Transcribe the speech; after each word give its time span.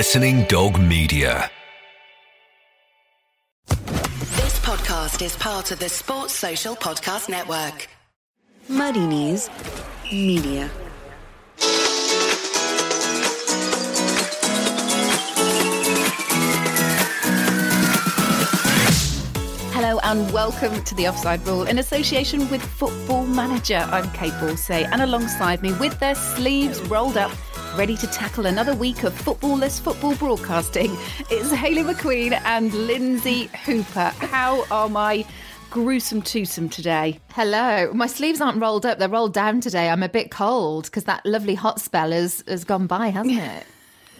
Listening 0.00 0.44
Dog 0.44 0.80
Media. 0.80 1.50
This 3.68 4.58
podcast 4.60 5.20
is 5.20 5.36
part 5.36 5.72
of 5.72 5.78
the 5.78 5.90
Sports 5.90 6.32
Social 6.32 6.74
Podcast 6.74 7.28
Network. 7.28 7.86
Muddy 8.66 9.06
Knees 9.06 9.50
Media. 10.10 10.70
And 20.10 20.28
welcome 20.32 20.82
to 20.82 20.94
the 20.96 21.06
Offside 21.06 21.46
Rule 21.46 21.68
in 21.68 21.78
association 21.78 22.50
with 22.50 22.60
Football 22.60 23.26
Manager. 23.26 23.76
I'm 23.76 24.06
Kait 24.06 24.32
Borsay, 24.40 24.82
and 24.90 25.02
alongside 25.02 25.62
me, 25.62 25.72
with 25.74 26.00
their 26.00 26.16
sleeves 26.16 26.80
rolled 26.88 27.16
up, 27.16 27.30
ready 27.78 27.96
to 27.98 28.08
tackle 28.08 28.46
another 28.46 28.74
week 28.74 29.04
of 29.04 29.14
footballless 29.14 29.80
football 29.80 30.16
broadcasting, 30.16 30.90
it's 31.30 31.52
Hayley 31.52 31.84
McQueen 31.84 32.32
and 32.44 32.74
Lynsey 32.74 33.50
Hooper. 33.64 34.08
How 34.18 34.66
are 34.72 34.88
my 34.88 35.24
gruesome 35.70 36.22
twosome 36.22 36.68
today? 36.68 37.20
Hello. 37.30 37.92
My 37.92 38.08
sleeves 38.08 38.40
aren't 38.40 38.60
rolled 38.60 38.84
up, 38.84 38.98
they're 38.98 39.08
rolled 39.08 39.32
down 39.32 39.60
today. 39.60 39.90
I'm 39.90 40.02
a 40.02 40.08
bit 40.08 40.32
cold 40.32 40.86
because 40.86 41.04
that 41.04 41.24
lovely 41.24 41.54
hot 41.54 41.80
spell 41.80 42.10
has, 42.10 42.42
has 42.48 42.64
gone 42.64 42.88
by, 42.88 43.10
hasn't 43.10 43.38
it? 43.38 43.64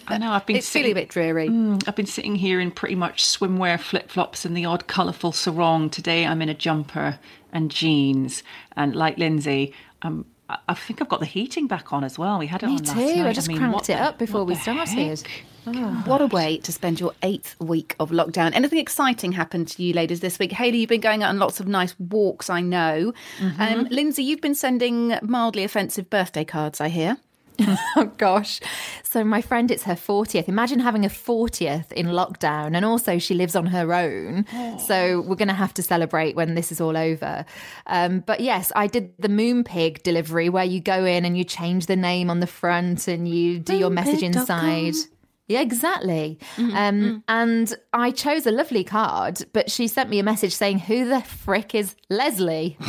I 0.07 0.17
know. 0.17 0.31
I've 0.31 0.45
been 0.45 0.55
It's 0.57 0.69
feeling 0.69 0.91
a 0.91 0.95
bit 0.95 1.09
dreary. 1.09 1.47
Mm, 1.49 1.83
I've 1.87 1.95
been 1.95 2.05
sitting 2.05 2.35
here 2.35 2.59
in 2.59 2.71
pretty 2.71 2.95
much 2.95 3.23
swimwear, 3.23 3.79
flip 3.79 4.09
flops, 4.09 4.45
and 4.45 4.55
the 4.55 4.65
odd 4.65 4.87
colourful 4.87 5.31
sarong. 5.31 5.89
Today, 5.89 6.25
I'm 6.25 6.41
in 6.41 6.49
a 6.49 6.53
jumper 6.53 7.19
and 7.53 7.69
jeans, 7.71 8.43
and 8.75 8.95
like 8.95 9.17
Lynsey, 9.17 9.73
um, 10.01 10.25
I- 10.49 10.57
I 10.69 10.73
think 10.73 11.01
I've 11.01 11.09
got 11.09 11.19
the 11.21 11.25
heating 11.25 11.67
back 11.67 11.93
on 11.93 12.03
as 12.03 12.17
well. 12.19 12.39
We 12.39 12.47
had 12.47 12.63
it 12.63 12.67
Me 12.67 12.73
on 12.73 12.83
last 12.83 12.93
too. 12.93 13.15
night. 13.17 13.25
I 13.29 13.33
just 13.33 13.47
mean, 13.47 13.57
cranked 13.57 13.75
what 13.75 13.89
it 13.89 13.93
the- 13.97 14.01
up 14.03 14.17
before 14.17 14.43
we 14.43 14.55
started. 14.55 15.21
heck? 15.65 16.05
What 16.07 16.21
a 16.21 16.25
way 16.25 16.57
to 16.57 16.71
spend 16.71 16.99
your 16.99 17.13
eighth 17.21 17.55
week 17.59 17.95
of 17.99 18.09
lockdown. 18.09 18.51
Anything 18.55 18.79
exciting 18.79 19.33
happened 19.33 19.67
to 19.69 19.83
you 19.83 19.93
ladies 19.93 20.19
this 20.19 20.39
week? 20.39 20.51
Hayley, 20.53 20.79
you've 20.79 20.89
been 20.89 21.01
going 21.01 21.21
out 21.21 21.29
on 21.29 21.37
lots 21.37 21.59
of 21.59 21.67
nice 21.67 21.93
walks, 21.99 22.49
I 22.49 22.61
know. 22.61 23.13
Um, 23.59 23.87
Lynsey, 23.91 24.23
you've 24.23 24.41
been 24.41 24.55
sending 24.55 25.13
mildly 25.21 25.63
offensive 25.63 26.09
birthday 26.09 26.43
cards, 26.43 26.81
I 26.81 26.89
hear. 26.89 27.17
Oh 27.97 28.11
gosh. 28.17 28.59
So 29.03 29.23
my 29.23 29.41
friend 29.41 29.69
it's 29.69 29.83
her 29.83 29.95
40th. 29.95 30.47
Imagine 30.47 30.79
having 30.79 31.05
a 31.05 31.09
40th 31.09 31.91
in 31.91 32.07
lockdown 32.07 32.75
and 32.75 32.85
also 32.85 33.19
she 33.19 33.33
lives 33.33 33.55
on 33.55 33.65
her 33.67 33.93
own. 33.93 34.45
So 34.87 35.21
we're 35.21 35.35
going 35.35 35.47
to 35.49 35.53
have 35.53 35.73
to 35.75 35.83
celebrate 35.83 36.35
when 36.35 36.55
this 36.55 36.71
is 36.71 36.79
all 36.79 36.95
over. 36.95 37.45
Um, 37.87 38.21
but 38.21 38.39
yes, 38.39 38.71
I 38.75 38.87
did 38.87 39.13
the 39.19 39.27
Moonpig 39.27 40.03
delivery 40.03 40.49
where 40.49 40.63
you 40.63 40.79
go 40.79 41.03
in 41.05 41.25
and 41.25 41.37
you 41.37 41.43
change 41.43 41.85
the 41.87 41.95
name 41.97 42.29
on 42.29 42.39
the 42.39 42.47
front 42.47 43.07
and 43.07 43.27
you 43.27 43.59
do 43.59 43.75
your 43.75 43.89
message 43.89 44.23
inside. 44.23 44.93
Yeah, 45.47 45.59
exactly. 45.61 46.39
Um, 46.57 47.23
and 47.27 47.73
I 47.91 48.11
chose 48.11 48.45
a 48.47 48.51
lovely 48.51 48.85
card, 48.85 49.43
but 49.51 49.69
she 49.69 49.87
sent 49.89 50.09
me 50.09 50.17
a 50.19 50.23
message 50.23 50.53
saying, 50.55 50.79
Who 50.79 51.09
the 51.09 51.19
frick 51.21 51.75
is 51.75 51.95
Leslie? 52.09 52.77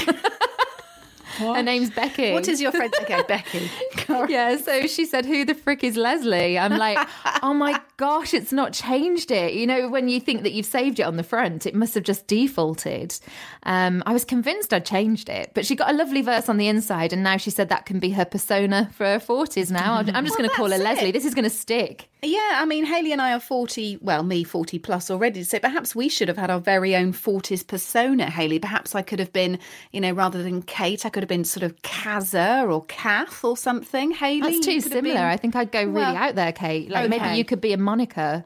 Her 1.39 1.63
name's 1.63 1.91
Becky. 1.91 2.33
What 2.33 2.49
is 2.49 2.61
your 2.61 2.73
friend? 2.73 2.93
Okay, 3.03 3.23
Becky. 3.27 3.71
Yeah, 4.29 4.57
so 4.57 4.87
she 4.87 5.07
said, 5.07 5.25
Who 5.25 5.45
the 5.45 5.55
frick 5.55 5.83
is 5.83 5.97
Leslie? 5.97 6.59
I'm 6.59 6.77
like, 6.77 6.99
Oh 7.43 7.55
my 7.55 7.81
gosh, 7.97 8.35
it's 8.35 8.53
not 8.53 8.73
changed 8.73 9.31
it. 9.31 9.55
You 9.55 9.67
know, 9.67 9.89
when 9.89 10.09
you 10.09 10.21
think 10.21 10.43
that 10.43 10.53
you've 10.53 10.67
saved 10.67 11.01
it 11.01 11.05
on 11.05 11.17
the 11.17 11.23
front, 11.23 11.67
it 11.67 11.75
must 11.75 11.95
have 11.95 12.05
just 12.05 12.27
defaulted. 12.27 13.19
Um, 13.63 14.03
I 14.07 14.13
was 14.13 14.25
convinced 14.25 14.73
I'd 14.75 14.85
changed 14.85 15.29
it, 15.29 15.53
but 15.55 15.65
she 15.65 15.75
got 15.75 15.91
a 15.91 15.95
lovely 15.95 16.23
verse 16.23 16.49
on 16.49 16.57
the 16.59 16.69
inside, 16.69 17.13
and 17.13 17.23
now 17.23 17.37
she 17.37 17.51
said 17.51 17.69
that 17.71 17.87
can 17.87 17.99
be 17.99 18.11
her 18.11 18.25
persona 18.25 18.91
for 18.95 19.05
her 19.05 19.19
40s 19.19 19.71
now. 19.71 19.95
I'm 19.95 20.25
just 20.25 20.37
going 20.37 20.49
to 20.49 20.55
call 20.55 20.67
her 20.67 20.79
that's 20.79 20.83
Leslie. 20.83 21.11
This 21.13 21.25
is 21.25 21.35
going 21.35 21.45
to 21.45 21.51
stick. 21.51 22.09
Yeah, 22.25 22.59
I 22.61 22.65
mean, 22.67 22.85
Hayley 22.85 23.11
and 23.11 23.21
I 23.21 23.33
are 23.33 23.41
40, 23.41 23.99
well, 24.01 24.23
me 24.23 24.45
40 24.45 24.79
plus 24.79 25.11
already. 25.11 25.43
So 25.43 25.59
perhaps 25.59 25.93
we 25.97 26.09
should 26.09 26.29
have 26.29 26.37
had 26.39 26.51
our 26.51 26.61
very 26.61 26.95
own 26.95 27.13
40s 27.13 27.67
persona, 27.67 28.31
Hayley. 28.31 28.61
Perhaps 28.61 28.95
I 28.95 29.03
could 29.03 29.19
have 29.19 29.33
been, 29.33 29.59
you 29.91 30.01
know, 30.01 30.13
rather 30.13 30.41
than 30.41 30.63
Kait, 30.63 31.05
I 31.05 31.09
could 31.09 31.25
have 31.25 31.29
been 31.29 31.45
sort 31.45 31.65
of 31.65 31.75
Kazza 31.83 32.71
or 32.73 32.85
Kath 32.85 33.43
or 33.43 33.57
something. 33.57 34.13
Hayley. 34.13 34.41
That's 34.53 34.65
too 34.65 34.81
similar. 34.81 35.15
been- 35.15 35.17
I 35.17 35.37
think 35.37 35.57
I'd 35.57 35.73
go 35.73 35.81
really 35.81 35.95
Well, 35.95 36.17
out 36.17 36.37
there, 36.37 36.53
Kait. 36.53 36.91
Like 36.91 37.11
maybe 37.11 37.37
you 37.37 37.45
could 37.45 37.61
be 37.61 37.73
a 37.73 37.77
Monica. 37.79 38.45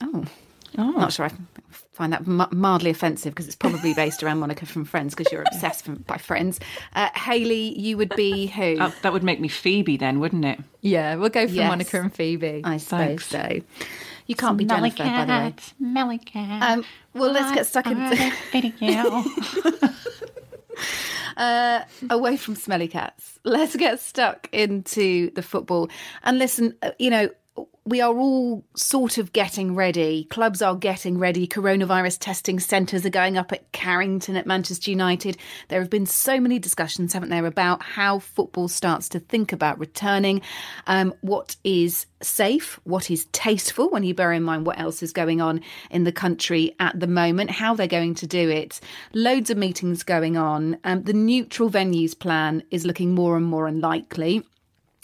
Oh. 0.00 0.24
Oh. 0.76 0.90
Not 0.90 1.12
sure 1.12 1.26
I 1.26 1.28
find 1.92 2.12
that 2.12 2.20
m- 2.26 2.46
mildly 2.52 2.90
offensive 2.90 3.32
because 3.34 3.46
it's 3.46 3.56
probably 3.56 3.94
based 3.94 4.22
around 4.22 4.38
Monica 4.38 4.66
from 4.66 4.84
Friends 4.84 5.14
because 5.14 5.30
you're 5.32 5.42
obsessed 5.42 5.84
from, 5.84 5.96
by 5.96 6.16
Friends. 6.16 6.58
Uh, 6.94 7.08
Hayley, 7.14 7.78
you 7.78 7.96
would 7.96 8.14
be 8.16 8.46
who? 8.46 8.76
Oh, 8.80 8.94
that 9.02 9.12
would 9.12 9.22
make 9.22 9.40
me 9.40 9.48
Phoebe 9.48 9.96
then, 9.96 10.18
wouldn't 10.20 10.44
it? 10.44 10.58
Yeah, 10.80 11.16
we'll 11.16 11.28
go 11.28 11.46
for 11.46 11.52
Yes. 11.54 11.68
Monica 11.68 12.00
and 12.00 12.14
Phoebe. 12.14 12.62
I 12.64 12.78
suppose 12.78 13.24
so. 13.24 13.60
You 14.26 14.34
can't 14.36 14.56
be 14.56 14.64
Jennifer, 14.64 15.02
by 15.04 15.24
the 15.24 15.32
way. 15.32 15.54
Smelly 15.78 16.18
cat. 16.18 16.62
Um, 16.78 16.84
well, 17.12 17.32
let's 17.32 17.54
get 17.54 17.66
stuck 17.66 17.86
into 17.86 18.32
uh, 21.36 21.80
away 22.10 22.36
from 22.36 22.54
smelly 22.54 22.88
cats. 22.88 23.38
Let's 23.44 23.76
get 23.76 24.00
stuck 24.00 24.48
into 24.52 25.30
the 25.32 25.42
football. 25.42 25.90
And 26.22 26.38
listen, 26.38 26.74
uh, 26.82 26.92
you 26.98 27.10
know, 27.10 27.28
we 27.84 28.00
are 28.00 28.16
all 28.16 28.64
sort 28.76 29.18
of 29.18 29.32
getting 29.32 29.74
ready. 29.74 30.24
Clubs 30.24 30.62
are 30.62 30.76
getting 30.76 31.18
ready. 31.18 31.48
Coronavirus 31.48 32.18
testing 32.20 32.60
centres 32.60 33.04
are 33.04 33.10
going 33.10 33.36
up 33.36 33.50
at 33.52 33.72
Carrington 33.72 34.36
at 34.36 34.46
Manchester 34.46 34.90
United. 34.90 35.36
There 35.68 35.80
have 35.80 35.90
been 35.90 36.06
so 36.06 36.38
many 36.38 36.60
discussions, 36.60 37.12
haven't 37.12 37.30
there, 37.30 37.44
about 37.44 37.82
how 37.82 38.20
football 38.20 38.68
starts 38.68 39.08
to 39.10 39.18
think 39.18 39.52
about 39.52 39.80
returning, 39.80 40.42
um, 40.86 41.12
what 41.22 41.56
is 41.64 42.06
safe, 42.20 42.78
what 42.84 43.10
is 43.10 43.24
tasteful 43.32 43.90
when 43.90 44.04
you 44.04 44.14
bear 44.14 44.32
in 44.32 44.44
mind 44.44 44.64
what 44.64 44.78
else 44.78 45.02
is 45.02 45.12
going 45.12 45.40
on 45.40 45.60
in 45.90 46.04
the 46.04 46.12
country 46.12 46.76
at 46.78 46.98
the 46.98 47.08
moment, 47.08 47.50
how 47.50 47.74
they're 47.74 47.88
going 47.88 48.14
to 48.14 48.28
do 48.28 48.48
it. 48.48 48.80
Loads 49.12 49.50
of 49.50 49.58
meetings 49.58 50.04
going 50.04 50.36
on. 50.36 50.78
Um, 50.84 51.02
the 51.02 51.12
neutral 51.12 51.68
venues 51.68 52.16
plan 52.16 52.62
is 52.70 52.86
looking 52.86 53.12
more 53.12 53.36
and 53.36 53.44
more 53.44 53.66
unlikely. 53.66 54.44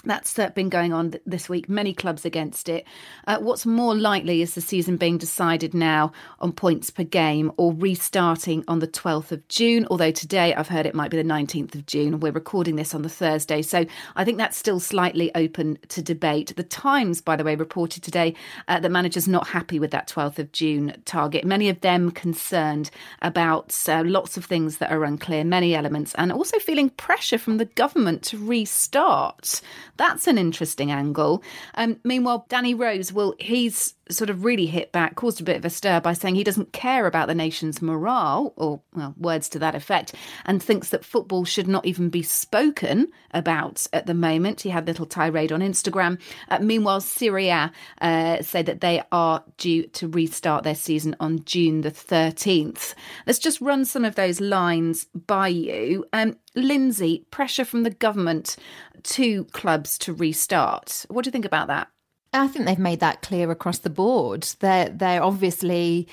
That's 0.09 0.35
been 0.55 0.71
going 0.71 0.95
on 0.95 1.11
th- 1.11 1.23
this 1.27 1.51
week. 1.51 1.69
Many 1.69 1.93
clubs 1.93 2.25
against 2.25 2.71
it. 2.71 2.87
Uh, 3.27 3.41
what's 3.41 3.67
more 3.67 3.95
likely 3.95 4.41
is 4.41 4.55
the 4.55 4.63
season 4.63 4.97
being 4.97 5.19
decided 5.19 5.75
now 5.75 6.13
on 6.41 6.53
points 6.53 6.89
per 6.89 7.05
game 7.05 7.53
or 7.59 7.75
restarting 7.75 8.65
on 8.67 8.79
the 8.79 8.89
12th 8.89 9.33
of 9.33 9.47
June. 9.49 9.87
Although 9.91 10.11
today 10.11 10.55
I've 10.55 10.69
heard 10.69 10.87
it 10.87 10.95
might 10.95 11.11
be 11.11 11.19
the 11.19 11.29
19th 11.29 11.75
of 11.75 11.85
June. 11.85 12.21
We're 12.21 12.33
recording 12.33 12.77
this 12.77 12.95
on 12.95 13.03
the 13.03 13.11
Thursday. 13.11 13.61
So 13.61 13.85
I 14.17 14.25
think 14.25 14.39
that's 14.39 14.57
still 14.57 14.81
slightly 14.81 15.31
open 15.35 15.79
to 15.89 16.01
debate. 16.01 16.57
The 16.57 16.63
Times, 16.63 17.21
by 17.21 17.37
the 17.37 17.45
way, 17.45 17.55
reported 17.55 18.03
today 18.03 18.35
uh, 18.67 18.81
that 18.81 18.91
managers 18.91 19.29
not 19.29 19.49
happy 19.49 19.79
with 19.79 19.91
that 19.91 20.09
12th 20.09 20.39
of 20.39 20.53
June 20.53 20.95
target. 21.05 21.45
Many 21.45 21.69
of 21.69 21.83
them 21.83 22.13
concerned 22.13 22.91
about 23.21 23.77
uh, 23.87 24.03
lots 24.07 24.39
of 24.39 24.47
things 24.47 24.79
that 24.79 24.91
are 24.91 25.05
unclear, 25.05 25.45
many 25.45 25.75
elements, 25.75 26.15
and 26.15 26.33
also 26.33 26.59
feeling 26.59 26.89
pressure 26.89 27.37
from 27.37 27.59
the 27.59 27.67
government 27.67 28.23
to 28.23 28.39
restart. 28.39 29.61
That's 29.99 30.27
an 30.29 30.39
interesting 30.39 30.91
angle. 30.91 31.43
Um, 31.75 31.99
meanwhile, 32.05 32.47
Danny 32.49 32.73
Rose, 32.73 33.13
well, 33.13 33.35
he's 33.39 33.95
sort 34.11 34.31
of 34.31 34.45
really 34.45 34.67
hit 34.67 34.93
back, 34.93 35.17
caused 35.17 35.41
a 35.41 35.45
bit 35.45 35.57
of 35.57 35.65
a 35.65 35.71
stir 35.71 36.01
by 36.01 36.13
saying 36.13 36.35
he 36.35 36.45
doesn't 36.45 36.73
care 36.73 37.07
about 37.07 37.29
the 37.29 37.35
nation's 37.35 37.83
morale, 37.83 38.53
or 38.57 38.81
well, 38.95 39.15
words 39.19 39.49
to 39.51 39.59
that 39.59 39.75
effect, 39.75 40.15
and 40.45 40.63
thinks 40.63 40.91
that 40.91 41.05
football 41.05 41.45
should 41.45 41.69
not 41.69 41.85
even 41.85 42.09
be 42.09 42.23
spoken 42.23 43.09
about 43.33 43.87
at 43.93 44.07
the 44.07 44.15
moment. 44.15 44.63
He 44.63 44.71
had 44.71 44.85
a 44.85 44.87
little 44.87 45.05
tirade 45.05 45.53
on 45.53 45.61
Instagram. 45.61 46.19
Uh, 46.49 46.61
meanwhile, 46.61 47.01
Serie 47.01 47.49
A 47.49 47.73
uh, 48.01 48.43
say 48.43 48.63
that 48.63 48.81
they 48.81 49.03
are 49.13 49.45
due 49.57 49.85
to 49.89 50.09
restart 50.09 50.65
their 50.65 50.75
season 50.75 51.17
on 51.21 51.45
June 51.45 51.83
the 51.83 51.91
13th. 51.91 52.95
Let's 53.27 53.39
just 53.39 53.61
run 53.61 53.85
some 53.85 54.05
of 54.05 54.15
those 54.15 54.41
lines 54.41 55.07
by 55.15 55.49
you. 55.49 56.07
Um, 56.13 56.37
Lynsey, 56.55 57.25
pressure 57.31 57.65
from 57.65 57.83
the 57.83 57.91
government 57.91 58.57
to 59.05 59.45
clubs 59.47 59.99
to 59.99 60.13
restart. 60.13 61.05
What 61.09 61.25
do 61.25 61.29
you 61.29 61.33
think 61.33 61.45
about 61.45 61.69
that? 61.69 61.89
I 62.33 62.47
think 62.49 62.67
they've 62.67 62.79
made 62.79 63.01
that 63.01 63.23
clear 63.23 63.51
across 63.51 63.79
the 63.79 63.91
board. 63.91 64.47
They're 64.61 64.91
they're 64.91 65.23
obviously 65.23 66.09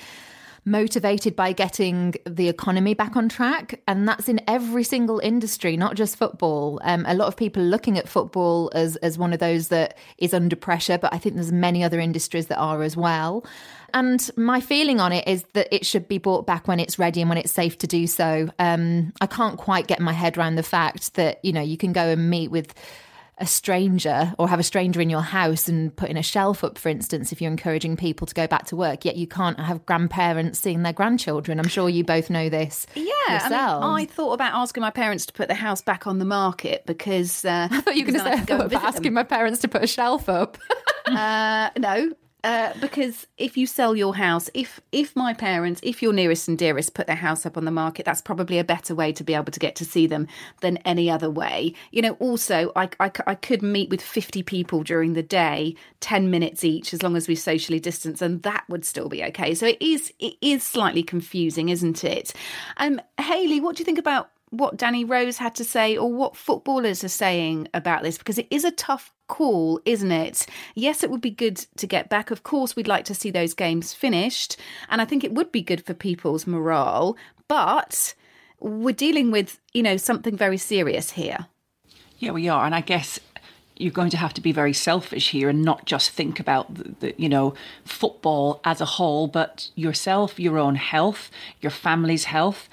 motivated 0.66 1.36
by 1.36 1.52
getting 1.52 2.14
the 2.26 2.48
economy 2.48 2.92
back 2.92 3.16
on 3.16 3.28
track, 3.28 3.80
and 3.86 4.06
that's 4.06 4.28
in 4.28 4.40
every 4.46 4.82
single 4.82 5.20
industry, 5.20 5.76
not 5.76 5.94
just 5.94 6.16
football. 6.16 6.80
Um, 6.82 7.04
a 7.06 7.14
lot 7.14 7.28
of 7.28 7.36
people 7.36 7.62
are 7.62 7.66
looking 7.66 7.96
at 7.96 8.08
football 8.08 8.70
as 8.74 8.96
as 8.96 9.16
one 9.16 9.32
of 9.32 9.38
those 9.38 9.68
that 9.68 9.96
is 10.18 10.34
under 10.34 10.56
pressure, 10.56 10.98
but 10.98 11.14
I 11.14 11.18
think 11.18 11.36
there's 11.36 11.52
many 11.52 11.82
other 11.82 12.00
industries 12.00 12.48
that 12.48 12.58
are 12.58 12.82
as 12.82 12.96
well. 12.96 13.46
And 13.94 14.28
my 14.36 14.60
feeling 14.60 15.00
on 15.00 15.12
it 15.12 15.26
is 15.26 15.44
that 15.54 15.68
it 15.74 15.86
should 15.86 16.08
be 16.08 16.18
brought 16.18 16.46
back 16.46 16.68
when 16.68 16.80
it's 16.80 16.98
ready 16.98 17.22
and 17.22 17.30
when 17.30 17.38
it's 17.38 17.52
safe 17.52 17.78
to 17.78 17.86
do 17.86 18.06
so. 18.06 18.50
Um, 18.58 19.12
I 19.20 19.26
can't 19.26 19.56
quite 19.56 19.86
get 19.86 20.00
my 20.00 20.12
head 20.12 20.36
around 20.36 20.56
the 20.56 20.62
fact 20.62 21.14
that 21.14 21.42
you 21.44 21.52
know 21.52 21.62
you 21.62 21.76
can 21.76 21.92
go 21.92 22.08
and 22.08 22.28
meet 22.28 22.50
with 22.50 22.74
a 23.38 23.46
stranger 23.46 24.32
or 24.38 24.48
have 24.48 24.58
a 24.58 24.62
stranger 24.62 25.00
in 25.00 25.10
your 25.10 25.20
house 25.20 25.68
and 25.68 25.94
putting 25.94 26.16
a 26.16 26.22
shelf 26.22 26.64
up, 26.64 26.78
for 26.78 26.88
instance, 26.88 27.32
if 27.32 27.40
you're 27.40 27.50
encouraging 27.50 27.96
people 27.96 28.26
to 28.26 28.34
go 28.34 28.46
back 28.46 28.66
to 28.66 28.76
work, 28.76 29.04
yet 29.04 29.16
you 29.16 29.26
can't 29.26 29.60
have 29.60 29.84
grandparents 29.84 30.58
seeing 30.58 30.82
their 30.82 30.92
grandchildren. 30.92 31.58
I'm 31.58 31.68
sure 31.68 31.88
you 31.88 32.02
both 32.02 32.30
know 32.30 32.48
this. 32.48 32.86
Yeah, 32.94 33.04
I, 33.28 33.48
mean, 33.48 33.58
I 33.58 34.06
thought 34.06 34.32
about 34.32 34.54
asking 34.54 34.80
my 34.80 34.90
parents 34.90 35.26
to 35.26 35.32
put 35.34 35.48
the 35.48 35.54
house 35.54 35.82
back 35.82 36.06
on 36.06 36.18
the 36.18 36.24
market 36.24 36.84
because 36.86 37.44
uh, 37.44 37.68
I 37.70 37.80
thought 37.80 37.96
you 37.96 38.06
were 38.06 38.12
going 38.12 38.24
to 38.24 38.46
say, 38.46 38.54
about 38.54 38.72
asking 38.72 39.12
my 39.12 39.24
parents 39.24 39.60
to 39.60 39.68
put 39.68 39.82
a 39.82 39.86
shelf 39.86 40.28
up. 40.28 40.58
Uh, 41.06 41.70
no. 41.78 42.10
Uh, 42.46 42.72
because 42.80 43.26
if 43.38 43.56
you 43.56 43.66
sell 43.66 43.96
your 43.96 44.14
house, 44.14 44.48
if 44.54 44.80
if 44.92 45.16
my 45.16 45.34
parents, 45.34 45.80
if 45.82 46.00
your 46.00 46.12
nearest 46.12 46.46
and 46.46 46.56
dearest 46.56 46.94
put 46.94 47.08
their 47.08 47.16
house 47.16 47.44
up 47.44 47.56
on 47.56 47.64
the 47.64 47.72
market, 47.72 48.06
that's 48.06 48.22
probably 48.22 48.60
a 48.60 48.62
better 48.62 48.94
way 48.94 49.12
to 49.12 49.24
be 49.24 49.34
able 49.34 49.50
to 49.50 49.58
get 49.58 49.74
to 49.74 49.84
see 49.84 50.06
them 50.06 50.28
than 50.60 50.76
any 50.78 51.10
other 51.10 51.28
way. 51.28 51.74
You 51.90 52.02
know, 52.02 52.12
also, 52.20 52.70
I, 52.76 52.88
I, 53.00 53.10
I 53.26 53.34
could 53.34 53.62
meet 53.62 53.90
with 53.90 54.00
50 54.00 54.44
people 54.44 54.84
during 54.84 55.14
the 55.14 55.24
day, 55.24 55.74
10 55.98 56.30
minutes 56.30 56.62
each, 56.62 56.94
as 56.94 57.02
long 57.02 57.16
as 57.16 57.26
we 57.26 57.34
socially 57.34 57.80
distance, 57.80 58.22
and 58.22 58.40
that 58.44 58.62
would 58.68 58.84
still 58.84 59.08
be 59.08 59.24
okay. 59.24 59.52
So 59.52 59.66
it 59.66 59.82
is 59.82 60.12
it 60.20 60.34
is 60.40 60.62
slightly 60.62 61.02
confusing, 61.02 61.68
isn't 61.68 62.04
it? 62.04 62.32
Um, 62.76 63.00
Hayley, 63.18 63.60
what 63.60 63.74
do 63.74 63.80
you 63.80 63.84
think 63.84 63.98
about 63.98 64.30
what 64.50 64.76
Danny 64.76 65.04
Rose 65.04 65.38
had 65.38 65.56
to 65.56 65.64
say 65.64 65.96
or 65.96 66.12
what 66.12 66.36
footballers 66.36 67.02
are 67.02 67.08
saying 67.08 67.66
about 67.74 68.04
this 68.04 68.16
because 68.16 68.38
it 68.38 68.46
is 68.50 68.64
a 68.64 68.70
tough 68.70 69.12
call, 69.28 69.80
isn't 69.84 70.12
it? 70.12 70.46
Yes, 70.74 71.02
it 71.02 71.10
would 71.10 71.20
be 71.20 71.30
good 71.30 71.66
to 71.76 71.86
get 71.86 72.08
back. 72.08 72.30
Of 72.30 72.42
course, 72.42 72.76
we'd 72.76 72.88
like 72.88 73.04
to 73.06 73.14
see 73.14 73.30
those 73.30 73.54
games 73.54 73.92
finished, 73.92 74.56
and 74.88 75.00
I 75.00 75.04
think 75.04 75.24
it 75.24 75.32
would 75.32 75.52
be 75.52 75.62
good 75.62 75.84
for 75.84 75.94
people's 75.94 76.46
morale, 76.46 77.16
but 77.48 78.14
we're 78.60 78.94
dealing 78.94 79.30
with, 79.30 79.60
you 79.72 79.82
know, 79.82 79.96
something 79.96 80.36
very 80.36 80.58
serious 80.58 81.12
here. 81.12 81.46
Yeah, 82.18 82.30
we 82.30 82.48
are. 82.48 82.64
And 82.64 82.74
I 82.74 82.80
guess 82.80 83.20
you're 83.78 83.92
going 83.92 84.10
to 84.10 84.16
have 84.16 84.34
to 84.34 84.40
be 84.40 84.52
very 84.52 84.72
selfish 84.72 85.30
here 85.30 85.48
and 85.48 85.62
not 85.62 85.84
just 85.84 86.10
think 86.10 86.40
about 86.40 86.72
the, 86.74 86.94
the, 87.00 87.14
you 87.18 87.28
know 87.28 87.54
football 87.84 88.60
as 88.64 88.80
a 88.80 88.84
whole 88.84 89.26
but 89.26 89.70
yourself 89.74 90.40
your 90.40 90.58
own 90.58 90.74
health 90.76 91.30
your 91.60 91.70
family's 91.70 92.24
health 92.24 92.68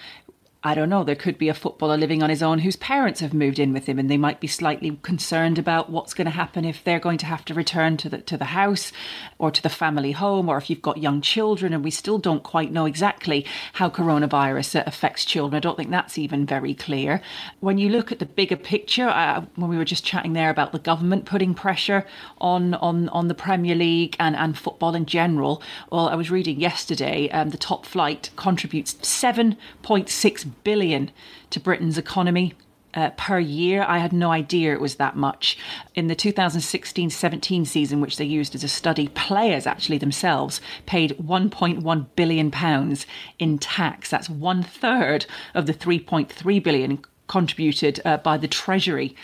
I 0.66 0.76
don't 0.76 0.90
know, 0.90 1.04
there 1.04 1.16
could 1.16 1.38
be 1.38 1.50
a 1.50 1.54
footballer 1.54 1.98
living 1.98 2.24
on 2.24 2.30
his 2.30 2.42
own 2.42 2.60
whose 2.60 2.78
parents 2.78 3.20
have 3.20 3.34
moved 3.34 3.60
in 3.60 3.74
with 3.74 3.86
him 3.86 4.00
and 4.00 4.10
they 4.10 4.16
might 4.16 4.40
be 4.40 4.48
slightly 4.48 4.98
concerned 5.02 5.60
about 5.60 5.90
what's 5.90 6.14
going 6.14 6.24
to 6.24 6.32
happen 6.32 6.64
if 6.64 6.82
they're 6.82 7.02
going 7.02 7.18
to 7.18 7.26
have 7.26 7.44
to 7.46 7.54
return 7.54 7.98
to 7.98 8.08
the 8.08 8.20
to 8.20 8.38
the 8.38 8.46
house 8.46 8.94
or 9.40 9.52
to 9.52 9.62
the 9.62 9.68
family 9.68 10.14
home 10.14 10.48
or 10.48 10.58
if 10.58 10.70
you've 10.70 10.82
got 10.82 11.00
young 11.00 11.20
children 11.20 11.74
and 11.74 11.84
we 11.84 11.92
still 11.92 12.18
don't 12.18 12.44
quite 12.44 12.72
know 12.72 12.86
exactly 12.86 13.46
how 13.74 13.90
coronavirus 13.90 14.88
affects 14.88 15.26
children. 15.26 15.58
I 15.58 15.60
don't 15.60 15.76
think 15.76 15.92
that's 15.92 16.18
even 16.18 16.46
very 16.46 16.74
clear. 16.74 17.22
When 17.60 17.78
you 17.78 17.90
look 17.90 18.14
at 18.14 18.20
the 18.20 18.26
bigger 18.26 18.56
picture, 18.56 19.10
uh, 19.10 19.44
when 19.56 19.70
we 19.70 19.76
were 19.76 19.84
just 19.84 20.06
chatting 20.06 20.32
there 20.32 20.50
about 20.50 20.72
the 20.72 20.80
government 20.80 21.26
putting 21.26 21.54
pressure 21.54 22.06
on 22.38 22.76
on 22.76 23.10
on 23.10 23.28
the 23.28 23.36
Premier 23.36 23.76
League 23.76 24.16
and 24.18 24.34
and 24.38 24.58
football 24.58 24.96
in 24.96 25.08
general, 25.08 25.62
well, 25.92 26.08
I 26.08 26.16
was 26.16 26.32
reading 26.32 26.62
yesterday 26.62 27.30
um, 27.32 27.50
the 27.50 27.58
top 27.58 27.86
flight 27.86 28.30
contributes 28.38 28.94
7.6 28.94 30.53
billion 30.64 31.12
to 31.52 31.60
Britain's 31.60 31.98
economy. 31.98 32.54
Uh, 32.96 33.10
per 33.18 33.40
year. 33.40 33.84
I 33.88 33.98
had 33.98 34.14
no 34.14 34.32
idea 34.32 34.72
it 34.72 34.80
was 34.80 34.98
that 34.98 35.16
much. 35.16 35.58
In 35.96 36.10
the 36.10 36.14
2016 36.14 37.10
17 37.10 37.66
season, 37.66 38.02
which 38.02 38.18
they 38.18 38.24
used 38.24 38.54
as 38.54 38.64
a 38.64 38.68
study, 38.68 39.08
players 39.08 39.66
actually 39.66 39.98
themselves 39.98 40.62
paid 40.86 41.18
£1.1 41.18 42.06
billion 42.16 42.98
in 43.40 43.58
tax. 43.58 44.12
That's 44.12 44.30
one 44.30 44.62
third 44.62 45.26
of 45.56 45.66
the 45.66 45.74
3.3 45.74 46.64
billion 46.64 47.04
contributed 47.26 48.00
uh, 48.06 48.18
by 48.18 48.38
the 48.38 48.48
Treasury 48.48 49.16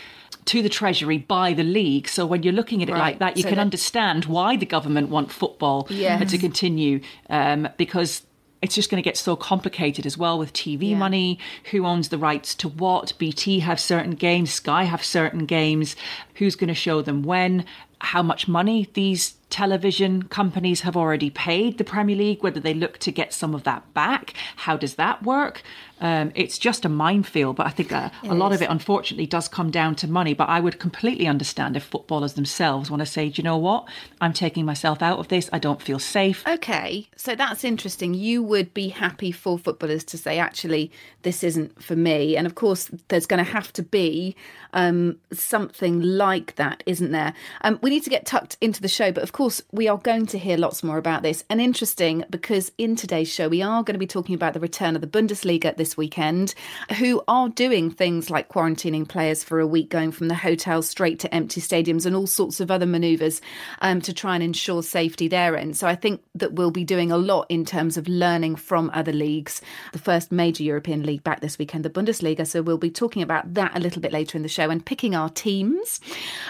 to 0.46 0.62
the 0.62 0.68
Treasury 0.68 1.18
by 1.18 1.52
the 1.52 1.62
league. 1.62 2.08
So 2.08 2.26
when 2.26 2.42
you're 2.42 2.52
looking 2.52 2.82
at 2.82 2.88
it 2.88 2.92
right. 2.92 2.98
like 2.98 3.18
that, 3.20 3.36
you 3.36 3.42
so 3.42 3.50
can 3.50 3.56
that... 3.56 3.62
understand 3.62 4.24
why 4.24 4.56
the 4.56 4.66
government 4.66 5.08
want 5.08 5.30
football 5.30 5.86
yes. 5.90 6.30
to 6.30 6.38
continue 6.38 7.00
um, 7.28 7.68
because 7.76 8.26
it's 8.62 8.74
just 8.74 8.90
going 8.90 9.02
to 9.02 9.06
get 9.06 9.16
so 9.16 9.36
complicated 9.36 10.04
as 10.04 10.18
well 10.18 10.38
with 10.38 10.52
TV 10.52 10.90
yeah. 10.90 10.96
money, 10.96 11.38
who 11.70 11.86
owns 11.86 12.10
the 12.10 12.18
rights 12.18 12.54
to 12.56 12.68
what. 12.68 13.12
BT 13.18 13.60
have 13.60 13.80
certain 13.80 14.12
games, 14.12 14.52
Sky 14.52 14.84
have 14.84 15.04
certain 15.04 15.46
games, 15.46 15.96
who's 16.34 16.56
going 16.56 16.68
to 16.68 16.74
show 16.74 17.02
them 17.02 17.22
when, 17.22 17.64
how 18.00 18.22
much 18.22 18.48
money 18.48 18.88
these 18.94 19.34
television 19.50 20.22
companies 20.22 20.82
have 20.82 20.96
already 20.96 21.28
paid 21.28 21.76
the 21.76 21.84
Premier 21.84 22.16
League, 22.16 22.42
whether 22.42 22.60
they 22.60 22.72
look 22.72 22.98
to 22.98 23.10
get 23.10 23.34
some 23.34 23.54
of 23.54 23.64
that 23.64 23.92
back. 23.92 24.34
How 24.56 24.76
does 24.76 24.94
that 24.94 25.22
work? 25.24 25.62
Um, 26.00 26.32
it's 26.34 26.56
just 26.56 26.84
a 26.84 26.88
minefield, 26.88 27.56
but 27.56 27.66
I 27.66 27.70
think 27.70 27.92
a, 27.92 28.10
a 28.22 28.34
lot 28.34 28.52
of 28.52 28.62
it, 28.62 28.70
unfortunately, 28.70 29.26
does 29.26 29.48
come 29.48 29.70
down 29.70 29.96
to 29.96 30.08
money. 30.08 30.32
But 30.32 30.48
I 30.48 30.60
would 30.60 30.78
completely 30.78 31.26
understand 31.26 31.76
if 31.76 31.82
footballers 31.82 32.34
themselves 32.34 32.90
want 32.90 33.00
to 33.00 33.06
say, 33.06 33.28
do 33.28 33.42
you 33.42 33.44
know 33.44 33.58
what? 33.58 33.86
I'm 34.20 34.32
taking 34.32 34.64
myself 34.64 35.02
out 35.02 35.18
of 35.18 35.28
this. 35.28 35.50
I 35.52 35.58
don't 35.58 35.82
feel 35.82 35.98
safe. 35.98 36.42
Okay, 36.46 37.08
so 37.16 37.34
that's 37.34 37.64
interesting. 37.64 38.14
You 38.14 38.42
would 38.42 38.72
be 38.72 38.88
happy 38.88 39.30
for 39.30 39.58
footballers 39.58 40.04
to 40.04 40.16
say, 40.16 40.38
actually, 40.38 40.90
this 41.22 41.44
isn't 41.44 41.82
for 41.82 41.96
me. 41.96 42.34
And 42.34 42.46
of 42.46 42.54
course, 42.54 42.90
there's 43.08 43.26
going 43.26 43.44
to 43.44 43.50
have 43.50 43.70
to 43.74 43.82
be 43.82 44.36
um, 44.72 45.18
something 45.32 46.00
like 46.00 46.54
that, 46.54 46.82
isn't 46.86 47.10
there? 47.10 47.34
Um, 47.60 47.78
we 47.82 47.89
need 47.90 48.04
to 48.04 48.10
get 48.10 48.24
tucked 48.24 48.56
into 48.60 48.80
the 48.80 48.88
show, 48.88 49.12
but 49.12 49.22
of 49.22 49.32
course, 49.32 49.62
we 49.72 49.88
are 49.88 49.98
going 49.98 50.26
to 50.26 50.38
hear 50.38 50.56
lots 50.56 50.82
more 50.82 50.96
about 50.96 51.22
this. 51.22 51.44
And 51.50 51.60
interesting 51.60 52.24
because 52.30 52.72
in 52.78 52.96
today's 52.96 53.28
show, 53.28 53.48
we 53.48 53.62
are 53.62 53.82
going 53.82 53.94
to 53.94 53.98
be 53.98 54.06
talking 54.06 54.34
about 54.34 54.54
the 54.54 54.60
return 54.60 54.94
of 54.94 55.02
the 55.02 55.06
Bundesliga 55.06 55.76
this 55.76 55.96
weekend, 55.96 56.54
who 56.98 57.22
are 57.28 57.48
doing 57.48 57.90
things 57.90 58.30
like 58.30 58.48
quarantining 58.48 59.06
players 59.06 59.44
for 59.44 59.60
a 59.60 59.66
week, 59.66 59.90
going 59.90 60.12
from 60.12 60.28
the 60.28 60.34
hotel 60.34 60.82
straight 60.82 61.18
to 61.18 61.34
empty 61.34 61.60
stadiums, 61.60 62.06
and 62.06 62.16
all 62.16 62.26
sorts 62.26 62.60
of 62.60 62.70
other 62.70 62.86
manoeuvres 62.86 63.40
um, 63.82 64.00
to 64.00 64.14
try 64.14 64.34
and 64.34 64.42
ensure 64.42 64.82
safety 64.82 65.28
there. 65.28 65.54
And 65.54 65.76
so 65.76 65.86
I 65.86 65.94
think 65.94 66.22
that 66.36 66.54
we'll 66.54 66.70
be 66.70 66.84
doing 66.84 67.12
a 67.12 67.18
lot 67.18 67.46
in 67.48 67.64
terms 67.64 67.96
of 67.96 68.08
learning 68.08 68.56
from 68.56 68.90
other 68.94 69.12
leagues. 69.12 69.60
The 69.92 69.98
first 69.98 70.32
major 70.32 70.62
European 70.62 71.02
league 71.02 71.24
back 71.24 71.40
this 71.40 71.58
weekend, 71.58 71.84
the 71.84 71.90
Bundesliga. 71.90 72.46
So 72.46 72.62
we'll 72.62 72.78
be 72.78 72.90
talking 72.90 73.22
about 73.22 73.54
that 73.54 73.76
a 73.76 73.80
little 73.80 74.00
bit 74.00 74.12
later 74.12 74.38
in 74.38 74.42
the 74.42 74.48
show 74.48 74.70
and 74.70 74.84
picking 74.84 75.14
our 75.14 75.28
teams. 75.28 76.00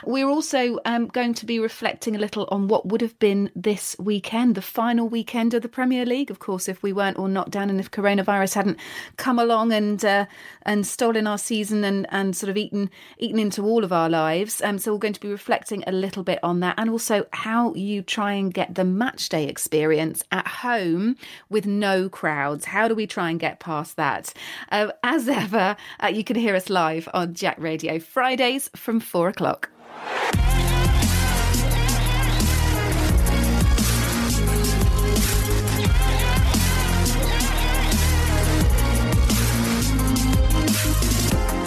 We're 0.04 0.28
also 0.28 0.78
um, 0.84 1.06
going 1.06 1.29
to 1.34 1.46
be 1.46 1.58
reflecting 1.58 2.14
a 2.14 2.18
little 2.18 2.48
on 2.50 2.68
what 2.68 2.86
would 2.86 3.00
have 3.00 3.18
been 3.18 3.50
this 3.54 3.96
weekend, 3.98 4.54
the 4.54 4.62
final 4.62 5.08
weekend 5.08 5.54
of 5.54 5.62
the 5.62 5.68
Premier 5.68 6.04
League. 6.04 6.30
Of 6.30 6.38
course, 6.38 6.68
if 6.68 6.82
we 6.82 6.92
weren't 6.92 7.16
all 7.16 7.28
knocked 7.28 7.50
down 7.50 7.70
and 7.70 7.80
if 7.80 7.90
coronavirus 7.90 8.54
hadn't 8.54 8.78
come 9.16 9.38
along 9.38 9.72
and 9.72 10.04
uh, 10.04 10.26
and 10.62 10.86
stolen 10.86 11.26
our 11.26 11.38
season 11.38 11.84
and, 11.84 12.06
and 12.10 12.36
sort 12.36 12.50
of 12.50 12.56
eaten 12.56 12.90
eaten 13.18 13.38
into 13.38 13.64
all 13.64 13.84
of 13.84 13.92
our 13.92 14.08
lives. 14.08 14.60
Um, 14.62 14.78
so 14.78 14.92
we're 14.92 14.98
going 14.98 15.14
to 15.14 15.20
be 15.20 15.28
reflecting 15.28 15.84
a 15.86 15.92
little 15.92 16.22
bit 16.22 16.38
on 16.42 16.60
that 16.60 16.74
and 16.78 16.90
also 16.90 17.26
how 17.32 17.74
you 17.74 18.02
try 18.02 18.32
and 18.32 18.52
get 18.52 18.74
the 18.74 18.84
match 18.84 19.28
day 19.28 19.46
experience 19.46 20.24
at 20.30 20.46
home 20.46 21.16
with 21.48 21.66
no 21.66 22.08
crowds. 22.08 22.66
How 22.66 22.88
do 22.88 22.94
we 22.94 23.06
try 23.06 23.30
and 23.30 23.38
get 23.38 23.60
past 23.60 23.96
that? 23.96 24.32
Uh, 24.70 24.92
as 25.02 25.28
ever, 25.28 25.76
uh, 26.02 26.08
you 26.08 26.24
can 26.24 26.36
hear 26.36 26.54
us 26.54 26.70
live 26.70 27.08
on 27.14 27.34
Jack 27.34 27.56
Radio 27.58 27.98
Fridays 27.98 28.70
from 28.74 29.00
four 29.00 29.28
o'clock. 29.28 29.70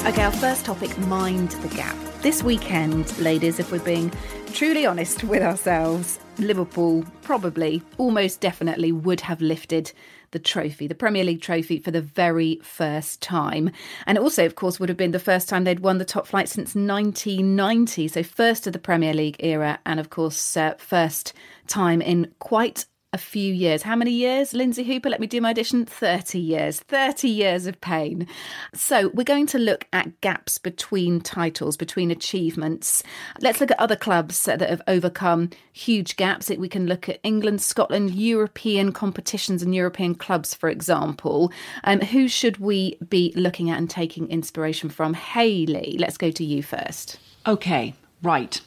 Okay, 0.05 0.23
our 0.23 0.33
first 0.33 0.65
topic 0.65 0.97
mind 0.97 1.51
the 1.51 1.69
gap. 1.69 1.95
This 2.21 2.43
weekend, 2.43 3.17
ladies, 3.19 3.57
if 3.57 3.71
we're 3.71 3.79
being 3.79 4.11
truly 4.51 4.85
honest 4.85 5.23
with 5.23 5.41
ourselves, 5.41 6.19
Liverpool 6.37 7.05
probably, 7.21 7.81
almost 7.97 8.41
definitely 8.41 8.91
would 8.91 9.21
have 9.21 9.39
lifted 9.39 9.93
the 10.31 10.39
trophy, 10.39 10.87
the 10.87 10.93
Premier 10.93 11.23
League 11.23 11.41
trophy, 11.41 11.79
for 11.79 11.91
the 11.91 12.01
very 12.01 12.59
first 12.63 13.21
time. 13.21 13.71
And 14.05 14.17
also, 14.17 14.45
of 14.45 14.55
course, 14.55 14.77
would 14.77 14.89
have 14.89 14.97
been 14.97 15.11
the 15.11 15.19
first 15.19 15.47
time 15.47 15.63
they'd 15.63 15.79
won 15.79 15.99
the 15.99 16.05
top 16.05 16.27
flight 16.27 16.49
since 16.49 16.75
1990. 16.75 18.09
So, 18.09 18.23
first 18.23 18.67
of 18.67 18.73
the 18.73 18.79
Premier 18.79 19.13
League 19.13 19.37
era, 19.39 19.79
and 19.85 20.01
of 20.01 20.09
course, 20.09 20.57
uh, 20.57 20.73
first 20.79 21.31
time 21.67 22.01
in 22.01 22.33
quite 22.39 22.87
a 23.13 23.17
few 23.17 23.53
years. 23.53 23.83
How 23.83 23.95
many 23.95 24.11
years, 24.11 24.53
Lynsey 24.53 24.83
Hooper? 24.83 25.09
Let 25.09 25.19
me 25.19 25.27
do 25.27 25.39
my 25.39 25.51
addition 25.51 25.85
30 25.85 26.39
years. 26.39 26.79
30 26.81 27.29
years 27.29 27.67
of 27.67 27.79
pain. 27.79 28.27
So, 28.73 29.11
we're 29.13 29.23
going 29.23 29.45
to 29.47 29.59
look 29.59 29.87
at 29.93 30.19
gaps 30.21 30.57
between 30.57 31.21
titles, 31.21 31.77
between 31.77 32.09
achievements. 32.11 33.03
Let's 33.39 33.61
look 33.61 33.71
at 33.71 33.79
other 33.79 33.95
clubs 33.95 34.43
that 34.45 34.61
have 34.61 34.81
overcome 34.87 35.51
huge 35.71 36.15
gaps. 36.15 36.49
We 36.49 36.67
can 36.67 36.87
look 36.87 37.07
at 37.07 37.19
England, 37.23 37.61
Scotland, 37.61 38.15
European 38.15 38.91
competitions, 38.91 39.61
and 39.61 39.75
European 39.75 40.15
clubs, 40.15 40.53
for 40.53 40.69
example. 40.69 41.51
Um, 41.83 42.01
who 42.01 42.27
should 42.27 42.57
we 42.57 42.97
be 43.07 43.31
looking 43.35 43.69
at 43.69 43.77
and 43.77 43.89
taking 43.89 44.29
inspiration 44.29 44.89
from? 44.89 45.13
Hayley, 45.13 45.95
let's 45.99 46.17
go 46.17 46.31
to 46.31 46.43
you 46.43 46.63
first. 46.63 47.19
Okay, 47.45 47.93
right. 48.23 48.59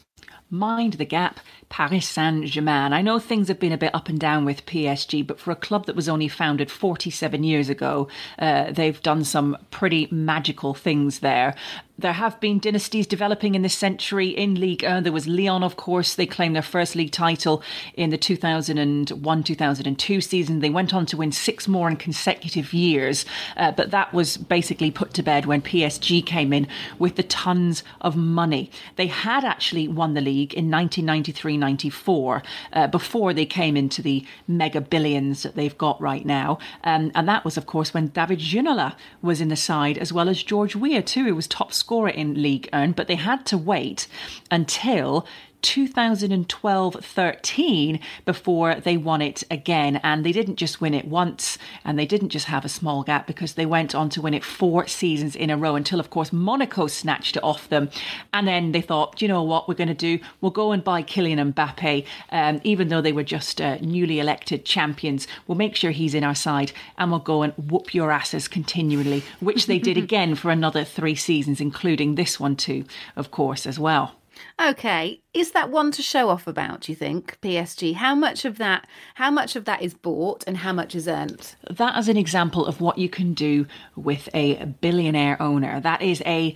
Mind 0.49 0.93
the 0.93 1.05
gap 1.05 1.41
Paris 1.67 2.07
Saint 2.07 2.45
Germain. 2.45 2.93
I 2.93 3.01
know 3.01 3.19
things 3.19 3.49
have 3.49 3.59
been 3.59 3.73
a 3.73 3.77
bit 3.77 3.93
up 3.93 4.07
and 4.07 4.17
down 4.17 4.45
with 4.45 4.65
PSG, 4.65 5.27
but 5.27 5.41
for 5.41 5.51
a 5.51 5.55
club 5.55 5.85
that 5.85 5.95
was 5.95 6.07
only 6.07 6.29
founded 6.29 6.71
47 6.71 7.43
years 7.43 7.67
ago, 7.67 8.07
uh, 8.39 8.71
they've 8.71 9.01
done 9.01 9.25
some 9.25 9.57
pretty 9.71 10.07
magical 10.09 10.73
things 10.73 11.19
there. 11.19 11.53
There 11.99 12.13
have 12.13 12.39
been 12.39 12.59
dynasties 12.59 13.07
developing 13.07 13.55
in 13.55 13.63
this 13.63 13.73
century 13.73 14.27
in 14.27 14.53
Ligue 14.53 14.83
1. 14.83 15.01
There 15.01 15.11
was 15.11 15.27
Lyon, 15.27 15.63
of 15.63 15.77
course. 15.77 16.13
They 16.13 16.27
claimed 16.27 16.55
their 16.55 16.61
first 16.61 16.95
league 16.95 17.11
title 17.11 17.63
in 17.95 18.11
the 18.11 18.19
2001 18.19 19.43
2002 19.43 20.21
season. 20.21 20.59
They 20.59 20.69
went 20.69 20.93
on 20.93 21.07
to 21.07 21.17
win 21.17 21.31
six 21.31 21.67
more 21.67 21.89
in 21.89 21.95
consecutive 21.95 22.71
years, 22.71 23.25
uh, 23.55 23.71
but 23.71 23.89
that 23.89 24.13
was 24.13 24.37
basically 24.37 24.91
put 24.91 25.15
to 25.15 25.23
bed 25.23 25.47
when 25.47 25.63
PSG 25.63 26.23
came 26.23 26.53
in 26.53 26.67
with 26.99 27.15
the 27.15 27.23
tons 27.23 27.81
of 27.99 28.15
money. 28.15 28.69
They 28.95 29.07
had 29.07 29.43
actually 29.43 29.87
won 29.87 30.13
the 30.13 30.21
league 30.21 30.53
in 30.53 30.69
1993 30.69 31.57
94 31.57 32.43
uh, 32.73 32.87
before 32.89 33.33
they 33.33 33.47
came 33.47 33.75
into 33.75 34.03
the 34.03 34.23
mega 34.47 34.81
billions 34.81 35.41
that 35.41 35.55
they've 35.55 35.77
got 35.79 35.99
right 35.99 36.27
now. 36.27 36.59
Um, 36.83 37.11
and 37.15 37.27
that 37.27 37.43
was, 37.43 37.57
of 37.57 37.65
course, 37.65 37.91
when 37.91 38.09
David 38.09 38.37
Ginola 38.37 38.95
was 39.23 39.41
in 39.41 39.47
the 39.47 39.55
side, 39.55 39.97
as 39.97 40.13
well 40.13 40.29
as 40.29 40.43
George 40.43 40.75
Weah, 40.75 41.01
too, 41.01 41.23
who 41.23 41.33
was 41.33 41.47
top 41.47 41.73
scorer 41.73 41.86
in 42.09 42.41
Ligue 42.41 42.69
1, 42.71 42.91
but 42.91 43.07
they 43.07 43.15
had 43.15 43.45
to 43.47 43.57
wait 43.57 44.07
until 44.51 45.25
2012 45.61 46.95
13 46.95 47.99
before 48.25 48.75
they 48.75 48.97
won 48.97 49.21
it 49.21 49.43
again. 49.49 49.97
And 49.97 50.25
they 50.25 50.31
didn't 50.31 50.55
just 50.55 50.81
win 50.81 50.93
it 50.93 51.05
once 51.05 51.57
and 51.83 51.97
they 51.97 52.05
didn't 52.05 52.29
just 52.29 52.45
have 52.45 52.65
a 52.65 52.69
small 52.69 53.03
gap 53.03 53.27
because 53.27 53.53
they 53.53 53.65
went 53.65 53.95
on 53.95 54.09
to 54.09 54.21
win 54.21 54.33
it 54.33 54.43
four 54.43 54.87
seasons 54.87 55.35
in 55.35 55.49
a 55.49 55.57
row 55.57 55.75
until, 55.75 55.99
of 55.99 56.09
course, 56.09 56.31
Monaco 56.31 56.87
snatched 56.87 57.37
it 57.37 57.43
off 57.43 57.69
them. 57.69 57.89
And 58.33 58.47
then 58.47 58.71
they 58.71 58.81
thought, 58.81 59.21
you 59.21 59.27
know 59.27 59.43
what, 59.43 59.67
we're 59.67 59.75
going 59.75 59.87
to 59.87 59.93
do? 59.93 60.19
We'll 60.41 60.51
go 60.51 60.71
and 60.71 60.83
buy 60.83 61.03
Kylian 61.03 61.53
Mbappe, 61.53 62.05
um, 62.31 62.61
even 62.63 62.89
though 62.89 63.01
they 63.01 63.13
were 63.13 63.23
just 63.23 63.59
uh, 63.61 63.77
newly 63.81 64.19
elected 64.19 64.65
champions. 64.65 65.27
We'll 65.47 65.57
make 65.57 65.75
sure 65.75 65.91
he's 65.91 66.13
in 66.13 66.23
our 66.23 66.35
side 66.35 66.71
and 66.97 67.11
we'll 67.11 67.19
go 67.19 67.41
and 67.41 67.53
whoop 67.53 67.93
your 67.93 68.11
asses 68.11 68.47
continually, 68.47 69.23
which 69.39 69.65
they 69.65 69.79
did 69.79 69.97
again 70.07 70.35
for 70.35 70.51
another 70.51 70.83
three 70.83 71.15
seasons, 71.15 71.61
including 71.61 72.15
this 72.15 72.39
one 72.39 72.55
too, 72.55 72.85
of 73.15 73.31
course, 73.31 73.65
as 73.65 73.79
well. 73.79 74.15
Okay, 74.61 75.21
is 75.33 75.51
that 75.51 75.69
one 75.69 75.91
to 75.91 76.01
show 76.01 76.29
off 76.29 76.47
about? 76.47 76.81
Do 76.81 76.91
you 76.91 76.95
think 76.95 77.37
PSG? 77.41 77.95
How 77.95 78.15
much 78.15 78.45
of 78.45 78.57
that? 78.57 78.87
How 79.15 79.31
much 79.31 79.55
of 79.55 79.65
that 79.65 79.81
is 79.81 79.93
bought, 79.93 80.43
and 80.47 80.57
how 80.57 80.73
much 80.73 80.95
is 80.95 81.07
earned? 81.07 81.55
That 81.69 81.97
is 81.97 82.09
an 82.09 82.17
example 82.17 82.65
of 82.65 82.81
what 82.81 82.97
you 82.97 83.09
can 83.09 83.33
do 83.33 83.67
with 83.95 84.29
a 84.33 84.65
billionaire 84.81 85.41
owner. 85.41 85.79
That 85.79 86.01
is 86.01 86.21
a 86.25 86.55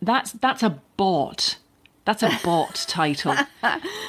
that's 0.00 0.32
that's 0.32 0.62
a 0.62 0.82
bought 0.96 1.56
that's 2.04 2.22
a 2.22 2.38
bought 2.44 2.84
title. 2.88 3.34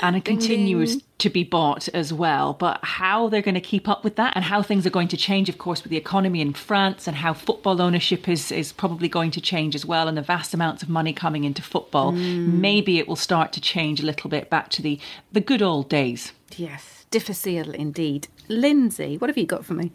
And 0.02 0.18
it 0.18 0.26
continues 0.26 1.02
to 1.20 1.30
be 1.30 1.46
bought 1.46 1.88
as 1.90 2.12
well. 2.12 2.54
But 2.54 2.80
how 2.84 3.30
they're 3.30 3.42
going 3.42 3.56
to 3.56 3.62
keep 3.62 3.88
up 3.88 4.04
with 4.04 4.18
that 4.18 4.34
and 4.36 4.44
how 4.44 4.62
things 4.62 4.86
are 4.86 4.90
going 4.90 5.08
to 5.10 5.18
change, 5.18 5.48
of 5.48 5.58
course, 5.58 5.82
with 5.82 5.92
the 5.92 5.96
economy 5.96 6.42
in 6.42 6.52
France 6.52 7.08
and 7.08 7.16
how 7.16 7.34
football 7.34 7.82
ownership 7.82 8.28
is, 8.28 8.52
is 8.52 8.74
probably 8.74 9.08
going 9.08 9.32
to 9.32 9.40
change 9.40 9.76
as 9.76 9.86
well 9.86 10.10
and 10.10 10.18
the 10.18 10.22
vast 10.22 10.54
amounts 10.54 10.84
of 10.84 10.90
money 10.90 11.14
coming 11.14 11.46
into 11.46 11.62
football, 11.62 12.12
mm. 12.12 12.48
maybe 12.48 13.00
it 13.00 13.08
will 13.08 13.16
start 13.16 13.54
to 13.54 13.62
change 13.62 14.02
a 14.02 14.06
little 14.06 14.30
bit 14.30 14.50
back 14.50 14.68
to 14.70 14.82
the, 14.82 15.00
the 15.32 15.40
good 15.40 15.62
old 15.62 15.88
days. 15.88 16.34
Yes, 16.58 17.06
difficile 17.12 17.72
indeed. 17.72 18.28
Lynsey, 18.50 19.18
what 19.18 19.30
have 19.30 19.38
you 19.38 19.46
got 19.46 19.64
for 19.64 19.76
me? 19.76 19.92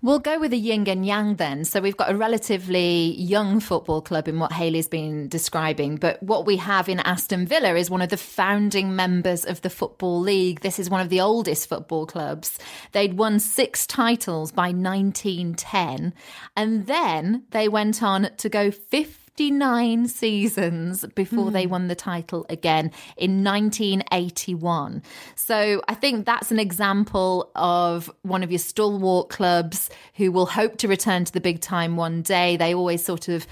We'll 0.00 0.18
go 0.18 0.38
with 0.38 0.52
a 0.52 0.56
yin 0.56 0.88
and 0.88 1.06
yang 1.06 1.36
then. 1.36 1.64
So 1.64 1.80
we've 1.80 1.96
got 1.96 2.10
a 2.10 2.16
relatively 2.16 3.14
young 3.16 3.60
football 3.60 4.02
club 4.02 4.28
in 4.28 4.38
what 4.38 4.52
Hayley's 4.52 4.88
been 4.88 5.28
describing, 5.28 5.96
but 5.96 6.22
what 6.22 6.46
we 6.46 6.56
have 6.56 6.88
in 6.88 7.00
Aston 7.00 7.46
Villa 7.46 7.74
is 7.74 7.90
one 7.90 8.02
of 8.02 8.10
the 8.10 8.16
founding 8.16 8.96
members 8.96 9.44
of 9.44 9.62
the 9.62 9.70
Football 9.70 10.20
League. 10.20 10.60
This 10.60 10.78
is 10.78 10.90
one 10.90 11.00
of 11.00 11.08
the 11.08 11.20
oldest 11.20 11.68
football 11.68 12.06
clubs. 12.06 12.58
They'd 12.92 13.16
won 13.16 13.38
six 13.38 13.86
titles 13.86 14.52
by 14.52 14.72
1910, 14.72 16.12
and 16.56 16.86
then 16.86 17.44
they 17.50 17.68
went 17.68 18.02
on 18.02 18.30
to 18.38 18.48
go 18.48 18.70
50 18.70 19.21
59 19.36 20.08
seasons 20.08 21.06
before 21.14 21.46
mm. 21.46 21.52
they 21.52 21.64
hmm. 21.64 21.70
won 21.70 21.88
the 21.88 21.94
title 21.94 22.44
again 22.50 22.90
in 23.16 23.42
1981. 23.42 25.02
So 25.36 25.82
I 25.88 25.94
think 25.94 26.26
that's 26.26 26.50
an 26.50 26.58
example 26.58 27.50
of 27.56 28.12
one 28.20 28.42
of 28.42 28.50
your 28.50 28.58
stalwart 28.58 29.30
clubs 29.30 29.88
who 30.16 30.30
will 30.30 30.44
hope 30.44 30.76
to 30.78 30.88
return 30.88 31.24
to 31.24 31.32
the 31.32 31.40
big 31.40 31.60
time 31.60 31.96
one 31.96 32.20
day. 32.20 32.58
They 32.58 32.74
always 32.74 33.02
sort 33.02 33.28
of 33.28 33.46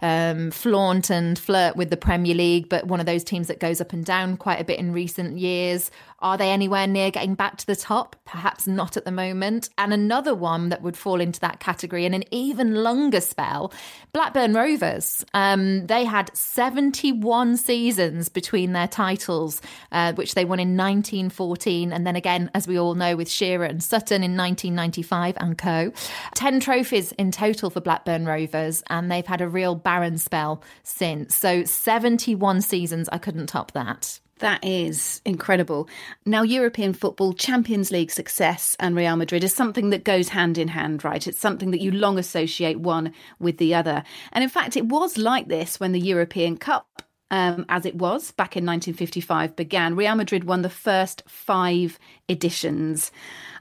um, 0.00 0.50
flaunt 0.52 1.10
and 1.10 1.38
flirt 1.38 1.76
with 1.76 1.90
the 1.90 1.98
Premier 1.98 2.34
League, 2.34 2.70
but 2.70 2.86
one 2.86 3.00
of 3.00 3.06
those 3.06 3.22
teams 3.22 3.48
that 3.48 3.60
goes 3.60 3.80
up 3.80 3.92
and 3.92 4.06
down 4.06 4.38
quite 4.38 4.60
a 4.60 4.64
bit 4.64 4.78
in 4.78 4.92
recent 4.92 5.36
years. 5.38 5.90
Are 6.20 6.38
they 6.38 6.50
anywhere 6.50 6.86
near 6.86 7.10
getting 7.10 7.34
back 7.34 7.58
to 7.58 7.66
the 7.66 7.76
top? 7.76 8.16
Perhaps 8.24 8.66
not 8.66 8.96
at 8.96 9.04
the 9.04 9.10
moment. 9.10 9.68
And 9.76 9.92
another 9.92 10.34
one 10.34 10.70
that 10.70 10.80
would 10.80 10.96
fall 10.96 11.20
into 11.20 11.40
that 11.40 11.60
category 11.60 12.06
in 12.06 12.14
an 12.14 12.24
even 12.30 12.82
longer 12.82 13.20
spell 13.20 13.72
Blackburn 14.12 14.54
Rovers. 14.54 15.24
Um, 15.34 15.86
they 15.86 16.04
had 16.04 16.34
71 16.34 17.58
seasons 17.58 18.30
between 18.30 18.72
their 18.72 18.88
titles, 18.88 19.60
uh, 19.92 20.14
which 20.14 20.34
they 20.34 20.46
won 20.46 20.58
in 20.58 20.76
1914. 20.76 21.92
And 21.92 22.06
then 22.06 22.16
again, 22.16 22.50
as 22.54 22.66
we 22.66 22.78
all 22.78 22.94
know, 22.94 23.14
with 23.14 23.30
Shearer 23.30 23.66
and 23.66 23.82
Sutton 23.82 24.22
in 24.22 24.36
1995 24.36 25.36
and 25.38 25.58
co. 25.58 25.92
10 26.34 26.60
trophies 26.60 27.12
in 27.12 27.30
total 27.30 27.68
for 27.68 27.80
Blackburn 27.80 28.24
Rovers. 28.24 28.82
And 28.88 29.10
they've 29.10 29.26
had 29.26 29.42
a 29.42 29.48
real 29.48 29.74
barren 29.74 30.16
spell 30.16 30.62
since. 30.82 31.36
So 31.36 31.64
71 31.64 32.62
seasons, 32.62 33.08
I 33.12 33.18
couldn't 33.18 33.48
top 33.48 33.72
that. 33.72 34.18
That 34.40 34.62
is 34.62 35.22
incredible. 35.24 35.88
Now, 36.26 36.42
European 36.42 36.92
football, 36.92 37.32
Champions 37.32 37.90
League 37.90 38.10
success 38.10 38.76
and 38.78 38.94
Real 38.94 39.16
Madrid 39.16 39.42
is 39.42 39.54
something 39.54 39.88
that 39.90 40.04
goes 40.04 40.28
hand 40.28 40.58
in 40.58 40.68
hand, 40.68 41.04
right? 41.04 41.26
It's 41.26 41.38
something 41.38 41.70
that 41.70 41.80
you 41.80 41.90
long 41.90 42.18
associate 42.18 42.78
one 42.78 43.14
with 43.38 43.56
the 43.56 43.74
other. 43.74 44.02
And 44.32 44.44
in 44.44 44.50
fact, 44.50 44.76
it 44.76 44.86
was 44.86 45.16
like 45.16 45.48
this 45.48 45.80
when 45.80 45.92
the 45.92 46.00
European 46.00 46.58
Cup 46.58 47.02
um, 47.30 47.64
as 47.68 47.84
it 47.84 47.96
was 47.96 48.30
back 48.32 48.56
in 48.56 48.64
1955 48.64 49.56
began. 49.56 49.96
Real 49.96 50.14
Madrid 50.14 50.44
won 50.44 50.62
the 50.62 50.70
first 50.70 51.22
five 51.26 51.98
editions. 52.28 53.10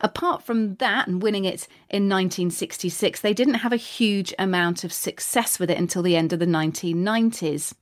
Apart 0.01 0.43
from 0.43 0.75
that 0.75 1.07
and 1.07 1.21
winning 1.21 1.45
it 1.45 1.67
in 1.89 2.09
1966, 2.09 3.21
they 3.21 3.33
didn't 3.33 3.55
have 3.55 3.73
a 3.73 3.77
huge 3.77 4.33
amount 4.37 4.83
of 4.83 4.93
success 4.93 5.57
with 5.57 5.71
it 5.71 5.77
until 5.77 6.03
the 6.03 6.15
end 6.15 6.33
of 6.33 6.39
the 6.39 6.45
1990s 6.45 7.73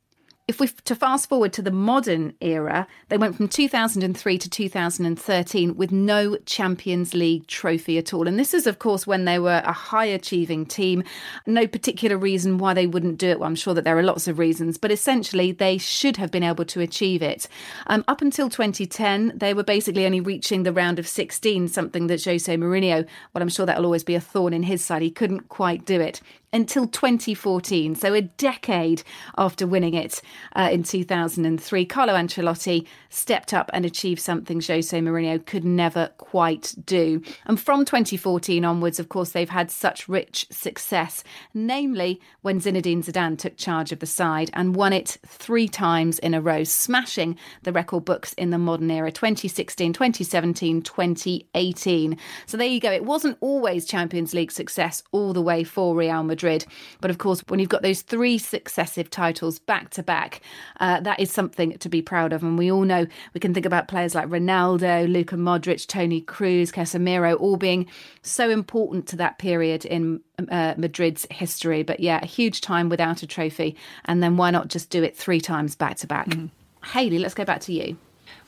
if 0.46 0.60
we 0.60 0.68
to 0.68 0.96
fast 0.96 1.30
forward 1.30 1.54
to 1.54 1.62
the 1.62 1.72
modern 1.72 2.34
era, 2.42 2.86
they 3.08 3.18
went 3.18 3.38
from 3.38 3.48
2003 3.48 4.38
to 4.38 4.50
2013 4.50 5.78
with 5.78 5.92
no 5.94 6.36
Champions 6.46 7.14
League 7.14 7.48
trophy 7.48 7.98
at 7.98 8.14
all. 8.14 8.28
And 8.28 8.38
this 8.38 8.54
is, 8.54 8.68
of 8.68 8.78
course, 8.78 9.08
when 9.08 9.24
they 9.24 9.40
were 9.40 9.62
a 9.64 9.72
high 9.72 10.06
achieving 10.06 10.66
team. 10.66 11.04
No 11.48 11.66
particular 11.66 12.18
reason 12.18 12.58
why 12.58 12.74
they 12.74 12.88
wouldn't 12.88 13.20
do 13.20 13.30
it. 13.30 13.40
Well, 13.40 13.48
I'm 13.48 13.56
sure 13.56 13.74
that 13.74 13.86
there 13.86 13.98
are 13.98 14.04
lots 14.04 14.28
of 14.28 14.38
reasons, 14.38 14.78
but 14.78 14.92
essentially 14.92 15.54
they 15.54 15.78
should 15.78 16.18
have 16.18 16.30
been 16.30 16.44
able 16.44 16.66
to 16.66 16.82
achieve 16.82 17.22
it. 17.22 17.48
Um, 17.88 18.04
up 18.10 18.22
until 18.22 18.50
2010, 18.50 19.38
they 19.38 19.54
were 19.54 19.64
basically 19.64 20.06
only 20.06 20.20
reaching 20.20 20.64
the 20.64 20.74
round 20.74 21.00
of 21.00 21.08
16, 21.08 21.70
something 21.70 22.08
that 22.08 22.26
Jose 22.26 22.58
Mourinho, 22.58 23.08
well, 23.34 23.42
I'm 23.42 23.50
sure 23.50 23.66
that'll 23.66 23.86
always 23.86 24.04
be 24.04 24.16
a 24.16 24.22
thorn 24.22 24.52
in 24.52 24.64
his 24.64 24.84
side. 24.84 25.02
He 25.02 25.12
couldn't 25.12 25.48
quite 25.48 25.86
do 25.86 26.02
it 26.02 26.20
until 26.54 26.86
2014, 26.88 27.96
so 27.96 28.14
a 28.14 28.22
decade 28.22 29.02
after 29.38 29.66
winning 29.66 29.96
it 29.96 30.22
uh, 30.56 30.70
in 30.72 30.84
2003. 30.84 31.86
Carlo 31.86 32.14
Ancelotti 32.14 32.86
stepped 33.10 33.54
up 33.54 33.72
and 33.74 33.86
achieved 33.86 34.22
something 34.22 34.62
Jose 34.62 34.98
Mourinho 34.98 35.44
could 35.44 35.66
never 35.66 36.12
quite 36.18 36.76
do. 36.86 37.22
And 37.46 37.60
from 37.60 37.86
2014 37.86 38.64
onwards, 38.64 39.00
of 39.00 39.10
course, 39.10 39.32
they've 39.32 39.50
had 39.50 39.72
such 39.72 40.08
rich 40.08 40.46
success, 40.52 41.24
namely 41.56 42.22
when 42.44 42.62
Zinedine 42.62 43.04
Zidane 43.04 43.38
took 43.38 43.58
charge 43.58 43.92
of 43.92 44.00
the 44.00 44.06
side 44.06 44.52
and 44.54 44.76
won 44.76 44.94
it 44.94 45.18
three 45.26 45.68
times 45.68 46.20
in 46.20 46.36
a 46.36 46.42
row, 46.42 46.64
smashing 46.64 47.38
the 47.64 47.74
record 47.74 48.06
books 48.06 48.34
in 48.34 48.52
the 48.52 48.60
modern 48.60 48.92
era 48.92 49.12
2016, 49.12 49.92
2017, 49.94 50.84
2018. 50.84 52.18
So 52.46 52.58
there 52.58 52.68
you 52.68 52.80
go. 52.80 52.92
It 52.92 53.06
wasn't 53.06 53.38
always 53.42 53.86
Champions 53.86 54.36
League 54.36 54.52
success 54.52 55.02
all 55.12 55.34
the 55.34 55.42
way 55.42 55.64
for 55.64 55.96
Real 55.96 56.22
Madrid. 56.22 56.43
But 57.02 57.10
of 57.10 57.18
course, 57.18 57.42
when 57.48 57.60
you've 57.60 57.70
got 57.70 57.82
those 57.82 58.02
three 58.02 58.38
successive 58.38 59.10
titles 59.10 59.60
back 59.60 59.90
to 59.92 60.04
back, 60.04 60.42
uh, 60.80 61.00
that 61.02 61.20
is 61.20 61.32
something 61.32 61.78
to 61.78 61.90
be 61.90 62.02
proud 62.02 62.34
of. 62.34 62.44
And 62.44 62.58
we 62.58 62.72
all 62.72 62.84
know 62.84 63.08
we 63.34 63.40
can 63.40 63.54
think 63.54 63.66
about 63.66 63.88
players 63.88 64.14
like 64.14 64.28
Ronaldo, 64.28 65.12
Luka 65.12 65.36
Modric, 65.36 65.88
Toni 65.88 66.22
Kroos, 66.22 66.72
Casemiro, 66.72 67.40
all 67.40 67.58
being 67.58 67.88
so 68.22 68.50
important 68.50 69.08
to 69.08 69.16
that 69.18 69.40
period 69.40 69.86
in 69.86 70.22
uh, 70.50 70.74
Madrid's 70.78 71.26
history. 71.32 71.84
But 71.84 72.00
yeah, 72.00 72.20
a 72.22 72.26
huge 72.26 72.62
time 72.62 72.90
without 72.90 73.24
a 73.24 73.28
trophy. 73.28 73.76
And 74.06 74.22
then 74.22 74.38
why 74.38 74.52
not 74.52 74.68
just 74.68 74.90
do 74.90 75.04
it 75.04 75.18
three 75.18 75.42
times 75.42 75.76
back 75.76 75.98
to 75.98 76.08
back? 76.08 76.30
Mm-hmm. 76.30 77.18
Let's 77.18 77.34
go 77.34 77.46
back 77.46 77.62
to 77.62 77.74
you. 77.74 77.98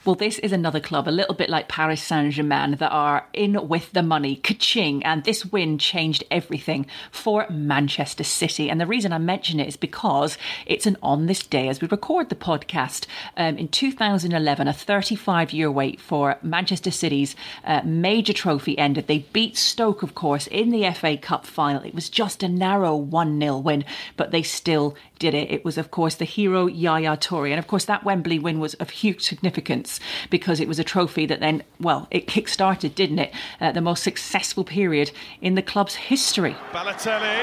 Well, 0.05 0.13
this 0.13 0.37
is 0.37 0.51
another 0.51 0.79
club, 0.79 1.07
a 1.07 1.09
little 1.09 1.33
bit 1.33 1.49
like 1.49 1.67
Paris 1.67 1.99
Saint 1.99 2.31
Germain, 2.31 2.75
that 2.75 2.91
are 2.91 3.25
in 3.33 3.67
with 3.67 3.91
the 3.91 4.03
money, 4.03 4.35
ka-ching, 4.35 5.03
and 5.03 5.23
this 5.23 5.47
win 5.47 5.79
changed 5.79 6.23
everything 6.29 6.85
for 7.09 7.47
Manchester 7.49 8.23
City. 8.23 8.69
And 8.69 8.79
the 8.79 8.85
reason 8.85 9.11
I 9.11 9.17
mention 9.17 9.59
it 9.59 9.67
is 9.67 9.77
because 9.77 10.37
it's 10.67 10.85
an 10.85 10.97
on 11.01 11.25
this 11.25 11.41
day 11.41 11.69
as 11.69 11.81
we 11.81 11.87
record 11.87 12.29
the 12.29 12.35
podcast. 12.35 13.07
Um, 13.35 13.57
in 13.57 13.67
2011, 13.67 14.67
a 14.67 14.73
35 14.73 15.51
year 15.53 15.71
wait 15.71 15.99
for 15.99 16.37
Manchester 16.43 16.91
City's 16.91 17.35
uh, 17.63 17.81
major 17.83 18.33
trophy 18.33 18.77
ended. 18.77 19.07
They 19.07 19.25
beat 19.33 19.57
Stoke, 19.57 20.03
of 20.03 20.13
course, 20.13 20.45
in 20.45 20.69
the 20.69 20.87
FA 20.91 21.17
Cup 21.17 21.47
final. 21.47 21.81
It 21.81 21.95
was 21.95 22.11
just 22.11 22.43
a 22.43 22.47
narrow 22.47 22.95
1 22.95 23.39
0 23.39 23.57
win, 23.57 23.83
but 24.17 24.29
they 24.29 24.43
still 24.43 24.95
did 25.17 25.33
it. 25.33 25.49
It 25.49 25.65
was, 25.65 25.79
of 25.79 25.89
course, 25.89 26.13
the 26.13 26.25
hero 26.25 26.67
Yaya 26.67 27.17
Toure. 27.17 27.49
And 27.49 27.57
of 27.57 27.65
course, 27.65 27.85
that 27.85 28.03
Wembley 28.03 28.37
win 28.37 28.59
was 28.59 28.75
of 28.75 28.91
huge 28.91 29.23
significance 29.23 29.94
because 30.29 30.59
it 30.59 30.67
was 30.67 30.79
a 30.79 30.83
trophy 30.83 31.25
that 31.25 31.39
then, 31.39 31.63
well, 31.79 32.07
it 32.11 32.27
kick 32.27 32.47
started, 32.47 32.95
didn't 32.95 33.19
it? 33.19 33.33
Uh, 33.59 33.71
the 33.71 33.81
most 33.81 34.03
successful 34.03 34.63
period 34.63 35.11
in 35.41 35.55
the 35.55 35.61
club's 35.61 35.95
history. 35.95 36.55
Balotelli. 36.71 37.41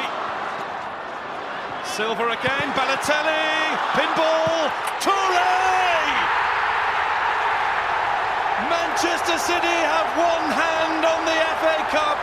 Silver 1.85 2.29
again. 2.29 2.69
Balotelli. 2.73 3.77
Pinball. 3.93 4.71
Toure! 5.01 5.63
Manchester 8.71 9.39
City 9.39 9.67
have 9.67 10.09
one 10.17 10.51
hand 10.53 11.05
on 11.05 11.25
the 11.25 11.39
FA 11.61 11.77
Cup. 11.91 12.19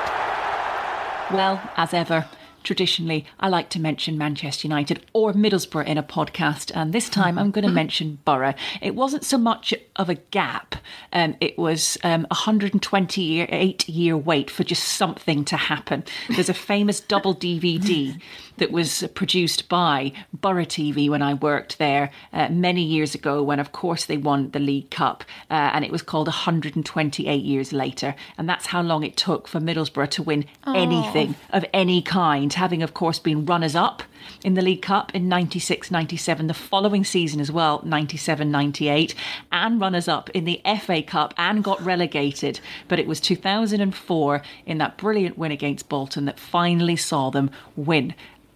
Well, 1.31 1.61
as 1.77 1.93
ever, 1.93 2.25
traditionally 2.63 3.25
I 3.39 3.49
like 3.49 3.69
to 3.69 3.79
mention 3.79 4.17
Manchester 4.17 4.67
United 4.67 5.05
or 5.13 5.33
Middlesbrough 5.33 5.85
in 5.85 5.97
a 5.97 6.03
podcast, 6.03 6.71
and 6.75 6.93
this 6.93 7.09
time 7.09 7.37
I'm 7.37 7.51
going 7.51 7.65
to 7.65 7.71
mention 7.71 8.19
Boro. 8.25 8.53
It 8.81 8.95
wasn't 8.95 9.23
so 9.23 9.37
much 9.37 9.73
of 9.95 10.09
a 10.09 10.15
gap, 10.15 10.75
um, 11.13 11.35
it 11.39 11.57
was 11.57 11.97
um, 12.03 12.25
a 12.25 12.35
128 12.35 13.89
year 13.89 14.17
wait 14.17 14.49
for 14.49 14.63
just 14.63 14.83
something 14.83 15.45
to 15.45 15.57
happen. 15.57 16.03
There's 16.29 16.49
a 16.49 16.53
famous 16.53 16.99
double 16.99 17.35
DVD 17.35 18.19
that 18.57 18.71
was 18.71 19.07
produced 19.15 19.69
by 19.69 20.11
Boro 20.33 20.65
TV 20.65 21.09
when 21.09 21.21
I 21.21 21.33
worked 21.33 21.77
there 21.79 22.11
uh, 22.33 22.49
many 22.49 22.83
years 22.83 23.15
ago, 23.15 23.41
when 23.41 23.59
of 23.59 23.71
course 23.71 24.05
they 24.05 24.17
won 24.17 24.51
the 24.51 24.59
League 24.59 24.91
Cup, 24.91 25.23
uh, 25.49 25.71
and 25.73 25.85
it 25.85 25.91
was 25.91 26.01
called 26.01 26.27
128 26.27 27.43
years 27.43 27.73
later, 27.73 28.15
and 28.37 28.47
that's 28.47 28.67
how 28.67 28.81
long 28.81 29.03
it 29.03 29.17
took 29.17 29.47
for 29.47 29.59
Middlesbrough 29.59 30.09
to 30.11 30.23
win 30.23 30.45
anything 30.67 31.35
of 31.51 31.65
any 31.73 32.01
kind 32.01 32.48
having, 32.55 32.83
of 32.83 32.93
course, 32.93 33.19
been 33.19 33.45
runners 33.45 33.75
up 33.75 34.03
in 34.43 34.53
the 34.53 34.61
League 34.61 34.81
Cup 34.81 35.13
in 35.13 35.27
96 35.27 35.91
97, 35.91 36.47
the 36.47 36.53
following 36.53 37.03
season 37.03 37.39
as 37.39 37.51
well, 37.51 37.81
97 37.83 38.49
98, 38.51 39.15
and 39.51 39.81
runners 39.81 40.07
up 40.07 40.29
in 40.31 40.45
the 40.45 40.61
FA 40.81 41.01
Cup 41.01 41.33
and 41.37 41.63
got 41.63 41.81
relegated. 41.81 42.59
But 42.87 42.99
it 42.99 43.07
was 43.07 43.19
2004 43.19 44.41
in 44.65 44.77
that 44.77 44.97
brilliant 44.97 45.37
win 45.37 45.51
against 45.51 45.89
Bolton 45.89 46.25
that 46.25 46.39
finally 46.39 46.95
saw 46.95 47.29
them 47.29 47.51
win 47.75 48.13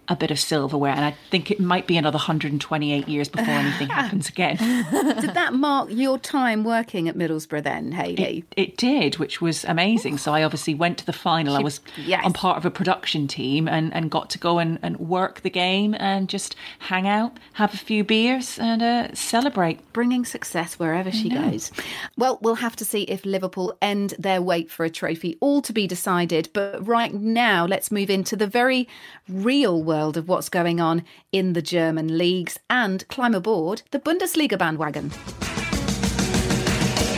a 0.10 0.16
bit 0.18 0.32
of 0.32 0.40
silverware, 0.40 0.92
and 0.92 1.06
I 1.06 1.16
think 1.32 1.50
it 1.50 1.62
might 1.62 1.88
be 1.88 1.96
another 1.96 2.18
128 2.18 3.08
years 3.08 3.30
before 3.30 3.54
anything 3.54 3.88
happens 3.90 4.28
again. 4.28 4.58
Did 4.58 5.34
that 5.34 5.54
mark 5.54 5.90
your 5.92 6.20
time 6.20 6.66
working 6.66 7.08
at 7.08 7.16
Middlesbrough 7.16 7.64
then, 7.64 7.94
Hayley? 7.94 8.44
It, 8.52 8.70
it 8.70 8.78
did, 8.78 9.18
which 9.18 9.40
was 9.40 9.64
amazing. 9.64 10.18
So 10.18 10.34
I 10.34 10.44
obviously 10.44 10.76
went 10.76 10.98
to 10.98 11.06
the 11.06 11.14
final. 11.14 11.56
I 11.56 11.62
was 11.62 11.80
yes. 11.96 12.22
on 12.26 12.34
part 12.34 12.58
of 12.58 12.66
a 12.66 12.72
production 12.72 13.28
team 13.28 13.68
and, 13.68 13.94
and 13.94 14.12
got 14.12 14.30
to 14.32 14.38
go 14.38 14.60
and, 14.60 14.78
and 14.82 14.98
work 15.00 15.42
the 15.42 15.50
game 15.50 15.96
and 15.98 16.28
just 16.28 16.58
hang 16.80 17.08
out, 17.08 17.38
have 17.54 17.74
a 17.74 17.78
few 17.78 18.04
beers, 18.04 18.60
and 18.60 18.82
uh, 18.82 19.14
celebrate. 19.14 19.80
Bringing 19.94 20.26
success 20.26 20.80
wherever 20.80 21.12
she 21.12 21.30
goes. 21.30 21.72
Well, 22.18 22.40
we'll 22.42 22.56
have 22.56 22.76
to 22.78 22.86
see 22.86 23.04
if 23.04 23.26
Liverpool 23.26 23.78
end 23.82 24.16
their 24.20 24.42
wait 24.42 24.70
for 24.70 24.84
a 24.84 24.90
trophy, 24.90 25.38
all 25.40 25.62
to 25.62 25.72
be 25.72 25.88
decided. 25.88 26.50
But 26.52 26.86
right 26.86 27.14
now, 27.14 27.66
let's 27.66 27.92
move 27.92 28.10
into 28.10 28.36
the 28.36 28.48
very 28.48 28.88
real 29.30 29.82
world 29.82 29.93
of 29.94 30.28
what's 30.28 30.50
going 30.50 30.82
on 30.82 31.04
in 31.32 31.54
the 31.54 31.62
German 31.62 32.18
leagues 32.18 32.58
and 32.70 33.08
climb 33.08 33.36
aboard 33.36 33.84
the 33.92 34.00
Bundesliga 34.00 34.58
bandwagon. 34.58 35.12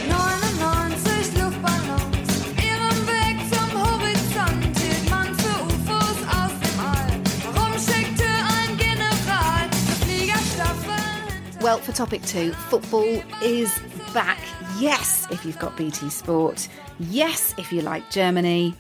99 0.09 1.33
Luftballons, 1.37 2.29
ihren 2.61 3.07
Weg 3.07 3.37
zum 3.49 3.71
Horizont 3.81 4.77
hielt 4.77 5.09
man 5.09 5.33
für 5.35 5.63
UFOs 5.63 6.19
aus 6.27 6.51
dem 6.61 6.79
All. 6.79 7.21
Warum 7.53 7.73
schickte 7.79 8.25
ein 8.25 8.77
General 8.77 9.69
Fliegerstaffeln 10.03 11.29
hinter 11.31 11.63
Well, 11.63 11.77
for 11.79 11.93
topic 11.93 12.23
two, 12.25 12.51
football 12.69 13.23
is 13.41 13.71
back. 14.13 14.39
Yes, 14.79 15.27
if 15.31 15.45
you've 15.45 15.59
got 15.59 15.77
BT 15.77 16.09
Sport. 16.09 16.67
Yes, 16.99 17.53
if 17.57 17.71
you 17.71 17.81
like 17.81 18.09
Germany. 18.11 18.75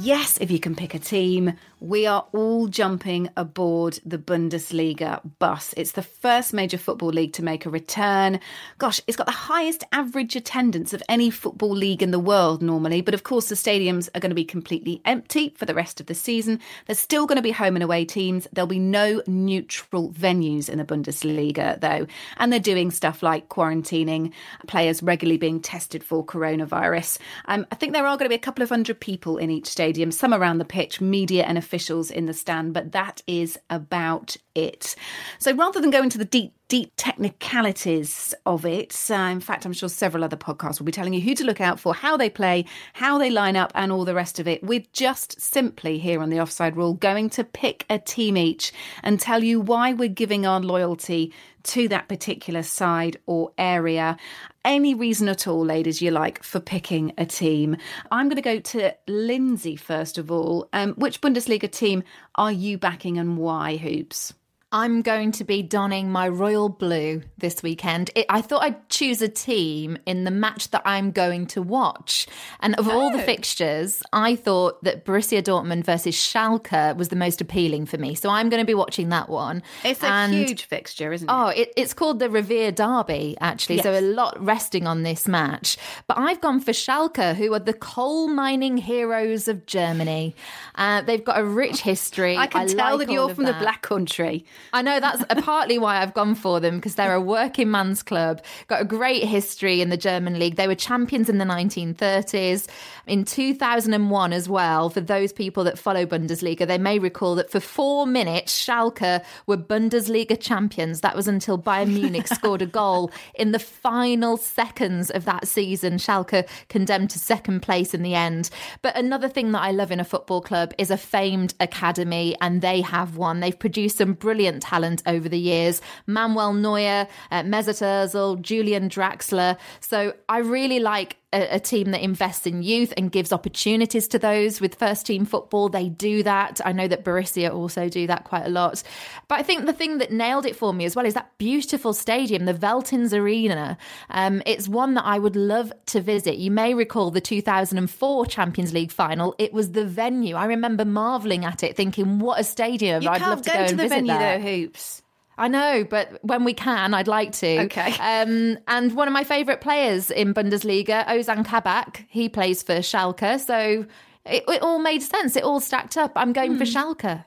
Yes, 0.00 0.36
if 0.40 0.50
you 0.50 0.58
can 0.58 0.74
pick 0.74 0.94
a 0.94 0.98
team. 0.98 1.52
We 1.78 2.06
are 2.06 2.26
all 2.32 2.68
jumping 2.68 3.28
aboard 3.36 4.00
the 4.02 4.16
Bundesliga 4.16 5.20
bus. 5.38 5.74
It's 5.76 5.92
the 5.92 6.00
first 6.00 6.54
major 6.54 6.78
football 6.78 7.10
league 7.10 7.34
to 7.34 7.44
make 7.44 7.66
a 7.66 7.70
return. 7.70 8.40
Gosh, 8.78 9.02
it's 9.06 9.16
got 9.16 9.26
the 9.26 9.32
highest 9.32 9.84
average 9.92 10.36
attendance 10.36 10.94
of 10.94 11.02
any 11.06 11.28
football 11.28 11.76
league 11.76 12.02
in 12.02 12.12
the 12.12 12.18
world 12.18 12.62
normally, 12.62 13.02
but 13.02 13.12
of 13.12 13.24
course 13.24 13.50
the 13.50 13.56
stadiums 13.56 14.08
are 14.14 14.20
going 14.20 14.30
to 14.30 14.34
be 14.34 14.44
completely 14.44 15.02
empty 15.04 15.50
for 15.50 15.66
the 15.66 15.74
rest 15.74 16.00
of 16.00 16.06
the 16.06 16.14
season. 16.14 16.60
There's 16.86 16.98
still 16.98 17.26
going 17.26 17.36
to 17.36 17.42
be 17.42 17.50
home 17.50 17.76
and 17.76 17.82
away 17.82 18.06
teams. 18.06 18.48
There'll 18.54 18.66
be 18.66 18.78
no 18.78 19.20
neutral 19.26 20.10
venues 20.12 20.70
in 20.70 20.78
the 20.78 20.84
Bundesliga 20.84 21.78
though, 21.78 22.06
and 22.38 22.50
they're 22.50 22.58
doing 22.58 22.90
stuff 22.90 23.22
like 23.22 23.50
quarantining 23.50 24.32
players 24.66 25.02
regularly 25.02 25.36
being 25.36 25.60
tested 25.60 26.02
for 26.02 26.24
coronavirus. 26.24 27.18
Um, 27.44 27.66
I 27.70 27.74
think 27.74 27.92
there 27.92 28.06
are 28.06 28.16
going 28.16 28.24
to 28.24 28.30
be 28.30 28.34
a 28.34 28.38
couple 28.38 28.62
of 28.62 28.70
hundred 28.70 28.98
people 28.98 29.36
in 29.36 29.50
each 29.50 29.66
stadium, 29.66 30.10
some 30.10 30.32
around 30.32 30.56
the 30.56 30.64
pitch, 30.64 31.02
media 31.02 31.44
and 31.44 31.58
officials 31.66 32.10
in 32.10 32.26
the 32.26 32.32
stand, 32.32 32.72
but 32.72 32.92
that 32.92 33.22
is 33.26 33.58
about 33.68 34.36
it. 34.54 34.94
So 35.38 35.52
rather 35.54 35.80
than 35.80 35.90
go 35.90 36.02
into 36.02 36.18
the 36.18 36.24
deep 36.24 36.52
deep 36.68 36.92
technicalities 36.96 38.34
of 38.44 38.66
it. 38.66 38.92
Uh, 39.08 39.14
in 39.14 39.40
fact, 39.40 39.64
I'm 39.64 39.72
sure 39.72 39.88
several 39.88 40.24
other 40.24 40.36
podcasts 40.36 40.80
will 40.80 40.86
be 40.86 40.92
telling 40.92 41.14
you 41.14 41.20
who 41.20 41.34
to 41.36 41.44
look 41.44 41.60
out 41.60 41.78
for, 41.78 41.94
how 41.94 42.16
they 42.16 42.28
play, 42.28 42.64
how 42.94 43.18
they 43.18 43.30
line 43.30 43.56
up, 43.56 43.70
and 43.74 43.92
all 43.92 44.04
the 44.04 44.14
rest 44.14 44.40
of 44.40 44.48
it. 44.48 44.64
We're 44.64 44.84
just 44.92 45.40
simply 45.40 45.98
here 45.98 46.20
on 46.20 46.30
the 46.30 46.40
Offside 46.40 46.76
Rule 46.76 46.94
going 46.94 47.30
to 47.30 47.44
pick 47.44 47.84
a 47.88 47.98
team 47.98 48.36
each 48.36 48.72
and 49.02 49.20
tell 49.20 49.44
you 49.44 49.60
why 49.60 49.92
we're 49.92 50.08
giving 50.08 50.44
our 50.44 50.60
loyalty 50.60 51.32
to 51.66 51.88
that 51.88 52.08
particular 52.08 52.62
side 52.62 53.18
or 53.26 53.52
area. 53.58 54.16
Any 54.64 54.94
reason 54.94 55.28
at 55.28 55.46
all, 55.46 55.64
ladies, 55.64 56.02
you 56.02 56.10
like 56.10 56.42
for 56.42 56.60
picking 56.60 57.12
a 57.18 57.26
team? 57.26 57.76
I'm 58.10 58.28
going 58.28 58.36
to 58.36 58.42
go 58.42 58.58
to 58.58 58.94
Lynsey 59.06 59.76
first 59.76 60.18
of 60.18 60.30
all. 60.30 60.68
Um, 60.72 60.94
which 60.94 61.20
Bundesliga 61.20 61.70
team 61.70 62.02
are 62.34 62.52
you 62.52 62.78
backing 62.78 63.18
and 63.18 63.38
why, 63.38 63.76
Hoops? 63.76 64.34
I'm 64.72 65.02
going 65.02 65.30
to 65.32 65.44
be 65.44 65.62
donning 65.62 66.10
my 66.10 66.28
royal 66.28 66.68
blue 66.68 67.22
this 67.38 67.62
weekend. 67.62 68.10
It, 68.16 68.26
I 68.28 68.42
thought 68.42 68.62
I'd 68.64 68.88
choose 68.88 69.22
a 69.22 69.28
team 69.28 69.96
in 70.06 70.24
the 70.24 70.32
match 70.32 70.72
that 70.72 70.82
I'm 70.84 71.12
going 71.12 71.46
to 71.48 71.62
watch. 71.62 72.26
And 72.58 72.74
of 72.74 72.88
all 72.88 73.12
the 73.12 73.22
Oh. 73.22 73.24
fixtures, 73.24 74.02
I 74.12 74.34
thought 74.34 74.82
that 74.82 75.04
Borussia 75.04 75.40
Dortmund 75.40 75.84
versus 75.84 76.16
Schalke 76.16 76.96
was 76.96 77.08
the 77.10 77.16
most 77.16 77.40
appealing 77.40 77.86
for 77.86 77.96
me. 77.96 78.16
So 78.16 78.28
I'm 78.28 78.48
going 78.48 78.60
to 78.60 78.66
be 78.66 78.74
watching 78.74 79.08
that 79.10 79.28
one. 79.28 79.62
It's 79.84 80.02
a 80.02 80.06
And- 80.08 80.34
huge 80.34 80.64
fixture, 80.64 81.12
isn't 81.12 81.28
it? 81.30 81.32
Oh, 81.32 81.46
it, 81.46 81.72
it's 81.76 81.94
called 81.94 82.18
the 82.18 82.28
Revierderby, 82.28 83.36
actually. 83.40 83.78
So 83.82 83.96
a 83.96 84.00
lot 84.02 84.36
resting 84.44 84.88
on 84.88 85.04
this 85.04 85.28
match. 85.28 85.76
But 86.08 86.18
I've 86.18 86.40
gone 86.40 86.58
for 86.58 86.72
Schalke, 86.72 87.36
who 87.36 87.54
are 87.54 87.60
the 87.60 87.72
coal 87.72 88.26
mining 88.26 88.78
heroes 88.78 89.46
of 89.46 89.64
Germany. 89.66 90.34
Uh, 90.74 91.02
they've 91.02 91.24
got 91.24 91.38
a 91.38 91.44
rich 91.44 91.82
history. 91.82 92.36
I 92.36 92.48
can 92.48 92.66
tell 92.66 92.98
like 92.98 93.06
that 93.06 93.12
you're 93.12 93.32
from 93.32 93.44
the. 93.44 93.52
Black 93.56 93.80
Country. 93.82 94.44
I 94.72 94.82
know 94.82 95.00
that's 95.00 95.24
partly 95.44 95.78
why 95.78 96.02
I've 96.02 96.14
gone 96.14 96.34
for 96.34 96.60
them 96.60 96.76
because 96.76 96.94
they're 96.94 97.14
a 97.14 97.20
working 97.20 97.70
man's 97.70 98.02
club, 98.02 98.42
got 98.66 98.82
a 98.82 98.84
great 98.84 99.24
history 99.24 99.80
in 99.80 99.90
the 99.90 99.96
German 99.96 100.38
league. 100.38 100.56
They 100.56 100.68
were 100.68 100.74
champions 100.74 101.28
in 101.28 101.38
the 101.38 101.44
1930s. 101.44 102.68
In 103.06 103.24
2001 103.24 104.32
as 104.32 104.48
well, 104.48 104.90
for 104.90 105.00
those 105.00 105.32
people 105.32 105.62
that 105.62 105.78
follow 105.78 106.04
Bundesliga, 106.04 106.66
they 106.66 106.76
may 106.76 106.98
recall 106.98 107.36
that 107.36 107.52
for 107.52 107.60
four 107.60 108.04
minutes, 108.04 108.52
Schalke 108.52 109.24
were 109.46 109.56
Bundesliga 109.56 110.36
champions. 110.40 111.02
That 111.02 111.14
was 111.14 111.28
until 111.28 111.56
Bayern 111.56 111.94
Munich 111.94 112.26
scored 112.34 112.62
a 112.62 112.66
goal 112.66 113.12
in 113.36 113.52
the 113.52 113.60
final 113.60 114.36
seconds 114.36 115.10
of 115.10 115.24
that 115.24 115.46
season. 115.46 115.98
Schalke 115.98 116.48
condemned 116.68 117.10
to 117.10 117.20
second 117.20 117.60
place 117.60 117.94
in 117.94 118.02
the 118.02 118.16
end. 118.16 118.50
But 118.82 118.96
another 118.96 119.28
thing 119.28 119.52
that 119.52 119.62
I 119.62 119.70
love 119.70 119.92
in 119.92 120.00
a 120.00 120.04
football 120.04 120.40
club 120.40 120.74
is 120.76 120.90
a 120.90 120.96
famed 120.96 121.54
academy, 121.60 122.34
and 122.40 122.60
they 122.60 122.80
have 122.80 123.16
one. 123.16 123.38
They've 123.38 123.56
produced 123.56 123.98
some 123.98 124.14
brilliant 124.14 124.64
talent 124.64 125.04
over 125.06 125.28
the 125.28 125.38
years. 125.38 125.80
Manuel 126.08 126.54
Neuer, 126.54 127.06
uh, 127.30 127.42
Mesut 127.44 127.80
Ozil, 127.82 128.42
Julian 128.42 128.88
Draxler. 128.88 129.56
So 129.78 130.12
I 130.28 130.38
really 130.38 130.80
like 130.80 131.18
a, 131.36 131.56
a 131.56 131.60
team 131.60 131.90
that 131.90 132.00
invests 132.00 132.46
in 132.46 132.62
youth 132.62 132.92
and 132.96 133.12
gives 133.12 133.32
opportunities 133.32 134.08
to 134.08 134.18
those 134.18 134.60
with 134.60 134.74
first 134.74 135.06
team 135.06 135.24
football. 135.24 135.68
They 135.68 135.88
do 135.88 136.22
that. 136.22 136.60
I 136.64 136.72
know 136.72 136.88
that 136.88 137.04
Borussia 137.04 137.52
also 137.52 137.88
do 137.88 138.06
that 138.06 138.24
quite 138.24 138.46
a 138.46 138.48
lot. 138.48 138.82
But 139.28 139.38
I 139.38 139.42
think 139.42 139.66
the 139.66 139.72
thing 139.72 139.98
that 139.98 140.10
nailed 140.10 140.46
it 140.46 140.56
for 140.56 140.72
me 140.72 140.84
as 140.84 140.96
well 140.96 141.06
is 141.06 141.14
that 141.14 141.36
beautiful 141.38 141.92
stadium, 141.92 142.46
the 142.46 142.54
Veltins 142.54 143.12
Arena. 143.12 143.76
Um, 144.10 144.42
it's 144.46 144.68
one 144.68 144.94
that 144.94 145.04
I 145.04 145.18
would 145.18 145.36
love 145.36 145.72
to 145.86 146.00
visit. 146.00 146.38
You 146.38 146.50
may 146.50 146.74
recall 146.74 147.10
the 147.10 147.20
2004 147.20 148.26
Champions 148.26 148.72
League 148.72 148.92
final. 148.92 149.34
It 149.38 149.52
was 149.52 149.72
the 149.72 149.84
venue. 149.84 150.36
I 150.36 150.46
remember 150.46 150.84
marveling 150.84 151.44
at 151.44 151.62
it, 151.62 151.76
thinking, 151.76 152.18
"What 152.18 152.40
a 152.40 152.44
stadium! 152.44 153.02
You 153.02 153.10
I'd 153.10 153.20
love 153.20 153.42
to 153.42 153.50
go, 153.50 153.56
go, 153.56 153.64
to 153.64 153.70
and 153.70 153.78
the 153.78 153.82
visit 153.82 153.94
venue 153.94 154.12
there." 154.12 154.38
though, 154.38 154.44
hoops. 154.44 155.02
I 155.38 155.48
know, 155.48 155.84
but 155.88 156.18
when 156.22 156.44
we 156.44 156.54
can, 156.54 156.94
I'd 156.94 157.08
like 157.08 157.32
to. 157.32 157.64
Okay. 157.64 157.92
Um, 157.98 158.58
and 158.68 158.94
one 158.94 159.06
of 159.06 159.12
my 159.12 159.24
favourite 159.24 159.60
players 159.60 160.10
in 160.10 160.32
Bundesliga, 160.32 161.06
Ozan 161.06 161.44
Kabak, 161.44 162.06
he 162.08 162.28
plays 162.28 162.62
for 162.62 162.76
Schalke. 162.76 163.38
So 163.38 163.84
it, 164.24 164.44
it 164.48 164.62
all 164.62 164.78
made 164.78 165.02
sense. 165.02 165.36
It 165.36 165.44
all 165.44 165.60
stacked 165.60 165.96
up. 165.96 166.12
I'm 166.16 166.32
going 166.32 166.56
for 166.56 166.64
Schalke. 166.64 167.24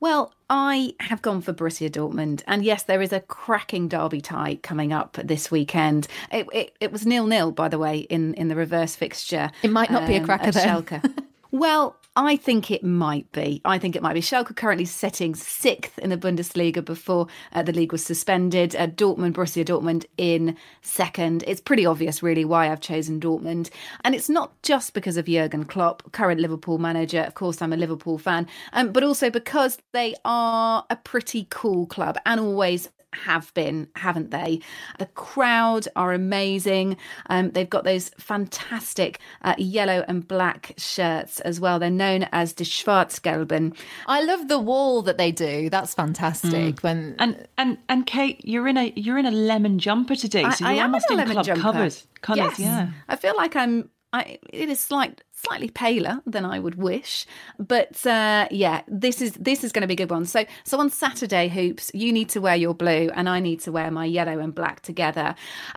Well, 0.00 0.32
I 0.48 0.94
have 1.00 1.22
gone 1.22 1.40
for 1.40 1.52
Borussia 1.52 1.90
Dortmund, 1.90 2.42
and 2.46 2.64
yes, 2.64 2.84
there 2.84 3.02
is 3.02 3.12
a 3.12 3.20
cracking 3.20 3.88
derby 3.88 4.20
tie 4.20 4.58
coming 4.62 4.92
up 4.92 5.18
this 5.24 5.50
weekend. 5.50 6.06
It, 6.30 6.46
it, 6.52 6.76
it 6.80 6.92
was 6.92 7.04
nil 7.04 7.26
nil, 7.26 7.50
by 7.50 7.68
the 7.68 7.78
way, 7.78 7.98
in, 7.98 8.34
in 8.34 8.46
the 8.46 8.54
reverse 8.54 8.94
fixture. 8.94 9.50
It 9.62 9.72
might 9.72 9.90
not 9.90 10.06
be 10.06 10.14
a 10.14 10.20
um, 10.20 10.24
cracker 10.24 10.48
at. 10.48 10.54
Schalke. 10.54 11.24
well, 11.50 11.96
I 12.20 12.34
think 12.34 12.72
it 12.72 12.82
might 12.82 13.30
be. 13.30 13.62
I 13.64 13.78
think 13.78 13.94
it 13.94 14.02
might 14.02 14.14
be. 14.14 14.20
Schalke 14.20 14.56
currently 14.56 14.86
sitting 14.86 15.36
sixth 15.36 16.00
in 16.00 16.10
the 16.10 16.16
Bundesliga 16.16 16.84
before 16.84 17.28
uh, 17.52 17.62
the 17.62 17.72
league 17.72 17.92
was 17.92 18.04
suspended. 18.04 18.74
Uh, 18.74 18.88
Dortmund, 18.88 19.34
Borussia 19.34 19.64
Dortmund 19.64 20.04
in 20.16 20.56
second. 20.82 21.44
It's 21.46 21.60
pretty 21.60 21.86
obvious, 21.86 22.20
really, 22.20 22.44
why 22.44 22.72
I've 22.72 22.80
chosen 22.80 23.20
Dortmund. 23.20 23.70
And 24.02 24.16
it's 24.16 24.28
not 24.28 24.60
just 24.64 24.94
because 24.94 25.16
of 25.16 25.26
Jurgen 25.26 25.64
Klopp, 25.64 26.10
current 26.10 26.40
Liverpool 26.40 26.78
manager. 26.78 27.20
Of 27.20 27.34
course, 27.34 27.62
I'm 27.62 27.72
a 27.72 27.76
Liverpool 27.76 28.18
fan, 28.18 28.48
um, 28.72 28.90
but 28.90 29.04
also 29.04 29.30
because 29.30 29.78
they 29.92 30.16
are 30.24 30.84
a 30.90 30.96
pretty 30.96 31.46
cool 31.50 31.86
club 31.86 32.18
and 32.26 32.40
always 32.40 32.88
have 33.24 33.52
been, 33.54 33.88
haven't 33.96 34.30
they? 34.30 34.60
The 34.98 35.06
crowd 35.06 35.86
are 35.96 36.12
amazing. 36.12 36.96
Um, 37.28 37.50
they've 37.50 37.68
got 37.68 37.84
those 37.84 38.10
fantastic 38.18 39.20
uh, 39.42 39.54
yellow 39.58 40.04
and 40.08 40.26
black 40.26 40.72
shirts 40.76 41.40
as 41.40 41.60
well. 41.60 41.78
They're 41.78 41.90
known 41.90 42.26
as 42.32 42.54
the 42.54 42.64
Schwarzgelben. 42.64 43.76
I 44.06 44.22
love 44.22 44.48
the 44.48 44.58
wall 44.58 45.02
that 45.02 45.18
they 45.18 45.32
do. 45.32 45.70
That's 45.70 45.94
fantastic. 45.94 46.80
When 46.80 47.14
And 47.18 47.46
and 47.56 47.78
and 47.88 48.06
Kait, 48.06 48.40
you're 48.44 48.68
in 48.68 48.76
a 48.76 48.92
you're 48.96 49.18
in 49.18 49.26
a 49.26 49.30
lemon 49.30 49.78
jumper 49.78 50.14
today, 50.16 50.48
so 50.50 50.64
I, 50.64 50.70
I 50.70 50.72
you're 50.74 50.84
am 50.84 50.90
almost 50.94 51.10
in 51.10 51.18
a 51.18 51.22
in 51.22 51.28
club 51.30 51.44
jumper. 51.46 51.60
covers. 51.62 52.06
Colours, 52.20 52.58
Yes. 52.58 52.60
yeah. 52.60 52.88
I 53.08 53.16
feel 53.16 53.36
like 53.36 53.54
I'm. 53.56 53.90
I, 54.12 54.38
it 54.50 54.70
is 54.70 54.80
slight, 54.80 55.22
slightly 55.42 55.70
paler 55.70 56.20
than 56.26 56.44
I 56.44 56.58
would 56.58 56.74
wish, 56.74 57.26
but 57.58 58.04
uh, 58.06 58.48
yeah, 58.50 58.82
this 58.88 59.22
is 59.22 59.32
this 59.34 59.64
is 59.64 59.72
going 59.72 59.82
to 59.82 59.88
be 59.88 59.94
a 59.94 59.96
good 59.96 60.10
one. 60.10 60.24
So, 60.24 60.44
so 60.64 60.78
on 60.80 60.90
Saturday, 60.90 61.48
hoops, 61.48 61.90
you 61.94 62.12
need 62.12 62.28
to 62.30 62.40
wear 62.40 62.56
your 62.56 62.74
blue, 62.74 63.10
and 63.14 63.28
I 63.28 63.40
need 63.40 63.60
to 63.60 63.72
wear 63.72 63.90
my 63.90 64.04
yellow 64.04 64.38
and 64.38 64.54
black 64.54 64.80
together. 64.80 65.34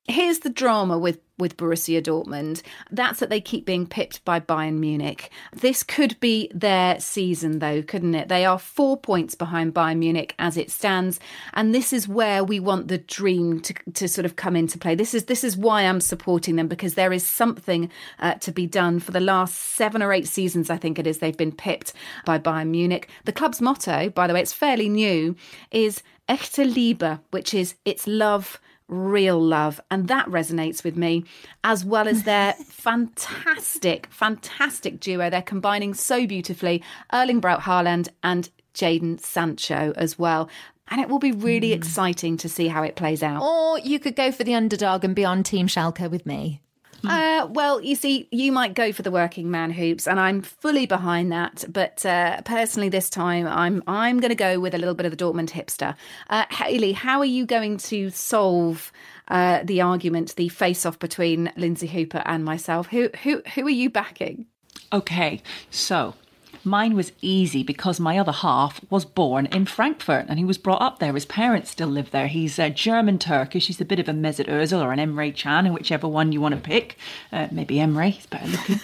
Here's 0.08 0.40
the 0.40 0.50
drama 0.50 0.98
with 0.98 1.20
with 1.42 1.58
Borussia 1.58 2.02
Dortmund. 2.02 2.62
That's 2.92 3.20
that 3.20 3.30
they 3.30 3.42
keep 3.42 3.66
being 3.66 3.88
pipped 3.88 4.24
by 4.24 4.40
Bayern 4.40 4.78
Munich. 4.78 5.32
This 5.52 5.82
could 5.82 6.20
be 6.20 6.52
their 6.54 7.00
season, 7.00 7.60
though, 7.60 7.82
couldn't 7.82 8.14
it? 8.14 8.30
They 8.30 8.46
are 8.46 8.60
four 8.60 8.96
points 8.96 9.34
behind 9.34 9.74
Bayern 9.74 9.98
Munich 9.98 10.36
as 10.38 10.56
it 10.56 10.70
stands, 10.70 11.20
and 11.54 11.74
this 11.74 11.92
is 11.92 12.08
where 12.08 12.44
we 12.44 12.60
want 12.60 12.88
the 12.88 13.00
dream 13.00 13.60
to, 13.62 13.74
to 13.94 14.08
sort 14.08 14.26
of 14.26 14.36
come 14.36 14.56
into 14.56 14.78
play. 14.78 14.96
This 14.96 15.14
is 15.14 15.26
this 15.26 15.44
is 15.44 15.58
why 15.58 15.82
I'm 15.82 16.00
supporting 16.00 16.56
them 16.56 16.68
because 16.68 16.94
there 16.94 17.12
is 17.12 17.26
something 17.26 17.90
uh, 18.20 18.36
to 18.36 18.52
be 18.52 18.68
done. 18.68 19.00
For 19.00 19.12
the 19.12 19.20
last 19.20 19.51
seven 19.52 20.02
or 20.02 20.14
eight 20.14 20.28
seasons, 20.28 20.70
I 20.70 20.78
think 20.78 21.00
it 21.00 21.08
is, 21.08 21.20
they've 21.20 21.36
been 21.36 21.52
pipped 21.52 21.94
by 22.26 22.40
Bayern 22.40 22.70
Munich. 22.70 23.10
The 23.26 23.32
club's 23.32 23.62
motto, 23.62 24.10
by 24.10 24.28
the 24.28 24.34
way, 24.34 24.42
it's 24.42 24.54
fairly 24.54 24.90
new, 24.90 25.36
is 25.72 26.04
Echte 26.30 26.74
Liebe, 26.74 27.20
which 27.32 27.54
is 27.54 27.76
it's 27.86 28.08
love 28.08 28.60
real 28.92 29.42
love. 29.42 29.82
And 29.90 30.08
that 30.10 30.28
resonates 30.28 30.84
with 30.84 30.96
me 30.96 31.24
as 31.64 31.84
well 31.84 32.08
as 32.08 32.24
their 32.24 32.54
fantastic 32.66 34.08
fantastic 34.12 35.00
duo. 35.00 35.30
They're 35.30 35.42
combining 35.42 35.94
so 35.94 36.28
beautifully 36.28 36.84
Erling 37.12 37.40
Braut 37.40 37.62
Haaland 37.62 38.10
and 38.22 38.50
Jadon 38.76 39.20
Sancho 39.20 39.94
as 39.96 40.20
well. 40.20 40.50
And 40.90 41.00
it 41.00 41.08
will 41.08 41.20
be 41.20 41.32
really 41.32 41.70
hmm. 41.70 41.78
exciting 41.78 42.38
to 42.38 42.50
see 42.50 42.68
how 42.68 42.84
it 42.84 42.98
plays 42.98 43.24
out. 43.24 43.42
Or 43.42 43.80
you 43.80 43.98
could 43.98 44.16
go 44.16 44.32
for 44.32 44.44
the 44.44 44.56
underdog 44.56 45.04
and 45.06 45.16
be 45.16 45.26
on 45.26 45.42
Team 45.42 45.68
Schalke 45.68 46.12
with 46.12 46.26
me. 46.26 46.62
Uh, 47.04 47.48
well, 47.50 47.82
you 47.82 47.96
see, 47.96 48.28
you 48.32 48.52
might 48.52 48.74
go 48.74 48.92
for 48.92 49.02
the 49.02 49.12
working 49.12 49.50
man 49.50 49.72
hoops, 49.72 50.08
and 50.08 50.20
I'm 50.20 50.42
fully 50.42 50.86
behind 50.86 51.32
that. 51.32 51.66
But 51.70 52.06
uh, 52.06 52.42
personally, 52.42 52.90
this 52.90 53.10
time, 53.10 53.48
I'm 53.48 53.82
I'm 53.88 54.20
going 54.20 54.30
to 54.30 54.36
go 54.36 54.60
with 54.60 54.74
a 54.74 54.78
little 54.78 54.94
bit 54.94 55.06
of 55.06 55.16
the 55.16 55.24
Dortmund 55.24 55.50
hipster. 55.50 55.96
Uh, 56.30 56.46
Hayley, 56.50 56.92
how 56.92 57.20
are 57.20 57.26
you 57.26 57.46
going 57.46 57.78
to 57.78 58.10
solve 58.12 58.92
uh, 59.28 59.64
the 59.64 59.82
argument, 59.82 60.36
the 60.36 60.50
face-off 60.50 61.00
between 61.00 61.52
Lynsey 61.58 61.88
Hooper 61.88 62.22
and 62.26 62.46
myself? 62.46 62.88
Who 62.88 63.10
who 63.24 63.42
who 63.56 63.66
are 63.66 63.70
you 63.70 63.90
backing? 63.90 64.46
Okay, 64.94 65.42
so 65.70 66.16
mine 66.64 66.96
was 66.96 67.12
easy 67.22 67.64
because 67.64 68.00
my 68.00 68.18
other 68.18 68.32
half 68.32 68.82
was 68.90 69.06
born 69.06 69.48
in 69.48 69.66
Frankfurt 69.66 70.26
and 70.28 70.40
he 70.40 70.46
was 70.46 70.58
brought 70.58 70.82
up 70.82 71.00
there. 71.00 71.14
His 71.14 71.26
parents 71.26 71.72
still 71.72 71.88
live 71.88 72.12
there. 72.12 72.28
He's 72.28 72.60
uh, 72.60 72.70
German 72.70 73.20
Turkish. 73.20 73.68
He's 73.68 73.82
a 73.82 73.86
bit 73.86 74.00
of 74.00 74.08
a 74.08 74.14
Mesut 74.14 74.48
Ozil 74.48 74.84
or 74.84 74.92
an 74.92 75.00
Emre 75.00 75.36
Can, 75.36 75.74
whichever 75.74 76.08
one 76.08 76.32
you 76.32 76.42
want 76.42 76.56
to 76.56 76.62
pick. 76.62 76.98
Uh, 77.32 77.48
maybe 77.52 77.76
Emre. 77.76 78.12
He's 78.12 78.26
better 78.26 78.48
looking. 78.48 78.78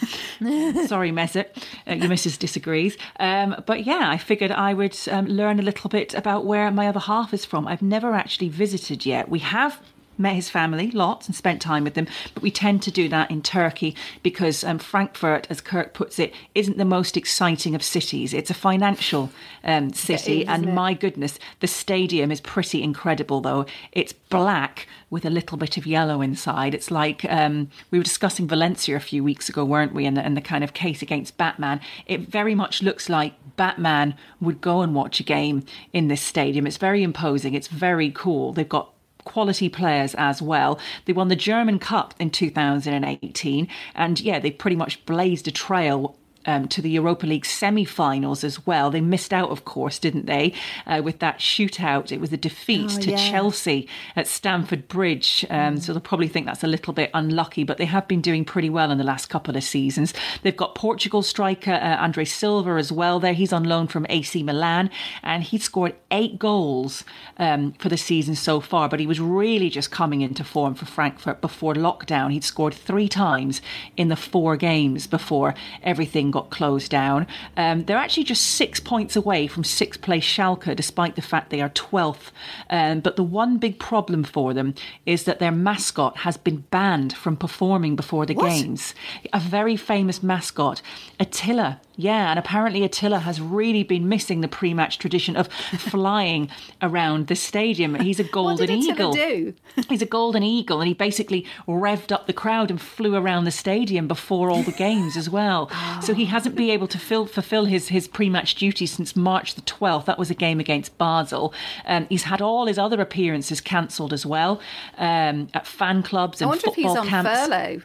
Sorry, 0.88 1.12
Mesut. 1.12 1.48
Uh, 1.88 1.94
your 1.94 2.10
missus 2.10 2.38
disagrees. 2.38 2.98
Um, 3.20 3.64
but 3.66 3.86
yeah, 3.86 4.10
I 4.10 4.18
figured 4.18 4.52
I 4.52 4.74
would 4.74 4.98
um, 5.12 5.28
learn 5.28 5.60
a 5.60 5.64
little 5.64 5.90
bit 5.90 6.14
about 6.14 6.46
where 6.46 6.72
my 6.72 6.88
other 6.88 7.00
half 7.00 7.34
is 7.34 7.46
from. 7.46 7.68
I've 7.68 7.82
never 7.82 8.14
actually 8.14 8.50
visited 8.50 9.06
yet. 9.06 9.30
We 9.30 9.40
have 9.40 9.82
met 10.18 10.36
his 10.36 10.50
family 10.50 10.92
lots 10.92 11.28
and 11.28 11.36
spent 11.36 11.62
time 11.62 11.84
with 11.84 11.94
them, 11.94 12.08
but 12.34 12.44
we 12.44 12.52
tend 12.52 12.82
to 12.84 12.92
do 12.92 13.08
that 13.10 13.30
in 13.32 13.42
Turkey 13.42 13.96
because 14.24 14.64
um, 14.64 14.80
Frankfurt, 14.80 15.48
as 15.50 15.62
Kirk 15.62 15.94
puts 15.94 16.20
it, 16.20 16.34
isn't 16.56 16.78
the 16.78 16.86
most 16.86 17.18
exciting 17.18 17.76
of 17.76 17.84
cities. 17.84 18.34
It's 18.34 18.50
a 18.50 18.56
financial 18.56 19.30
um, 19.64 19.94
city, 19.94 20.42
is, 20.42 20.48
and 20.48 20.74
my 20.74 20.94
goodness, 20.94 21.40
the 21.60 21.68
stadium 21.68 22.32
is 22.32 22.42
pretty 22.42 22.84
incredible. 22.84 23.42
Though 23.42 23.66
it's 23.92 24.14
black 24.14 24.88
with 25.10 25.26
a 25.26 25.30
little 25.30 25.58
bit 25.58 25.78
of 25.78 25.88
yellow 25.88 26.22
inside. 26.22 26.74
It's 26.74 26.92
like 26.92 27.26
um, 27.30 27.70
we 27.92 27.98
were 27.98 28.04
discussing 28.04 28.48
Valencia 28.48 28.96
a 28.96 29.00
few 29.00 29.24
weeks 29.24 29.48
ago, 29.48 29.64
weren't 29.64 29.94
we? 29.94 30.06
And 30.06 30.18
the, 30.18 30.22
and 30.22 30.36
the 30.36 30.42
kind 30.42 30.64
of 30.64 30.74
case 30.74 31.02
against 31.02 31.38
Batman. 31.38 31.80
It 32.06 32.22
very 32.22 32.56
much 32.56 32.82
looks 32.82 33.08
like 33.10 33.34
Batman 33.56 34.16
would 34.42 34.60
go 34.60 34.82
and 34.82 34.94
watch 34.94 35.20
a 35.20 35.24
game 35.24 35.64
in 35.94 36.10
this 36.10 36.22
stadium. 36.22 36.68
It's 36.68 36.78
very 36.78 37.04
imposing. 37.04 37.54
It's 37.54 37.70
very 37.70 38.12
cool. 38.12 38.54
They've 38.54 38.68
got 38.68 38.92
quality 39.28 39.70
players 39.70 40.16
as 40.16 40.42
well. 40.42 40.80
They 41.06 41.14
won 41.14 41.28
the 41.28 41.36
German 41.36 41.78
Cup 41.80 42.14
in 42.20 42.30
2018, 42.30 43.68
and 43.94 44.20
yeah, 44.20 44.40
they 44.40 44.52
pretty 44.52 44.78
much 44.78 45.06
blazed 45.06 45.48
a 45.48 45.52
trail. 45.52 46.16
Um, 46.48 46.68
to 46.70 46.82
the 46.82 46.90
Europa 46.90 47.26
League 47.28 47.46
semi-finals 47.46 48.44
as 48.44 48.66
well. 48.66 48.90
They 48.90 49.02
missed 49.02 49.34
out, 49.34 49.50
of 49.50 49.66
course, 49.66 50.00
didn't 50.00 50.28
they? 50.28 50.54
Uh, 50.86 51.02
with 51.04 51.20
that 51.20 51.40
shootout, 51.40 52.12
it 52.12 52.22
was 52.22 52.32
a 52.32 52.38
defeat 52.38 52.92
Oh, 52.96 53.00
to 53.02 53.12
yeah. 53.12 53.30
Chelsea 53.32 53.88
at 54.16 54.28
Stamford 54.28 54.88
Bridge. 54.88 55.46
Um, 55.50 55.78
So 55.78 55.92
they'll 55.94 56.02
probably 56.02 56.30
think 56.30 56.46
that's 56.46 56.64
a 56.64 56.68
little 56.68 56.94
bit 56.94 57.12
unlucky, 57.14 57.64
but 57.66 57.78
they 57.78 57.86
have 57.86 58.08
been 58.08 58.22
doing 58.22 58.46
pretty 58.46 58.70
well 58.70 58.92
in 58.92 58.98
the 58.98 59.04
last 59.04 59.26
couple 59.28 59.58
of 59.58 59.64
seasons. 59.64 60.14
They've 60.42 60.56
got 60.56 60.74
Portugal 60.74 61.22
striker 61.22 61.74
uh, 61.74 61.98
Andre 61.98 62.24
Silva 62.26 62.72
as 62.72 62.92
well. 62.92 63.20
There, 63.20 63.34
he's 63.34 63.52
on 63.52 63.66
loan 63.66 63.88
from 63.88 64.06
AC 64.10 64.42
Milan, 64.44 64.90
and 65.24 65.44
he 65.44 65.58
scored 65.58 65.96
eight 66.12 66.40
goals 66.40 67.04
um, 67.38 67.74
for 67.74 67.90
the 67.90 67.98
season 67.98 68.36
so 68.36 68.62
far. 68.62 68.88
But 68.88 69.00
he 69.02 69.08
was 69.08 69.20
really 69.20 69.70
just 69.70 69.92
coming 69.92 70.22
into 70.22 70.44
form 70.46 70.76
for 70.76 70.86
Frankfurt 70.86 71.42
before 71.42 71.74
lockdown. 71.74 72.32
He'd 72.32 72.44
scored 72.46 72.74
three 72.74 73.10
times 73.10 73.62
in 73.98 74.08
the 74.08 74.16
four 74.16 74.56
games 74.56 75.08
before 75.08 75.54
everything 75.84 76.32
got 76.38 76.50
closed 76.52 76.92
down. 76.92 77.26
Um, 77.56 77.86
they're 77.86 77.98
actually 78.06 78.26
just 78.34 78.46
six 78.46 78.80
points 78.80 79.16
away 79.16 79.48
from 79.48 79.64
sixth 79.64 80.02
place 80.02 80.24
Schalke, 80.24 80.76
despite 80.76 81.16
the 81.16 81.22
fact 81.32 81.50
they 81.50 81.62
are 81.62 81.70
12th. 81.70 82.28
Um, 82.70 83.00
but 83.00 83.16
the 83.16 83.24
one 83.24 83.58
big 83.58 83.80
problem 83.80 84.24
for 84.24 84.54
them 84.54 84.76
is 85.06 85.24
that 85.24 85.40
their 85.40 85.52
mascot 85.52 86.18
has 86.18 86.38
been 86.38 86.60
banned 86.70 87.14
from 87.14 87.36
performing 87.38 87.96
before 87.96 88.26
the 88.28 88.36
games. 88.36 88.94
A 89.34 89.40
very 89.40 89.76
famous 89.76 90.22
mascot, 90.22 90.82
Attila. 91.20 91.80
Yeah, 92.00 92.30
and 92.30 92.38
apparently 92.38 92.84
Attila 92.84 93.18
has 93.20 93.42
really 93.42 93.82
been 93.84 94.08
missing 94.08 94.42
the 94.42 94.48
pre-match 94.48 95.00
tradition 95.00 95.36
of 95.36 95.48
flying 95.92 96.48
around 96.80 97.26
the 97.26 97.36
stadium. 97.36 97.96
He's 97.96 98.20
a 98.20 98.24
What 98.24 98.32
golden 98.32 98.70
eagle. 98.70 99.14
do? 99.14 99.54
He's 99.90 100.04
a 100.04 100.06
golden 100.06 100.44
eagle, 100.44 100.80
and 100.80 100.88
he 100.88 100.94
basically 100.94 101.48
revved 101.68 102.12
up 102.12 102.28
the 102.28 102.34
crowd 102.34 102.70
and 102.70 102.80
flew 102.80 103.16
around 103.16 103.46
the 103.46 103.52
stadium 103.52 104.08
before 104.08 104.52
all 104.52 104.62
the 104.62 104.72
games 104.72 105.18
as 105.18 105.28
well. 105.30 105.72
So 106.08 106.14
he 106.14 106.26
hasn't 106.28 106.56
been 106.56 106.70
able 106.70 106.88
to 106.88 106.98
fill, 106.98 107.26
fulfill 107.26 107.66
his, 107.66 107.90
his 107.90 108.08
pre-match 108.08 108.56
duties 108.56 108.92
since 108.92 109.16
March 109.16 109.56
the 109.56 109.62
12th. 109.62 110.06
That 110.06 110.18
was 110.18 110.30
a 110.30 110.36
game 110.36 110.60
against 110.60 110.98
Basel. 110.98 111.54
Um, 111.86 112.08
he's 112.10 112.24
had 112.24 112.42
all 112.42 112.68
his 112.68 112.78
other 112.78 113.02
appearances 113.02 113.62
cancelled 113.62 114.14
as 114.14 114.26
well 114.26 114.62
um, 114.98 115.50
at 115.54 115.68
fan 115.68 116.04
clubs 116.04 116.42
and 116.42 116.52
football 116.54 116.74
camps. 116.74 116.86
I 116.86 116.90
wonder 116.90 116.90
if 116.90 116.94
he's 116.94 116.98
on 116.98 117.08
camps. 117.08 117.48
furlough. 117.48 117.82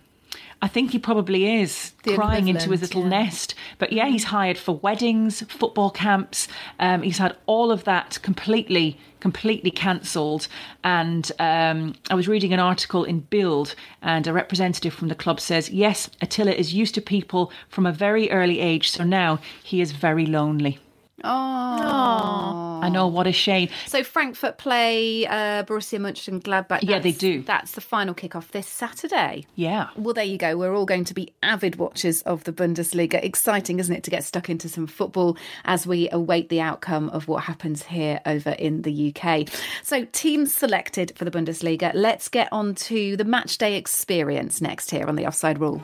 I 0.62 0.68
think 0.68 0.92
he 0.92 0.98
probably 1.01 1.61
is 1.61 1.92
The 2.05 2.14
crying 2.14 2.46
into 2.46 2.70
his 2.70 2.81
little 2.83 3.03
yeah. 3.03 3.09
nest. 3.09 3.57
But 3.79 3.92
yeah, 3.92 4.07
he's 4.07 4.25
hired 4.25 4.57
for 4.57 4.77
weddings, 4.77 5.42
football 5.48 5.90
camps. 5.90 6.46
Um, 6.79 7.03
he's 7.03 7.18
had 7.18 7.37
all 7.46 7.72
of 7.72 7.83
that 7.83 8.20
completely, 8.22 8.96
completely 9.18 9.72
cancelled. 9.72 10.46
And 10.85 11.31
um, 11.40 11.96
I 12.11 12.14
was 12.14 12.29
reading 12.29 12.53
an 12.53 12.61
article 12.61 13.03
in 13.03 13.20
Bild, 13.20 13.75
and 14.03 14.25
a 14.29 14.33
representative 14.33 14.94
from 14.94 15.09
the 15.09 15.16
club 15.16 15.40
says, 15.40 15.68
yes, 15.68 16.09
Attila 16.20 16.53
is 16.53 16.72
used 16.72 16.94
to 16.94 17.03
people 17.03 17.51
from 17.68 17.85
a 17.85 17.92
very 17.92 18.31
early 18.31 18.61
age, 18.61 18.88
so 18.88 19.03
now 19.03 19.40
he 19.64 19.81
is 19.81 19.90
very 19.90 20.27
lonely. 20.27 20.79
Oh. 21.25 22.81
I 22.83 22.88
know, 22.88 23.07
what 23.07 23.27
a 23.27 23.33
shame. 23.33 23.68
So 23.87 24.03
Frankfurt 24.03 24.59
play 24.59 25.27
uh, 25.27 25.62
Borussia 25.64 26.01
Mönchengladbach. 26.01 26.81
Yeah, 26.83 26.98
they 26.98 27.12
do. 27.12 27.42
That's 27.42 27.72
the 27.72 27.81
final 27.81 28.14
kickoff 28.14 28.48
this 28.48 28.66
Saturday. 28.66 29.46
Yeah. 29.55 29.88
Well, 29.96 30.14
there 30.14 30.25
you 30.25 30.38
go. 30.38 30.57
We're 30.57 30.75
all 30.75 30.87
going 30.87 31.05
to 31.05 31.14
be 31.14 31.33
avid 31.42 31.77
watchers 31.77 32.22
of 32.22 32.44
the 32.44 32.53
Bundesliga. 32.53 33.22
Exciting, 33.22 33.79
isn't 33.79 33.94
it, 33.94 34.03
to 34.05 34.11
get 34.11 34.25
stuck 34.25 34.51
into 34.51 34.68
some 34.68 34.87
football 34.87 35.37
as 35.64 35.87
we 35.87 36.09
await 36.11 36.48
the 36.48 36.61
outcome 36.61 37.09
of 37.11 37.29
what 37.29 37.44
happens 37.44 37.85
here 37.85 38.20
over 38.27 38.51
in 38.51 38.83
the 38.83 39.14
UK. 39.14 39.48
So, 39.83 40.05
teams 40.12 40.53
selected 40.53 41.12
for 41.16 41.25
the 41.25 41.31
Bundesliga. 41.31 41.92
Let's 41.94 42.29
get 42.29 42.48
on 42.51 42.75
to 42.75 43.16
the 43.16 43.25
match 43.25 43.59
day 43.59 43.77
experience 43.77 44.61
next 44.61 44.90
here 44.90 45.07
on 45.07 45.14
the 45.14 45.27
Offside 45.27 45.61
Rule. 45.61 45.81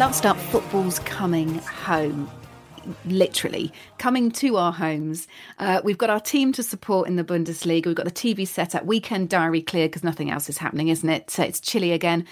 Last 0.00 0.24
up, 0.24 0.38
football's 0.38 0.98
coming 1.00 1.56
home. 1.58 2.39
Literally 3.04 3.72
coming 3.98 4.30
to 4.30 4.56
our 4.56 4.72
homes. 4.72 5.28
Uh, 5.58 5.82
we've 5.84 5.98
got 5.98 6.08
our 6.08 6.20
team 6.20 6.52
to 6.52 6.62
support 6.62 7.06
in 7.06 7.16
the 7.16 7.24
Bundesliga. 7.24 7.86
We've 7.86 7.94
got 7.94 8.06
the 8.06 8.10
TV 8.10 8.48
set 8.48 8.74
up, 8.74 8.84
weekend 8.86 9.28
diary 9.28 9.60
clear 9.60 9.88
because 9.88 10.02
nothing 10.02 10.30
else 10.30 10.48
is 10.48 10.56
happening, 10.56 10.88
isn't 10.88 11.08
it? 11.08 11.30
So 11.30 11.42
it's 11.42 11.60
chilly 11.60 11.92
again. 11.92 12.26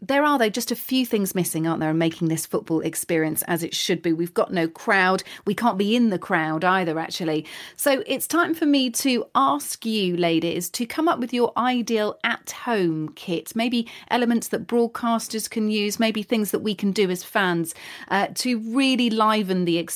There 0.00 0.24
are, 0.24 0.36
though, 0.36 0.48
just 0.48 0.72
a 0.72 0.76
few 0.76 1.06
things 1.06 1.34
missing, 1.34 1.66
aren't 1.66 1.78
there, 1.78 1.94
making 1.94 2.26
this 2.26 2.44
football 2.44 2.80
experience 2.80 3.42
as 3.42 3.62
it 3.62 3.72
should 3.72 4.02
be. 4.02 4.12
We've 4.12 4.34
got 4.34 4.52
no 4.52 4.66
crowd. 4.66 5.22
We 5.44 5.54
can't 5.54 5.78
be 5.78 5.94
in 5.94 6.10
the 6.10 6.18
crowd 6.18 6.64
either, 6.64 6.98
actually. 6.98 7.46
So 7.76 8.02
it's 8.04 8.26
time 8.26 8.52
for 8.52 8.66
me 8.66 8.90
to 8.90 9.26
ask 9.36 9.86
you, 9.86 10.16
ladies, 10.16 10.68
to 10.70 10.86
come 10.86 11.06
up 11.06 11.20
with 11.20 11.32
your 11.32 11.52
ideal 11.56 12.18
at 12.24 12.50
home 12.50 13.10
kit. 13.14 13.54
Maybe 13.54 13.88
elements 14.10 14.48
that 14.48 14.66
broadcasters 14.66 15.48
can 15.48 15.70
use, 15.70 16.00
maybe 16.00 16.24
things 16.24 16.50
that 16.50 16.60
we 16.60 16.74
can 16.74 16.90
do 16.90 17.08
as 17.10 17.22
fans 17.22 17.74
uh, 18.08 18.26
to 18.34 18.58
really 18.58 19.08
liven 19.08 19.64
the 19.64 19.78
experience 19.78 19.91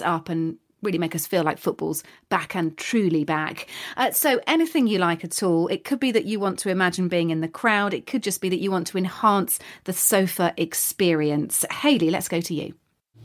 up 0.00 0.28
and 0.28 0.56
really 0.82 0.98
make 0.98 1.14
us 1.14 1.26
feel 1.26 1.42
like 1.42 1.58
football's 1.58 2.02
back 2.28 2.54
and 2.54 2.76
truly 2.76 3.24
back. 3.24 3.66
Uh, 3.96 4.10
so, 4.10 4.40
anything 4.46 4.86
you 4.86 4.98
like 4.98 5.24
at 5.24 5.42
all. 5.42 5.68
It 5.68 5.84
could 5.84 6.00
be 6.00 6.12
that 6.12 6.24
you 6.24 6.38
want 6.38 6.58
to 6.60 6.70
imagine 6.70 7.08
being 7.08 7.30
in 7.30 7.40
the 7.40 7.48
crowd, 7.48 7.94
it 7.94 8.06
could 8.06 8.22
just 8.22 8.40
be 8.40 8.48
that 8.48 8.60
you 8.60 8.70
want 8.70 8.86
to 8.88 8.98
enhance 8.98 9.58
the 9.84 9.92
sofa 9.92 10.54
experience. 10.56 11.64
Hayley, 11.70 12.10
let's 12.10 12.28
go 12.28 12.40
to 12.40 12.54
you. 12.54 12.74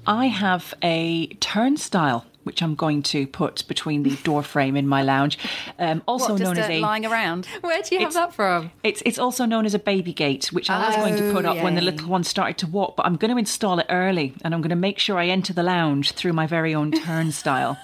I 0.07 0.27
have 0.27 0.73
a 0.81 1.27
turnstile 1.39 2.25
which 2.43 2.61
I'm 2.61 2.75
going 2.75 3.03
to 3.03 3.27
put 3.27 3.67
between 3.67 4.03
the 4.03 4.15
door 4.17 4.43
frame 4.43 4.75
in 4.75 4.87
my 4.87 5.01
lounge. 5.03 5.37
Um, 5.79 6.01
also 6.07 6.33
What, 6.33 6.39
just 6.39 6.43
known 6.43 6.57
as 6.57 6.69
uh, 6.69 6.73
a 6.73 6.79
lying 6.79 7.05
around. 7.05 7.45
Where 7.61 7.81
do 7.81 7.95
you 7.95 8.01
have 8.01 8.13
that 8.13 8.33
from? 8.33 8.71
It's 8.83 9.01
it's 9.05 9.19
also 9.19 9.45
known 9.45 9.65
as 9.65 9.73
a 9.73 9.79
baby 9.79 10.13
gate, 10.13 10.45
which 10.51 10.69
I 10.69 10.87
was 10.87 10.95
going 10.95 11.15
to 11.17 11.31
put 11.33 11.45
up 11.45 11.57
when 11.63 11.75
the 11.75 11.81
little 11.81 12.07
one 12.07 12.23
started 12.23 12.57
to 12.59 12.67
walk, 12.67 12.95
but 12.95 13.05
I'm 13.05 13.15
going 13.15 13.31
to 13.31 13.37
install 13.37 13.79
it 13.79 13.85
early 13.89 14.33
and 14.43 14.53
I'm 14.53 14.61
going 14.61 14.69
to 14.69 14.75
make 14.75 14.99
sure 14.99 15.17
I 15.17 15.27
enter 15.27 15.53
the 15.53 15.63
lounge 15.63 16.11
through 16.13 16.33
my 16.33 16.47
very 16.47 16.73
own 16.73 16.91
turnstile. 16.91 17.77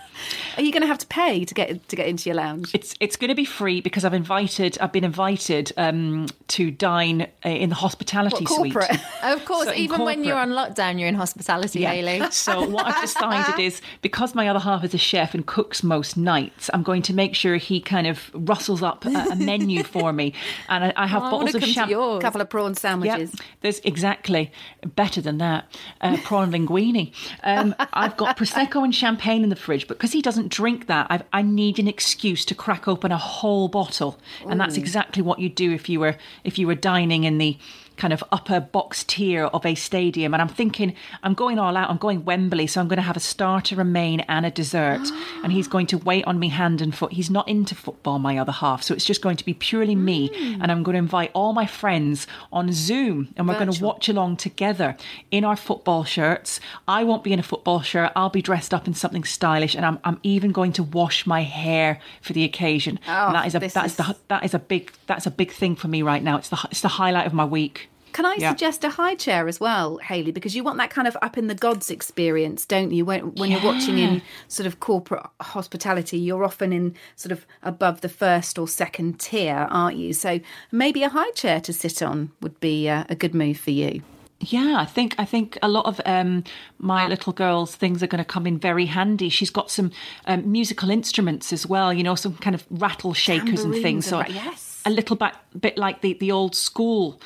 Are 0.58 0.62
you 0.64 0.72
going 0.72 0.82
to 0.82 0.88
have 0.88 0.98
to 1.00 1.08
pay 1.08 1.46
to 1.46 1.54
get 1.54 1.88
to 1.90 1.96
get 1.96 2.08
into 2.08 2.30
your 2.30 2.36
lounge? 2.36 2.74
It's 2.74 2.96
it's 3.00 3.16
going 3.16 3.30
to 3.30 3.36
be 3.36 3.46
free 3.46 3.82
because 3.82 4.04
I've 4.06 4.14
invited 4.14 4.78
I've 4.80 4.92
been 4.92 5.04
invited 5.04 5.72
um, 5.78 6.28
to 6.50 6.72
dine 6.72 7.28
uh, 7.46 7.50
in 7.50 7.70
the 7.70 7.76
hospitality 7.76 8.44
What, 8.46 8.46
corporate? 8.48 8.88
suite. 8.90 9.02
Of 9.24 9.46
course, 9.46 9.66
So 9.68 9.74
even 9.74 10.04
when 10.04 10.24
you're 10.24 10.38
on 10.38 10.52
lockdown, 10.52 11.00
you're 11.00 11.08
in 11.10 11.16
hospitality, 11.16 11.84
Hayley. 11.84 12.22
So 12.32 12.68
what 12.68 12.86
I've 12.88 13.02
decided 13.10 13.60
is 13.60 13.82
because 14.02 14.36
my 14.36 14.48
other 14.48 14.60
half 14.60 14.84
is 14.84 14.94
a 14.94 14.98
chef 14.98 15.34
and 15.34 15.46
cooks 15.46 15.84
most 15.84 16.18
nights, 16.18 16.70
I'm 16.74 16.84
going 16.84 17.02
to 17.04 17.14
make 17.14 17.36
sure 17.36 17.56
he 17.58 17.80
kind 17.82 18.08
of 18.08 18.30
rustles 18.34 18.82
up 18.84 19.06
a, 19.06 19.10
a 19.10 19.36
menu 19.36 19.84
for 19.84 20.14
me, 20.14 20.34
and 20.70 20.84
I, 20.86 20.94
I 20.96 21.08
have 21.08 21.24
Oh, 21.24 21.26
I 21.26 21.32
bottles 21.32 21.56
of 21.56 21.64
champagne. 21.64 21.98
A 22.18 22.20
couple 22.22 22.42
of 22.42 22.50
prawn 22.50 22.72
Yep, 22.72 22.78
sandwiches. 22.80 23.36
there's 23.62 23.80
exactly 23.80 24.52
better 24.96 25.22
than 25.22 25.38
that. 25.40 25.66
Uh, 26.02 26.18
prawn 26.24 26.52
linguine. 26.52 27.12
Um, 27.44 27.76
I've 27.94 28.16
got 28.18 28.38
prosecco 28.38 28.84
and 28.84 28.94
champagne 28.94 29.44
in 29.44 29.50
the 29.50 29.56
fridge, 29.56 29.88
but 29.88 29.98
because 30.08 30.14
he 30.14 30.22
doesn't 30.22 30.48
drink 30.48 30.88
that, 30.88 31.06
I've, 31.10 31.24
I 31.34 31.42
need 31.42 31.80
an 31.80 31.88
excuse 31.90 32.46
to 32.46 32.56
crack 32.56 32.88
open 32.88 33.12
a 33.12 33.18
whole 33.18 33.68
bottle, 33.68 34.18
and 34.48 34.58
that's 34.58 34.76
mm. 34.76 34.78
exactly 34.78 35.22
what 35.22 35.40
you'd 35.40 35.56
do 35.56 35.74
if 35.74 35.90
you 35.90 36.00
were 36.00 36.16
if 36.46 36.58
you 36.58 36.66
were 36.66 36.76
dining 36.76 37.26
in 37.26 37.40
the 37.40 37.58
kind 37.98 38.14
of 38.14 38.24
upper 38.32 38.60
box 38.60 39.04
tier 39.04 39.46
of 39.46 39.66
a 39.66 39.76
stadium. 39.76 40.34
And 40.34 40.42
I'm 40.42 40.48
thinking, 40.48 40.96
I'm 41.24 41.34
going 41.34 41.60
all 41.60 41.76
out. 41.76 41.90
I'm 41.90 41.98
going 41.98 42.24
Wembley, 42.26 42.68
so 42.68 42.80
I'm 42.80 42.88
going 42.88 42.98
to 42.98 43.04
have 43.04 43.18
a 43.18 43.22
starter, 43.22 43.80
a 43.82 43.84
main, 43.84 44.22
and 44.22 44.46
a 44.46 44.52
dessert. 44.52 45.02
and 45.44 45.52
he's 45.52 45.68
going 45.68 45.88
to 45.88 45.98
wait 45.98 46.26
on 46.26 46.40
me 46.40 46.50
hand 46.50 46.82
and 46.82 46.96
foot. 46.96 47.14
He's 47.14 47.30
not 47.30 47.48
into 47.48 47.76
football, 47.76 48.20
my 48.20 48.38
other 48.38 48.52
half, 48.52 48.84
so 48.84 48.94
it's 48.94 49.06
just 49.06 49.22
going 49.22 49.38
to 49.38 49.46
be 49.46 49.54
purely 49.54 49.96
me. 49.96 50.30
Mm. 50.30 50.60
And 50.62 50.72
I'm 50.72 50.84
going 50.84 50.94
to 50.94 51.00
invite 51.00 51.32
all 51.34 51.54
my 51.54 51.66
friends 51.66 52.28
on 52.52 52.72
Zoom, 52.72 53.34
and 53.36 53.48
we're 53.48 53.60
going 53.60 53.72
to 53.72 53.84
watch 53.84 54.10
along 54.10 54.38
together 54.38 54.96
in 55.32 55.44
our 55.44 55.56
football 55.56 56.04
shirts. 56.04 56.60
I 56.88 57.04
won't 57.04 57.24
be 57.24 57.34
in 57.34 57.40
a 57.40 57.44
football 57.44 57.82
shirt. 57.82 58.12
I'll 58.16 58.30
be 58.30 58.42
dressed 58.42 58.74
up 58.74 58.88
in 58.88 58.94
something 58.94 59.24
stylish, 59.24 59.76
and 59.76 59.86
I'm, 59.86 60.00
I'm 60.04 60.20
even 60.24 60.52
going 60.52 60.74
to 60.74 60.84
wash 60.84 61.26
my 61.26 61.42
hair 61.42 62.00
for 62.22 62.34
the 62.34 62.44
occasion. 62.44 63.00
Oh, 63.08 63.28
and 63.28 63.36
that 63.36 63.48
is 63.48 63.56
a 63.56 63.60
that's 63.60 63.76
is- 63.92 63.96
the 63.96 64.16
that 64.28 64.44
is 64.46 64.54
a 64.54 64.60
big 64.60 64.92
that's 65.08 65.26
a 65.26 65.32
big 65.32 65.52
thing 65.52 65.76
for 65.76 65.88
me 65.88 66.02
right 66.02 66.24
now. 66.24 66.38
It's 66.38 66.50
the 66.50 66.60
it's 66.70 66.82
the 66.82 66.88
highlight 66.88 67.26
of 67.28 67.34
my 67.34 67.46
week. 67.46 67.87
Can 68.14 68.26
I 68.26 68.36
Yeah. 68.40 68.50
suggest 68.52 68.84
a 68.84 68.90
high 68.90 69.16
chair 69.16 69.48
as 69.48 69.60
well, 69.60 69.98
Hayley? 69.98 70.32
Because 70.32 70.56
you 70.56 70.64
want 70.64 70.78
that 70.78 70.90
kind 70.90 71.08
of 71.08 71.16
up 71.22 71.38
in 71.38 71.48
the 71.48 71.56
gods 71.56 71.92
experience, 71.92 72.66
don't 72.66 72.92
you? 72.92 73.06
When 73.06 73.36
when 73.36 73.52
you're 73.52 73.64
watching 73.64 74.00
in 74.00 74.22
sort 74.48 74.66
of 74.66 74.80
corporate 74.80 75.24
hospitality, 75.42 76.18
you're 76.18 76.44
often 76.44 76.74
in 76.74 76.96
sort 77.16 77.32
of 77.32 77.46
above 77.62 78.02
the 78.02 78.10
first 78.10 78.58
or 78.58 78.68
second 78.68 79.20
tier, 79.20 79.68
aren't 79.70 79.98
you? 79.98 80.14
So 80.14 80.40
maybe 80.72 81.04
a 81.04 81.10
high 81.10 81.32
chair 81.32 81.62
to 81.62 81.74
sit 81.74 82.02
on 82.02 82.32
would 82.42 82.60
be 82.60 82.90
uh, 82.90 83.04
a 83.10 83.16
good 83.16 83.36
move 83.36 83.60
for 83.60 83.72
you. 83.72 84.02
Yeah, 84.40 84.76
I 84.78 84.86
think 84.86 85.16
I 85.18 85.26
think 85.26 85.58
a 85.64 85.68
lot 85.68 85.86
of 85.86 86.00
um, 86.06 86.44
my 86.78 87.08
little 87.08 87.34
girl's 87.34 87.76
things 87.76 88.04
are 88.04 88.08
going 88.08 88.24
to 88.24 88.26
come 88.26 88.46
in 88.46 88.60
very 88.60 88.86
handy. 88.86 89.30
She's 89.30 89.50
got 89.50 89.72
some 89.72 89.92
um, 90.26 90.52
musical 90.52 90.92
instruments 90.92 91.52
as 91.52 91.66
well, 91.66 91.92
you 91.92 92.04
know, 92.04 92.14
some 92.16 92.36
kind 92.36 92.54
of 92.56 92.64
rattle 92.70 93.14
shakers 93.16 93.64
and 93.64 93.74
things. 93.74 94.06
So 94.06 94.20
and 94.20 94.34
yes. 94.34 94.82
a 94.86 94.92
little 94.92 95.16
bit 95.16 95.34
bit 95.60 95.78
like 95.78 96.02
the 96.02 96.14
the 96.14 96.32
old 96.32 96.56
school. 96.56 97.20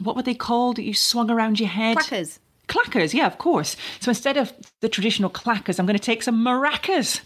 What 0.00 0.16
were 0.16 0.22
they 0.22 0.34
called? 0.34 0.76
that 0.76 0.84
You 0.84 0.94
swung 0.94 1.30
around 1.30 1.60
your 1.60 1.68
head. 1.68 1.98
Clackers. 1.98 2.38
Clackers, 2.68 3.14
yeah, 3.14 3.26
of 3.26 3.38
course. 3.38 3.76
So 4.00 4.10
instead 4.10 4.36
of 4.36 4.52
the 4.80 4.88
traditional 4.88 5.30
clackers, 5.30 5.78
I'm 5.78 5.86
going 5.86 5.98
to 5.98 6.02
take 6.02 6.22
some 6.22 6.44
maracas. 6.44 7.20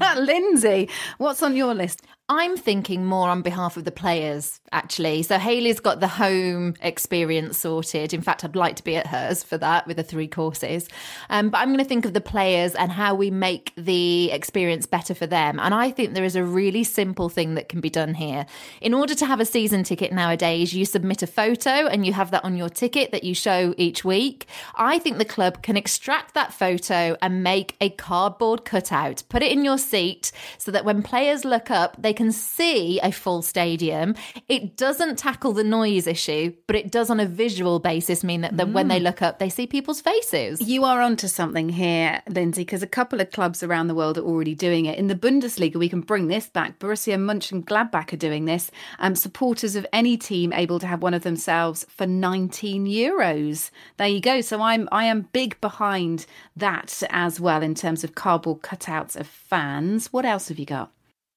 Lynsey, 0.16 0.88
what's 1.18 1.42
on 1.42 1.56
your 1.56 1.74
list? 1.74 2.02
I'm 2.32 2.56
thinking 2.56 3.06
more 3.06 3.28
on 3.28 3.42
behalf 3.42 3.76
of 3.76 3.84
the 3.84 3.90
players, 3.90 4.60
actually. 4.70 5.24
So 5.24 5.36
Hayley's 5.36 5.80
got 5.80 5.98
the 5.98 6.06
home 6.06 6.76
experience 6.80 7.58
sorted. 7.58 8.14
In 8.14 8.22
fact, 8.22 8.44
I'd 8.44 8.54
like 8.54 8.76
to 8.76 8.84
be 8.84 8.94
at 8.94 9.08
hers 9.08 9.42
for 9.42 9.58
that 9.58 9.84
with 9.88 9.96
the 9.96 10.04
three 10.04 10.28
courses. 10.28 10.88
Um, 11.28 11.50
but 11.50 11.58
I'm 11.58 11.70
going 11.70 11.78
to 11.78 11.84
think 11.84 12.04
of 12.04 12.12
the 12.14 12.20
players 12.20 12.76
and 12.76 12.92
how 12.92 13.16
we 13.16 13.32
make 13.32 13.72
the 13.76 14.30
experience 14.30 14.86
better 14.86 15.12
for 15.12 15.26
them. 15.26 15.58
And 15.58 15.74
I 15.74 15.90
think 15.90 16.14
there 16.14 16.22
is 16.22 16.36
a 16.36 16.44
really 16.44 16.84
simple 16.84 17.28
thing 17.28 17.56
that 17.56 17.68
can 17.68 17.80
be 17.80 17.90
done 17.90 18.14
here. 18.14 18.46
In 18.80 18.94
order 18.94 19.16
to 19.16 19.26
have 19.26 19.40
a 19.40 19.44
season 19.44 19.82
ticket 19.82 20.12
nowadays, 20.12 20.72
you 20.72 20.84
submit 20.84 21.24
a 21.24 21.26
photo 21.26 21.88
and 21.88 22.06
you 22.06 22.12
have 22.12 22.30
that 22.30 22.44
on 22.44 22.56
your 22.56 22.68
ticket 22.68 23.10
that 23.10 23.24
you 23.24 23.34
show 23.34 23.74
each 23.76 24.04
week. 24.04 24.46
I 24.76 25.00
think 25.00 25.18
the 25.18 25.24
club 25.24 25.64
can 25.64 25.76
extract 25.76 26.34
that 26.34 26.54
photo 26.54 27.16
and 27.20 27.42
make 27.42 27.74
a 27.80 27.90
cardboard 27.90 28.64
cutout, 28.64 29.24
put 29.28 29.42
it 29.42 29.50
in 29.50 29.64
your 29.64 29.78
seat 29.78 30.30
so 30.58 30.70
that 30.70 30.84
when 30.84 31.02
players 31.02 31.44
look 31.44 31.72
up, 31.72 32.00
they 32.00 32.19
can 32.20 32.32
see 32.32 33.00
a 33.00 33.10
full 33.10 33.40
stadium. 33.40 34.14
It 34.46 34.76
doesn't 34.76 35.16
tackle 35.16 35.54
the 35.54 35.64
noise 35.64 36.06
issue, 36.06 36.52
but 36.66 36.76
it 36.76 36.92
does 36.92 37.08
on 37.08 37.18
a 37.18 37.24
visual 37.24 37.78
basis 37.78 38.22
mean 38.22 38.42
that, 38.42 38.58
that 38.58 38.68
when 38.68 38.88
they 38.88 39.00
look 39.00 39.22
up, 39.22 39.38
they 39.38 39.48
see 39.48 39.66
people's 39.66 40.02
faces. 40.02 40.60
You 40.60 40.84
are 40.84 41.00
onto 41.00 41.28
something 41.28 41.70
here, 41.70 42.20
Lynsey, 42.28 42.60
because 42.60 42.82
a 42.82 42.86
couple 42.86 43.22
of 43.22 43.30
clubs 43.30 43.62
around 43.62 43.86
the 43.86 43.94
world 43.94 44.18
are 44.18 44.22
already 44.22 44.54
doing 44.54 44.84
it. 44.84 44.98
In 44.98 45.06
the 45.06 45.14
Bundesliga, 45.14 45.76
we 45.76 45.88
can 45.88 46.02
bring 46.02 46.28
this 46.28 46.46
back. 46.46 46.78
Borussia 46.78 47.16
Mönchengladbach 47.16 48.12
are 48.12 48.18
doing 48.18 48.44
this. 48.44 48.70
Um, 48.98 49.14
supporters 49.14 49.74
of 49.74 49.86
any 49.90 50.18
team 50.18 50.52
able 50.52 50.78
to 50.78 50.86
have 50.86 51.00
one 51.00 51.14
of 51.14 51.22
themselves 51.22 51.86
for 51.88 52.06
19 52.06 52.84
euros. 52.84 53.70
There 53.96 54.08
you 54.08 54.20
go. 54.20 54.42
So 54.42 54.60
I'm 54.60 54.90
I 54.92 55.04
am 55.04 55.30
big 55.32 55.58
behind 55.62 56.26
that 56.54 57.02
as 57.08 57.40
well 57.40 57.62
in 57.62 57.74
terms 57.74 58.04
of 58.04 58.14
cardboard 58.14 58.60
cutouts 58.60 59.16
of 59.16 59.26
fans. 59.26 60.12
What 60.12 60.26
else 60.26 60.48
have 60.48 60.58
you 60.58 60.66
got? 60.66 60.92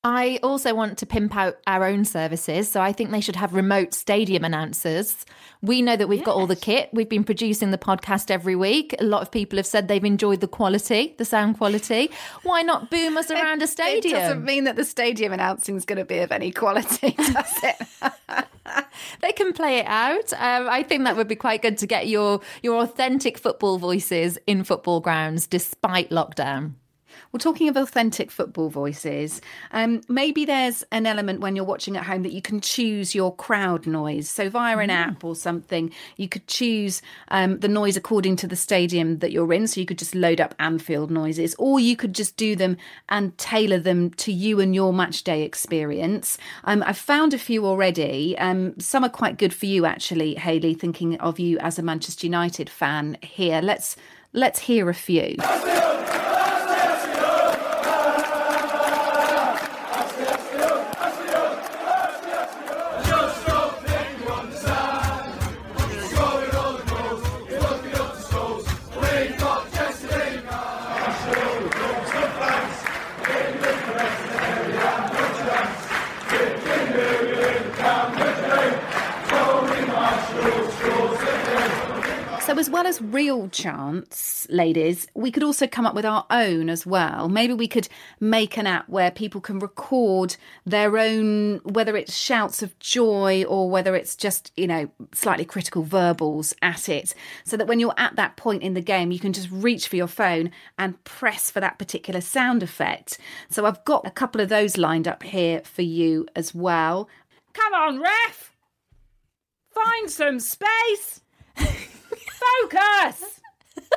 I 0.05 0.37
also 0.43 0.75
want 0.75 0.97
to 0.97 1.05
pimp 1.05 1.33
out 1.33 1.57
our 1.65 1.85
own 1.85 2.03
services. 2.03 2.69
So 2.69 2.81
I 2.81 2.91
think 2.91 3.11
they 3.11 3.21
should 3.21 3.37
have 3.37 3.53
remote 3.53 3.93
stadium 3.93 4.43
announcers. 4.43 5.25
We 5.61 5.81
know 5.81 5.95
that 5.95 6.09
we've 6.09 6.25
got 6.25 6.35
all 6.35 6.45
the 6.45 6.57
kit. 6.57 6.89
We've 6.91 7.07
been 7.07 7.23
producing 7.23 7.71
the 7.71 7.77
podcast 7.77 8.29
every 8.29 8.55
week. 8.55 8.93
A 8.99 9.05
lot 9.05 9.21
of 9.21 9.31
people 9.31 9.55
have 9.55 9.65
said 9.65 9.87
they've 9.87 10.03
enjoyed 10.03 10.41
the 10.41 10.47
quality, 10.47 11.15
the 11.17 11.23
sound 11.23 11.57
quality. 11.57 12.11
Why 12.43 12.63
not 12.63 12.91
boom 12.91 13.15
us 13.15 13.31
around 13.31 13.61
a 13.61 13.67
stadium? 13.67 14.17
It 14.17 14.19
doesn't 14.19 14.43
mean 14.43 14.65
that 14.65 14.75
the 14.75 14.83
stadium 14.83 15.31
announcing 15.31 15.77
is 15.77 15.85
going 15.85 15.99
to 15.99 16.05
be 16.05 16.17
of 16.17 16.33
any 16.33 16.51
quality, 16.51 17.11
does 17.17 17.63
it? 17.63 18.05
they 19.21 19.31
can 19.31 19.53
play 19.53 19.77
it 19.77 19.85
out. 19.87 20.33
Um, 20.33 20.67
I 20.67 20.83
think 20.83 21.05
that 21.05 21.15
would 21.15 21.29
be 21.29 21.37
quite 21.37 21.61
good 21.61 21.77
to 21.77 21.87
get 21.87 22.09
your 22.09 22.41
your 22.61 22.81
authentic 22.81 23.37
football 23.37 23.77
voices 23.77 24.37
in 24.47 24.65
football 24.65 24.99
grounds 24.99 25.47
despite 25.47 26.09
lockdown. 26.09 26.73
Well, 27.33 27.39
talking 27.39 27.67
of 27.67 27.75
authentic 27.75 28.29
football 28.29 28.69
voices, 28.69 29.41
um, 29.71 30.01
maybe 30.07 30.45
there's 30.45 30.83
an 30.91 31.07
element 31.07 31.39
when 31.39 31.55
you're 31.55 31.65
watching 31.65 31.97
at 31.97 32.03
home 32.03 32.21
that 32.21 32.31
you 32.31 32.43
can 32.43 32.61
choose 32.61 33.15
your 33.15 33.35
crowd 33.35 33.87
noise. 33.87 34.29
So 34.29 34.51
via 34.51 34.77
an 34.77 34.91
app 34.91 35.23
or 35.23 35.35
something, 35.35 35.91
you 36.15 36.29
could 36.29 36.45
choose 36.45 37.01
um, 37.29 37.59
the 37.61 37.67
noise 37.67 37.97
according 37.97 38.35
to 38.35 38.47
the 38.47 38.55
stadium 38.55 39.17
that 39.17 39.31
you're 39.31 39.51
in. 39.51 39.65
So 39.65 39.79
you 39.79 39.87
could 39.87 39.97
just 39.97 40.13
load 40.13 40.39
up 40.39 40.53
Anfield 40.59 41.09
noises, 41.09 41.55
or 41.57 41.79
you 41.79 41.95
could 41.95 42.13
just 42.13 42.37
do 42.37 42.55
them 42.55 42.77
and 43.09 43.35
tailor 43.39 43.79
them 43.79 44.11
to 44.11 44.31
you 44.31 44.59
and 44.59 44.75
your 44.75 44.93
match 44.93 45.23
day 45.23 45.41
experience. 45.41 46.37
Um, 46.65 46.83
I've 46.85 46.99
found 46.99 47.33
a 47.33 47.39
few 47.39 47.65
already. 47.65 48.37
Um, 48.37 48.79
some 48.79 49.03
are 49.03 49.09
quite 49.09 49.39
good 49.39 49.55
for 49.55 49.65
you, 49.65 49.87
actually, 49.87 50.35
Hayley. 50.35 50.75
Thinking 50.75 51.19
of 51.19 51.39
you 51.39 51.57
as 51.57 51.79
a 51.79 51.81
Manchester 51.81 52.27
United 52.27 52.69
fan 52.69 53.17
here, 53.23 53.59
let's 53.59 53.95
let's 54.33 54.59
hear 54.59 54.87
a 54.87 54.93
few. 54.93 55.37
As 82.63 82.69
well 82.69 82.87
as 82.87 83.01
real 83.01 83.49
chants, 83.49 84.47
ladies, 84.49 85.05
we 85.13 85.31
could 85.31 85.43
also 85.43 85.67
come 85.67 85.85
up 85.85 85.93
with 85.93 86.05
our 86.05 86.25
own 86.29 86.69
as 86.69 86.85
well. 86.85 87.27
Maybe 87.27 87.51
we 87.53 87.67
could 87.67 87.89
make 88.21 88.55
an 88.57 88.65
app 88.65 88.87
where 88.87 89.11
people 89.11 89.41
can 89.41 89.59
record 89.59 90.37
their 90.65 90.97
own, 90.97 91.57
whether 91.65 91.97
it's 91.97 92.15
shouts 92.15 92.63
of 92.63 92.79
joy 92.79 93.43
or 93.49 93.69
whether 93.69 93.97
it's 93.97 94.15
just, 94.15 94.53
you 94.55 94.65
know, 94.65 94.89
slightly 95.13 95.43
critical 95.43 95.83
verbals 95.83 96.53
at 96.61 96.87
it, 96.87 97.13
so 97.43 97.57
that 97.57 97.67
when 97.67 97.81
you're 97.81 97.93
at 97.97 98.15
that 98.15 98.37
point 98.37 98.63
in 98.63 98.75
the 98.75 98.81
game, 98.81 99.11
you 99.11 99.19
can 99.19 99.33
just 99.33 99.51
reach 99.51 99.89
for 99.89 99.97
your 99.97 100.07
phone 100.07 100.49
and 100.79 101.03
press 101.03 101.51
for 101.51 101.59
that 101.59 101.77
particular 101.77 102.21
sound 102.21 102.63
effect. 102.63 103.17
So, 103.49 103.65
I've 103.65 103.83
got 103.83 104.07
a 104.07 104.11
couple 104.11 104.39
of 104.39 104.47
those 104.47 104.77
lined 104.77 105.05
up 105.05 105.23
here 105.23 105.59
for 105.65 105.81
you 105.81 106.27
as 106.33 106.55
well. 106.55 107.09
Come 107.51 107.73
on, 107.73 108.01
ref! 108.01 108.55
Find 109.73 110.09
some 110.09 110.39
space! 110.39 111.19
Focus! 112.61 113.39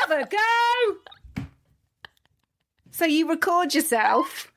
Have 0.00 0.10
a 0.10 0.28
go! 0.28 1.44
So 2.90 3.04
you 3.04 3.28
record 3.28 3.74
yourself 3.74 4.51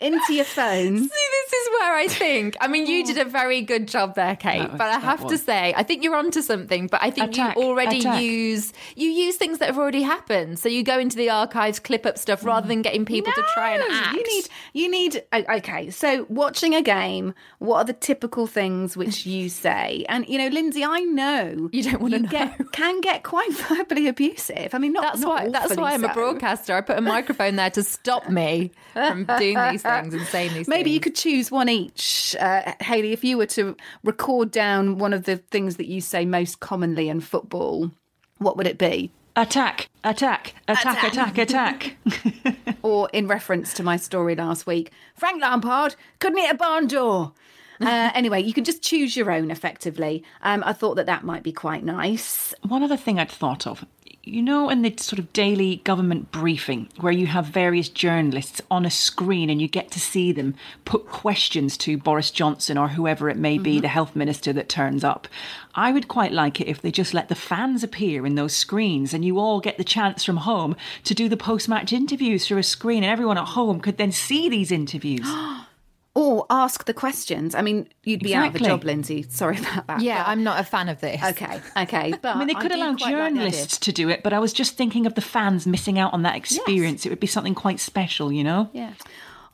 into 0.00 0.34
your 0.34 0.44
phone. 0.44 0.98
See, 0.98 1.04
this 1.08 1.52
is 1.52 1.68
where 1.78 1.94
I 1.94 2.06
think. 2.08 2.56
I 2.60 2.68
mean, 2.68 2.86
you 2.86 3.02
oh. 3.02 3.06
did 3.06 3.18
a 3.18 3.24
very 3.24 3.60
good 3.62 3.86
job 3.86 4.14
there, 4.14 4.36
Kait. 4.36 4.70
Was- 4.70 4.78
but 4.78 4.88
I 4.88 4.98
that 4.98 5.02
have 5.02 5.26
to 5.28 5.38
say, 5.38 5.74
I 5.76 5.82
think 5.82 6.02
you're 6.02 6.16
onto 6.16 6.42
something. 6.42 6.86
But 6.86 7.02
I 7.02 7.10
think 7.10 7.32
Attack, 7.32 7.56
you 7.56 7.62
already 7.62 8.00
attack. 8.00 8.22
use 8.22 8.72
you 8.96 9.10
use 9.10 9.36
things 9.36 9.58
that 9.58 9.66
have 9.66 9.78
already 9.78 10.02
happened. 10.02 10.58
So 10.58 10.68
you 10.68 10.82
go 10.82 10.98
into 10.98 11.16
the 11.16 11.30
archives, 11.30 11.78
clip 11.78 12.06
up 12.06 12.18
stuff, 12.18 12.44
rather 12.44 12.66
than 12.66 12.82
getting 12.82 13.04
people 13.04 13.32
to 13.32 13.44
try 13.54 13.74
and 13.74 13.82
act. 13.92 14.16
You 14.16 14.22
need, 14.26 14.48
you 14.72 14.90
need. 14.90 15.24
Okay, 15.32 15.90
so 15.90 16.26
watching 16.28 16.74
a 16.74 16.82
game, 16.82 17.34
what 17.58 17.78
are 17.78 17.84
the 17.84 17.92
typical 17.92 18.46
things 18.46 18.96
which 18.96 19.26
you 19.26 19.48
say? 19.48 20.04
And 20.08 20.26
you 20.28 20.38
know, 20.38 20.48
Lynsey, 20.48 20.84
I 20.84 21.00
know 21.00 21.68
You 21.72 21.82
don't 21.82 22.00
wanna 22.00 22.20
know. 22.20 22.28
Get, 22.28 22.58
can 22.72 23.00
get 23.00 23.22
quite 23.22 23.52
verbally 23.52 24.08
abusive. 24.08 24.74
I 24.74 24.78
mean, 24.78 24.92
not 24.92 25.02
That's 25.02 25.20
not 25.20 25.28
why. 25.28 25.48
That's 25.50 25.76
why 25.76 25.92
I'm 25.92 26.04
a 26.04 26.12
broadcaster. 26.14 26.74
I 26.74 26.80
put 26.80 26.96
a 26.96 27.02
microphone 27.02 27.56
there 27.56 27.70
to 27.70 27.82
stop 27.82 28.28
me 28.28 28.72
from 28.94 29.24
doing 29.24 29.56
these 29.70 29.82
things 29.82 29.89
and 29.90 30.22
saying 30.26 30.54
these 30.54 30.68
Maybe 30.68 30.84
things. 30.84 30.94
you 30.94 31.00
could 31.00 31.14
choose 31.14 31.50
one 31.50 31.68
each, 31.68 32.36
uh, 32.38 32.72
Hayley. 32.80 33.12
If 33.12 33.24
you 33.24 33.36
were 33.36 33.46
to 33.46 33.76
record 34.04 34.50
down 34.50 34.98
one 34.98 35.12
of 35.12 35.24
the 35.24 35.36
things 35.36 35.76
that 35.76 35.86
you 35.86 36.00
say 36.00 36.24
most 36.24 36.60
commonly 36.60 37.08
in 37.08 37.20
football, 37.20 37.90
what 38.38 38.56
would 38.56 38.66
it 38.66 38.78
be? 38.78 39.10
Attack, 39.36 39.88
attack, 40.02 40.54
attack, 40.66 41.04
attack, 41.04 41.38
attack. 41.38 41.96
or 42.82 43.08
in 43.12 43.28
reference 43.28 43.72
to 43.74 43.82
my 43.82 43.96
story 43.96 44.34
last 44.34 44.66
week, 44.66 44.90
Frank 45.14 45.40
Lampard 45.40 45.94
couldn't 46.18 46.38
hit 46.38 46.52
a 46.52 46.56
barn 46.56 46.86
door. 46.86 47.32
Uh, 47.82 48.10
anyway, 48.14 48.42
you 48.42 48.52
can 48.52 48.62
just 48.62 48.82
choose 48.82 49.16
your 49.16 49.30
own 49.30 49.50
effectively. 49.50 50.22
Um, 50.42 50.62
I 50.66 50.74
thought 50.74 50.96
that 50.96 51.06
that 51.06 51.24
might 51.24 51.42
be 51.42 51.50
quite 51.50 51.82
nice. 51.82 52.52
One 52.60 52.82
other 52.82 52.98
thing 52.98 53.18
I'd 53.18 53.30
thought 53.30 53.66
of. 53.66 53.86
You 54.22 54.42
know, 54.42 54.68
in 54.68 54.82
the 54.82 54.94
sort 54.98 55.18
of 55.18 55.32
daily 55.32 55.76
government 55.76 56.30
briefing, 56.30 56.90
where 57.00 57.12
you 57.12 57.26
have 57.28 57.46
various 57.46 57.88
journalists 57.88 58.60
on 58.70 58.84
a 58.84 58.90
screen 58.90 59.48
and 59.48 59.62
you 59.62 59.66
get 59.66 59.90
to 59.92 60.00
see 60.00 60.30
them 60.30 60.54
put 60.84 61.06
questions 61.06 61.78
to 61.78 61.96
Boris 61.96 62.30
Johnson 62.30 62.76
or 62.76 62.88
whoever 62.88 63.30
it 63.30 63.38
may 63.38 63.56
be, 63.56 63.76
mm-hmm. 63.76 63.80
the 63.80 63.88
health 63.88 64.14
minister 64.14 64.52
that 64.52 64.68
turns 64.68 65.04
up. 65.04 65.26
I 65.74 65.90
would 65.90 66.06
quite 66.06 66.32
like 66.32 66.60
it 66.60 66.68
if 66.68 66.82
they 66.82 66.90
just 66.90 67.14
let 67.14 67.30
the 67.30 67.34
fans 67.34 67.82
appear 67.82 68.26
in 68.26 68.34
those 68.34 68.54
screens 68.54 69.14
and 69.14 69.24
you 69.24 69.38
all 69.38 69.58
get 69.58 69.78
the 69.78 69.84
chance 69.84 70.22
from 70.22 70.38
home 70.38 70.76
to 71.04 71.14
do 71.14 71.26
the 71.26 71.38
post 71.38 71.66
match 71.66 71.90
interviews 71.90 72.46
through 72.46 72.58
a 72.58 72.62
screen 72.62 73.02
and 73.02 73.10
everyone 73.10 73.38
at 73.38 73.48
home 73.48 73.80
could 73.80 73.96
then 73.96 74.12
see 74.12 74.50
these 74.50 74.70
interviews. 74.70 75.26
Or 76.14 76.44
ask 76.50 76.86
the 76.86 76.92
questions. 76.92 77.54
I 77.54 77.62
mean, 77.62 77.88
you'd 78.02 78.20
be 78.20 78.34
out 78.34 78.48
of 78.48 78.56
a 78.56 78.58
job, 78.58 78.82
Lynsey. 78.82 79.22
Sorry 79.28 79.58
about 79.58 79.86
that. 79.86 80.00
Yeah, 80.00 80.24
I'm 80.26 80.42
not 80.42 80.58
a 80.58 80.64
fan 80.64 80.88
of 80.88 81.00
this. 81.00 81.22
Okay, 81.22 81.60
okay. 81.76 82.14
But 82.22 82.34
I 82.34 82.38
mean, 82.38 82.48
they 82.48 82.54
could 82.54 82.72
do 82.72 82.78
allow 82.78 82.94
quite 82.96 83.12
like 83.12 83.32
journalists 83.34 83.78
to 83.78 83.92
do 83.92 84.08
it, 84.08 84.24
but 84.24 84.32
I 84.32 84.40
was 84.40 84.52
just 84.52 84.76
thinking 84.76 85.06
of 85.06 85.14
the 85.14 85.20
fans 85.20 85.66
missing 85.68 85.98
out 86.00 86.12
on 86.12 86.22
that 86.22 86.34
experience. 86.34 87.06
It 87.06 87.10
would 87.10 87.20
be 87.20 87.28
something 87.28 87.54
quite 87.54 87.78
special, 87.78 88.32
you 88.32 88.42
know? 88.42 88.70
Yeah. 88.72 88.94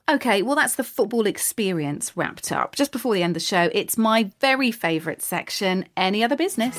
Okay, 0.08 0.40
well, 0.42 0.54
that's 0.54 0.76
the 0.76 0.84
football 0.84 1.26
experience 1.26 2.16
wrapped 2.16 2.52
up. 2.52 2.76
Just 2.76 2.92
before 2.92 3.12
the 3.12 3.22
end 3.24 3.32
of 3.32 3.42
the 3.42 3.46
show, 3.46 3.68
it's 3.72 3.98
my 3.98 4.30
very 4.40 4.70
favourite 4.70 5.20
section 5.20 5.84
Any 5.96 6.22
Other 6.22 6.36
Business? 6.36 6.76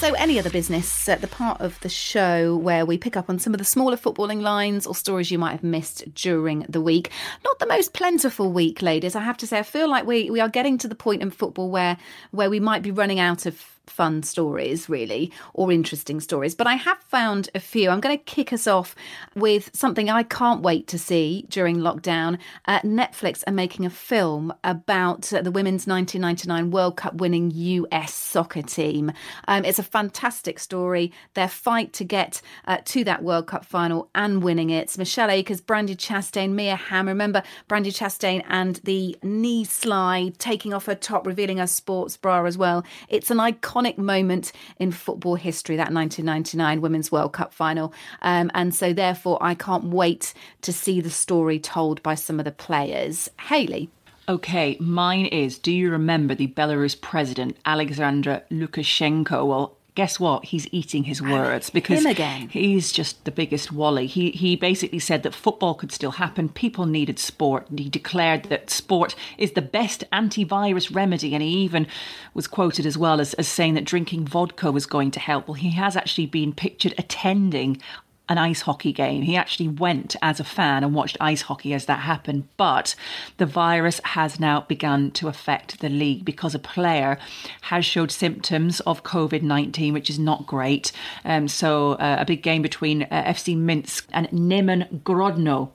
So, 0.00 0.14
any 0.14 0.38
other 0.38 0.48
business, 0.48 1.10
uh, 1.10 1.16
the 1.16 1.26
part 1.26 1.60
of 1.60 1.78
the 1.80 1.90
show 1.90 2.56
where 2.56 2.86
we 2.86 2.96
pick 2.96 3.18
up 3.18 3.28
on 3.28 3.38
some 3.38 3.52
of 3.52 3.58
the 3.58 3.66
smaller 3.66 3.98
footballing 3.98 4.40
lines 4.40 4.86
or 4.86 4.94
stories 4.94 5.30
you 5.30 5.38
might 5.38 5.52
have 5.52 5.62
missed 5.62 6.14
during 6.14 6.64
the 6.70 6.80
week. 6.80 7.10
Not 7.44 7.58
the 7.58 7.66
most 7.66 7.92
plentiful 7.92 8.50
week, 8.50 8.80
ladies. 8.80 9.14
I 9.14 9.20
have 9.20 9.36
to 9.36 9.46
say, 9.46 9.58
I 9.58 9.62
feel 9.62 9.90
like 9.90 10.06
we, 10.06 10.30
we 10.30 10.40
are 10.40 10.48
getting 10.48 10.78
to 10.78 10.88
the 10.88 10.94
point 10.94 11.20
in 11.20 11.30
football 11.30 11.68
where 11.68 11.98
where 12.30 12.48
we 12.48 12.60
might 12.60 12.80
be 12.80 12.90
running 12.90 13.20
out 13.20 13.44
of 13.44 13.62
fun 13.90 14.22
stories, 14.22 14.88
really, 14.88 15.32
or 15.52 15.72
interesting 15.72 16.20
stories. 16.20 16.54
But 16.54 16.66
I 16.66 16.74
have 16.74 16.98
found 17.02 17.50
a 17.54 17.60
few. 17.60 17.90
I'm 17.90 18.00
going 18.00 18.16
to 18.16 18.24
kick 18.24 18.52
us 18.52 18.66
off 18.66 18.94
with 19.34 19.70
something 19.74 20.08
I 20.08 20.22
can't 20.22 20.62
wait 20.62 20.86
to 20.88 20.98
see 20.98 21.44
during 21.48 21.78
lockdown. 21.78 22.38
Uh, 22.66 22.80
Netflix 22.80 23.42
are 23.46 23.52
making 23.52 23.84
a 23.84 23.90
film 23.90 24.52
about 24.64 25.32
uh, 25.32 25.42
the 25.42 25.50
women's 25.50 25.86
1999 25.86 26.70
World 26.70 26.96
Cup 26.96 27.14
winning 27.14 27.50
US 27.52 28.14
soccer 28.14 28.62
team. 28.62 29.12
Um, 29.48 29.64
it's 29.64 29.78
a 29.78 29.84
fantastic 29.84 30.58
story. 30.58 31.12
Their 31.34 31.48
fight 31.48 31.92
to 31.94 32.04
get 32.04 32.40
uh, 32.66 32.78
to 32.86 33.04
that 33.04 33.22
World 33.22 33.48
Cup 33.48 33.64
final 33.64 34.08
and 34.14 34.42
winning 34.42 34.70
it. 34.70 34.80
It's 34.80 34.98
Michelle 34.98 35.30
Akers, 35.30 35.60
Brandy 35.60 35.96
Chastain, 35.96 36.52
Mia 36.52 36.76
Hamm. 36.76 37.08
Remember 37.08 37.42
Brandy 37.68 37.90
Chastain 37.90 38.42
and 38.48 38.76
the 38.84 39.16
knee 39.22 39.64
slide, 39.64 40.38
taking 40.38 40.72
off 40.72 40.86
her 40.86 40.94
top, 40.94 41.26
revealing 41.26 41.58
her 41.58 41.66
sports 41.66 42.16
bra 42.16 42.44
as 42.44 42.56
well. 42.56 42.84
It's 43.08 43.30
an 43.30 43.38
iconic 43.38 43.79
moment 43.98 44.52
in 44.78 44.92
football 44.92 45.34
history, 45.34 45.76
that 45.76 45.92
1999 45.92 46.80
Women's 46.80 47.12
World 47.12 47.32
Cup 47.32 47.52
final. 47.52 47.92
Um, 48.22 48.50
and 48.54 48.74
so, 48.74 48.92
therefore, 48.92 49.38
I 49.40 49.54
can't 49.54 49.84
wait 49.84 50.34
to 50.62 50.72
see 50.72 51.00
the 51.00 51.10
story 51.10 51.58
told 51.58 52.02
by 52.02 52.14
some 52.14 52.38
of 52.38 52.44
the 52.44 52.52
players. 52.52 53.28
Hayley. 53.38 53.90
Okay, 54.28 54.76
mine 54.78 55.26
is 55.26 55.58
Do 55.58 55.72
you 55.72 55.90
remember 55.90 56.36
the 56.36 56.46
Belarus 56.46 57.00
president, 57.00 57.56
Alexander 57.64 58.44
Lukashenko? 58.50 59.46
Well, 59.46 59.76
guess 60.00 60.18
what? 60.18 60.46
He's 60.46 60.66
eating 60.72 61.04
his 61.04 61.20
words 61.20 61.68
because 61.68 62.06
he's 62.48 62.90
just 62.90 63.22
the 63.26 63.30
biggest 63.30 63.70
wally. 63.70 64.06
He, 64.06 64.30
he 64.30 64.56
basically 64.56 64.98
said 64.98 65.22
that 65.24 65.34
football 65.34 65.74
could 65.74 65.92
still 65.92 66.12
happen, 66.12 66.48
people 66.48 66.86
needed 66.86 67.18
sport. 67.18 67.68
And 67.68 67.78
he 67.78 67.90
declared 67.90 68.44
that 68.44 68.70
sport 68.70 69.14
is 69.36 69.52
the 69.52 69.60
best 69.60 70.04
antivirus 70.10 70.94
remedy. 70.94 71.34
And 71.34 71.42
he 71.42 71.50
even 71.50 71.86
was 72.32 72.46
quoted 72.46 72.86
as 72.86 72.96
well 72.96 73.20
as, 73.20 73.34
as 73.34 73.46
saying 73.46 73.74
that 73.74 73.84
drinking 73.84 74.24
vodka 74.24 74.72
was 74.72 74.86
going 74.86 75.10
to 75.10 75.20
help. 75.20 75.46
Well, 75.46 75.52
he 75.52 75.72
has 75.72 75.96
actually 75.96 76.24
been 76.24 76.54
pictured 76.54 76.94
attending 76.96 77.82
an 78.30 78.38
ice 78.38 78.62
hockey 78.62 78.92
game. 78.92 79.22
He 79.22 79.36
actually 79.36 79.68
went 79.68 80.14
as 80.22 80.38
a 80.38 80.44
fan 80.44 80.84
and 80.84 80.94
watched 80.94 81.16
ice 81.20 81.42
hockey 81.42 81.74
as 81.74 81.86
that 81.86 81.98
happened. 81.98 82.48
But 82.56 82.94
the 83.36 83.44
virus 83.44 84.00
has 84.04 84.38
now 84.38 84.60
begun 84.62 85.10
to 85.12 85.26
affect 85.26 85.80
the 85.80 85.88
league 85.88 86.24
because 86.24 86.54
a 86.54 86.60
player 86.60 87.18
has 87.62 87.84
showed 87.84 88.12
symptoms 88.12 88.78
of 88.80 89.02
COVID 89.02 89.42
19, 89.42 89.92
which 89.92 90.08
is 90.08 90.18
not 90.18 90.46
great. 90.46 90.92
Um, 91.24 91.48
so, 91.48 91.92
uh, 91.94 92.18
a 92.20 92.24
big 92.24 92.42
game 92.42 92.62
between 92.62 93.02
uh, 93.02 93.24
FC 93.24 93.56
Minsk 93.56 94.08
and 94.12 94.28
Neman 94.28 95.02
Grodno. 95.02 95.70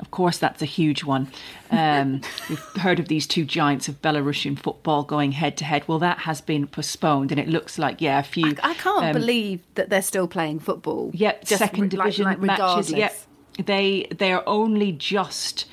Of 0.00 0.10
course, 0.10 0.38
that's 0.38 0.62
a 0.62 0.66
huge 0.66 1.04
one. 1.04 1.28
Um, 1.70 2.22
we've 2.48 2.58
heard 2.76 2.98
of 2.98 3.08
these 3.08 3.26
two 3.26 3.44
giants 3.44 3.88
of 3.88 4.00
Belarusian 4.02 4.58
football 4.58 5.04
going 5.04 5.32
head 5.32 5.56
to 5.58 5.64
head. 5.64 5.86
Well, 5.86 5.98
that 6.00 6.20
has 6.20 6.40
been 6.40 6.66
postponed, 6.66 7.30
and 7.30 7.40
it 7.40 7.48
looks 7.48 7.78
like, 7.78 8.00
yeah, 8.00 8.18
a 8.18 8.22
few. 8.22 8.56
I 8.62 8.74
can't 8.74 9.04
um, 9.06 9.12
believe 9.12 9.60
that 9.74 9.90
they're 9.90 10.02
still 10.02 10.28
playing 10.28 10.60
football. 10.60 11.10
Yep, 11.14 11.46
second 11.46 11.92
re- 11.92 11.98
like- 11.98 12.06
division 12.06 12.24
like 12.24 12.40
matches. 12.40 12.90
Yep, 12.90 13.14
they 13.64 14.06
they 14.16 14.32
are 14.32 14.42
only 14.46 14.92
just 14.92 15.66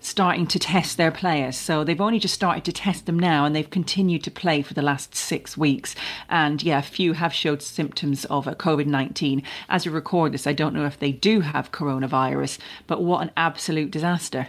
starting 0.00 0.46
to 0.46 0.58
test 0.58 0.96
their 0.96 1.10
players. 1.10 1.56
So 1.56 1.84
they've 1.84 2.00
only 2.00 2.18
just 2.18 2.34
started 2.34 2.64
to 2.64 2.72
test 2.72 3.06
them 3.06 3.18
now, 3.18 3.44
and 3.44 3.54
they've 3.54 3.68
continued 3.68 4.24
to 4.24 4.30
play 4.30 4.62
for 4.62 4.74
the 4.74 4.82
last 4.82 5.14
six 5.14 5.56
weeks. 5.56 5.94
And 6.28 6.62
yeah, 6.62 6.78
a 6.78 6.82
few 6.82 7.12
have 7.12 7.32
showed 7.32 7.62
symptoms 7.62 8.24
of 8.26 8.46
COVID 8.46 8.86
nineteen. 8.86 9.42
As 9.68 9.86
we 9.86 9.92
record 9.92 10.32
this, 10.32 10.46
I 10.46 10.52
don't 10.52 10.74
know 10.74 10.86
if 10.86 10.98
they 10.98 11.12
do 11.12 11.40
have 11.40 11.72
coronavirus, 11.72 12.58
but 12.86 13.02
what 13.02 13.22
an 13.22 13.30
absolute 13.36 13.90
disaster. 13.90 14.48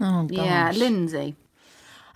Oh, 0.00 0.26
Yeah. 0.30 0.72
Lynsey. 0.74 1.36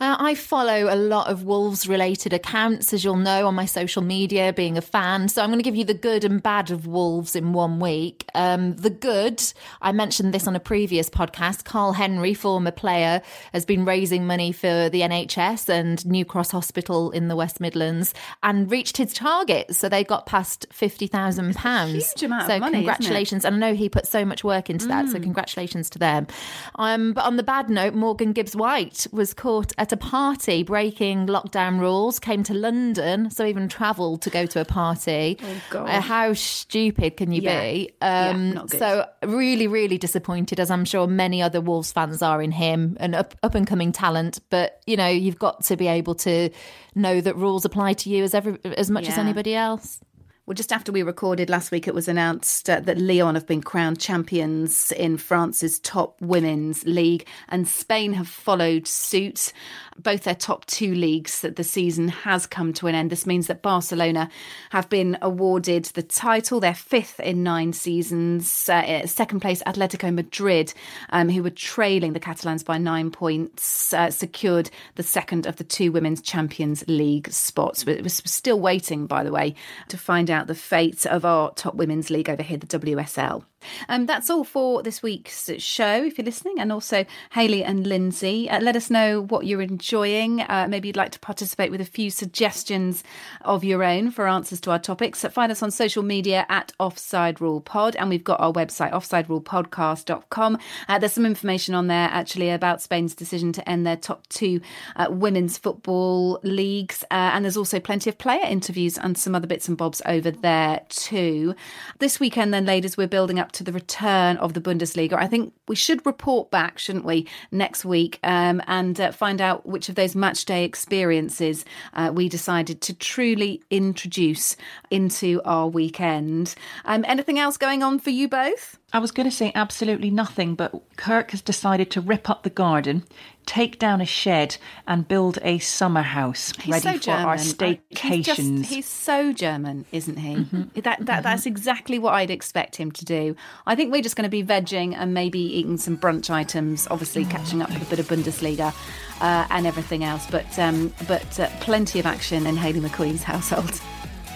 Uh, 0.00 0.14
I 0.18 0.36
follow 0.36 0.92
a 0.92 0.94
lot 0.94 1.28
of 1.28 1.42
Wolves 1.42 1.88
related 1.88 2.32
accounts, 2.32 2.92
as 2.92 3.02
you'll 3.02 3.16
know, 3.16 3.48
on 3.48 3.56
my 3.56 3.64
social 3.64 4.00
media, 4.00 4.52
being 4.52 4.78
a 4.78 4.80
fan. 4.80 5.28
So 5.28 5.42
I'm 5.42 5.48
going 5.48 5.58
to 5.58 5.64
give 5.64 5.74
you 5.74 5.84
the 5.84 5.92
good 5.92 6.22
and 6.24 6.40
bad 6.40 6.70
of 6.70 6.86
Wolves 6.86 7.34
in 7.34 7.52
one 7.52 7.80
week. 7.80 8.24
Um, 8.34 8.76
the 8.76 8.90
good, 8.90 9.42
I 9.82 9.90
mentioned 9.90 10.32
this 10.32 10.46
on 10.46 10.54
a 10.54 10.60
previous 10.60 11.10
podcast. 11.10 11.64
Karl 11.64 11.94
Henry, 11.94 12.32
former 12.32 12.70
player, 12.70 13.22
has 13.52 13.64
been 13.64 13.84
raising 13.84 14.24
money 14.24 14.52
for 14.52 14.88
the 14.88 15.00
NHS 15.00 15.68
and 15.68 16.06
New 16.06 16.24
Cross 16.24 16.52
Hospital 16.52 17.10
in 17.10 17.26
the 17.26 17.34
West 17.34 17.60
Midlands 17.60 18.14
and 18.44 18.70
reached 18.70 18.98
his 18.98 19.12
target. 19.12 19.74
So 19.74 19.88
they 19.88 20.04
got 20.04 20.26
past 20.26 20.66
£50,000. 20.70 21.88
huge 21.88 22.22
amount 22.22 22.42
of 22.42 22.46
so 22.46 22.58
money, 22.60 22.78
isn't 22.78 22.84
it? 22.84 22.86
congratulations. 22.86 23.44
And 23.44 23.56
I 23.56 23.58
know 23.58 23.74
he 23.74 23.88
put 23.88 24.06
so 24.06 24.24
much 24.24 24.44
work 24.44 24.70
into 24.70 24.86
that. 24.86 25.08
So 25.08 25.18
congratulations 25.18 25.90
to 25.90 25.98
them. 25.98 26.28
Um, 26.76 27.14
but 27.14 27.24
on 27.24 27.36
the 27.36 27.42
bad 27.42 27.68
note, 27.68 27.94
Morgan 27.94 28.32
Gibbs 28.32 28.54
White 28.54 29.08
was 29.10 29.34
caught 29.34 29.72
at 29.76 29.87
a 29.92 29.96
party 29.96 30.62
breaking 30.62 31.26
lockdown 31.26 31.80
rules, 31.80 32.18
came 32.18 32.42
to 32.44 32.54
London, 32.54 33.30
so 33.30 33.44
even 33.44 33.68
travelled 33.68 34.22
to 34.22 34.30
go 34.30 34.46
to 34.46 34.60
a 34.60 34.64
party. 34.64 35.38
Oh, 35.42 35.46
God. 35.70 35.88
Uh, 35.88 36.00
how 36.00 36.32
stupid 36.34 37.16
can 37.16 37.32
you 37.32 37.42
Yeah. 37.42 37.60
be? 37.62 37.90
Yeah, 38.00 38.30
Um, 38.30 38.52
good. 38.66 38.78
So 38.78 39.06
really, 39.24 39.66
really 39.66 39.98
disappointed, 39.98 40.60
as 40.60 40.70
I'm 40.70 40.84
sure 40.84 41.06
many 41.06 41.42
other 41.42 41.60
Wolves 41.60 41.92
fans 41.92 42.22
are 42.22 42.40
in 42.42 42.52
him, 42.52 42.96
an 43.00 43.14
up, 43.14 43.34
up 43.42 43.54
and 43.54 43.66
coming 43.66 43.92
talent. 43.92 44.40
But 44.50 44.80
you 44.86 44.96
know, 44.96 45.08
you've 45.08 45.38
got 45.38 45.64
to 45.64 45.76
be 45.76 45.86
able 45.88 46.14
to 46.16 46.50
know 46.94 47.20
that 47.20 47.36
rules 47.36 47.64
apply 47.64 47.92
to 47.94 48.10
you 48.10 48.24
as 48.24 48.34
every 48.34 48.58
as 48.64 48.90
much 48.90 49.08
as 49.08 49.16
anybody 49.18 49.54
else. 49.54 50.00
Well, 50.48 50.54
just 50.54 50.72
after 50.72 50.90
we 50.92 51.02
recorded 51.02 51.50
last 51.50 51.70
week, 51.70 51.86
it 51.86 51.94
was 51.94 52.08
announced 52.08 52.70
uh, 52.70 52.80
that 52.80 52.96
Lyon 52.96 53.34
have 53.34 53.46
been 53.46 53.60
crowned 53.60 54.00
champions 54.00 54.92
in 54.92 55.18
France's 55.18 55.78
top 55.78 56.18
women's 56.22 56.86
league, 56.86 57.28
and 57.50 57.68
Spain 57.68 58.14
have 58.14 58.28
followed 58.28 58.86
suit. 58.86 59.52
Both 59.98 60.24
their 60.24 60.34
top 60.34 60.64
two 60.66 60.94
leagues 60.94 61.40
that 61.40 61.56
the 61.56 61.64
season 61.64 62.08
has 62.08 62.46
come 62.46 62.72
to 62.74 62.86
an 62.86 62.94
end. 62.94 63.10
This 63.10 63.26
means 63.26 63.46
that 63.48 63.62
Barcelona 63.62 64.28
have 64.70 64.88
been 64.88 65.18
awarded 65.20 65.86
the 65.86 66.02
title, 66.02 66.60
their 66.60 66.74
fifth 66.74 67.20
in 67.20 67.42
nine 67.42 67.72
seasons. 67.72 68.68
Uh, 68.68 69.06
second 69.06 69.40
place, 69.40 69.62
Atletico 69.64 70.12
Madrid, 70.12 70.72
um, 71.10 71.28
who 71.28 71.42
were 71.42 71.50
trailing 71.50 72.12
the 72.12 72.20
Catalans 72.20 72.62
by 72.62 72.78
nine 72.78 73.10
points, 73.10 73.92
uh, 73.92 74.10
secured 74.10 74.70
the 74.94 75.02
second 75.02 75.46
of 75.46 75.56
the 75.56 75.64
two 75.64 75.92
women's 75.92 76.22
Champions 76.22 76.84
League 76.88 77.30
spots. 77.30 77.86
It 77.86 78.02
was 78.02 78.22
still 78.24 78.60
waiting, 78.60 79.06
by 79.06 79.24
the 79.24 79.32
way, 79.32 79.54
to 79.88 79.98
find 79.98 80.30
out 80.30 80.46
the 80.46 80.54
fate 80.54 81.06
of 81.06 81.24
our 81.24 81.52
top 81.54 81.74
women's 81.74 82.10
league 82.10 82.30
over 82.30 82.42
here, 82.42 82.58
the 82.58 82.66
WSL. 82.66 83.44
Um, 83.88 84.06
that's 84.06 84.30
all 84.30 84.44
for 84.44 84.82
this 84.82 85.02
week's 85.02 85.50
show, 85.58 86.04
if 86.04 86.18
you're 86.18 86.24
listening, 86.24 86.58
and 86.58 86.72
also 86.72 87.04
Hayley 87.32 87.64
and 87.64 87.86
Lynsey. 87.86 88.48
Uh, 88.48 88.60
let 88.60 88.76
us 88.76 88.90
know 88.90 89.22
what 89.22 89.46
you're 89.46 89.62
enjoying. 89.62 90.40
Uh, 90.42 90.66
maybe 90.68 90.88
you'd 90.88 90.96
like 90.96 91.12
to 91.12 91.20
participate 91.20 91.70
with 91.70 91.80
a 91.80 91.84
few 91.84 92.10
suggestions 92.10 93.02
of 93.42 93.64
your 93.64 93.82
own 93.82 94.10
for 94.10 94.26
answers 94.26 94.60
to 94.62 94.70
our 94.70 94.78
topics. 94.78 95.20
So 95.20 95.28
find 95.28 95.52
us 95.52 95.62
on 95.62 95.70
social 95.70 96.02
media 96.02 96.46
at 96.48 96.72
Offside 96.78 97.40
Rule 97.40 97.60
Pod, 97.60 97.96
and 97.96 98.08
we've 98.08 98.24
got 98.24 98.40
our 98.40 98.52
website, 98.52 98.92
offsiderulepodcast.com. 98.92 100.58
Uh, 100.88 100.98
there's 100.98 101.12
some 101.12 101.26
information 101.26 101.74
on 101.74 101.86
there 101.86 102.08
actually 102.10 102.50
about 102.50 102.82
Spain's 102.82 103.14
decision 103.14 103.52
to 103.52 103.68
end 103.68 103.86
their 103.86 103.96
top 103.96 104.26
two 104.28 104.60
uh, 104.96 105.08
women's 105.10 105.58
football 105.58 106.40
leagues, 106.42 107.02
uh, 107.10 107.30
and 107.34 107.44
there's 107.44 107.56
also 107.56 107.80
plenty 107.80 108.10
of 108.10 108.18
player 108.18 108.44
interviews 108.44 108.98
and 108.98 109.16
some 109.18 109.34
other 109.34 109.46
bits 109.46 109.68
and 109.68 109.76
bobs 109.76 110.02
over 110.06 110.30
there 110.30 110.80
too. 110.88 111.54
This 111.98 112.20
weekend, 112.20 112.52
then, 112.54 112.66
ladies, 112.66 112.96
we're 112.96 113.08
building 113.08 113.38
up 113.38 113.47
to 113.52 113.64
the 113.64 113.72
return 113.72 114.36
of 114.38 114.54
the 114.54 114.60
Bundesliga. 114.60 115.14
I 115.14 115.26
think 115.26 115.52
we 115.66 115.76
should 115.76 116.04
report 116.06 116.50
back, 116.50 116.78
shouldn't 116.78 117.04
we, 117.04 117.26
next 117.50 117.84
week 117.84 118.18
um, 118.22 118.62
and 118.66 119.00
uh, 119.00 119.12
find 119.12 119.40
out 119.40 119.66
which 119.66 119.88
of 119.88 119.94
those 119.94 120.14
match 120.14 120.44
day 120.44 120.64
experiences 120.64 121.64
uh, 121.94 122.10
we 122.14 122.28
decided 122.28 122.80
to 122.82 122.94
truly 122.94 123.62
introduce 123.70 124.56
into 124.90 125.40
our 125.44 125.68
weekend. 125.68 126.54
Um, 126.84 127.04
anything 127.06 127.38
else 127.38 127.56
going 127.56 127.82
on 127.82 127.98
for 127.98 128.10
you 128.10 128.28
both? 128.28 128.77
I 128.90 129.00
was 129.00 129.10
going 129.10 129.28
to 129.28 129.34
say 129.34 129.52
absolutely 129.54 130.10
nothing, 130.10 130.54
but 130.54 130.72
Kirk 130.96 131.32
has 131.32 131.42
decided 131.42 131.90
to 131.90 132.00
rip 132.00 132.30
up 132.30 132.42
the 132.42 132.48
garden, 132.48 133.04
take 133.44 133.78
down 133.78 134.00
a 134.00 134.06
shed, 134.06 134.56
and 134.86 135.06
build 135.06 135.38
a 135.42 135.58
summer 135.58 136.00
house 136.00 136.52
He's 136.58 136.72
ready 136.72 136.82
so 136.82 136.92
for 136.94 136.98
German. 136.98 137.24
our 137.26 137.34
I- 137.34 137.36
He's, 137.36 137.52
just, 137.52 138.40
staycations. 138.40 138.64
he's 138.64 138.86
so 138.86 139.32
German, 139.34 139.84
isn't 139.92 140.16
he? 140.16 140.36
Mm-hmm. 140.36 140.80
That, 140.80 141.04
that 141.04 141.22
That's 141.22 141.44
exactly 141.44 141.98
what 141.98 142.14
I'd 142.14 142.30
expect 142.30 142.76
him 142.76 142.90
to 142.92 143.04
do. 143.04 143.36
I 143.66 143.74
think 143.74 143.92
we're 143.92 144.00
just 144.02 144.16
going 144.16 144.24
to 144.24 144.30
be 144.30 144.42
vegging 144.42 144.94
and 144.96 145.12
maybe 145.12 145.38
eating 145.40 145.76
some 145.76 145.98
brunch 145.98 146.30
items, 146.30 146.88
obviously 146.90 147.26
catching 147.26 147.60
up 147.60 147.68
with 147.68 147.82
a 147.82 147.90
bit 147.90 147.98
of 147.98 148.08
Bundesliga 148.08 148.74
uh, 149.20 149.46
and 149.50 149.66
everything 149.66 150.02
else. 150.02 150.26
But, 150.30 150.58
um, 150.58 150.94
but 151.06 151.38
uh, 151.38 151.48
plenty 151.60 151.98
of 152.00 152.06
action 152.06 152.46
in 152.46 152.56
Hayley 152.56 152.80
McQueen's 152.80 153.22
household. 153.22 153.80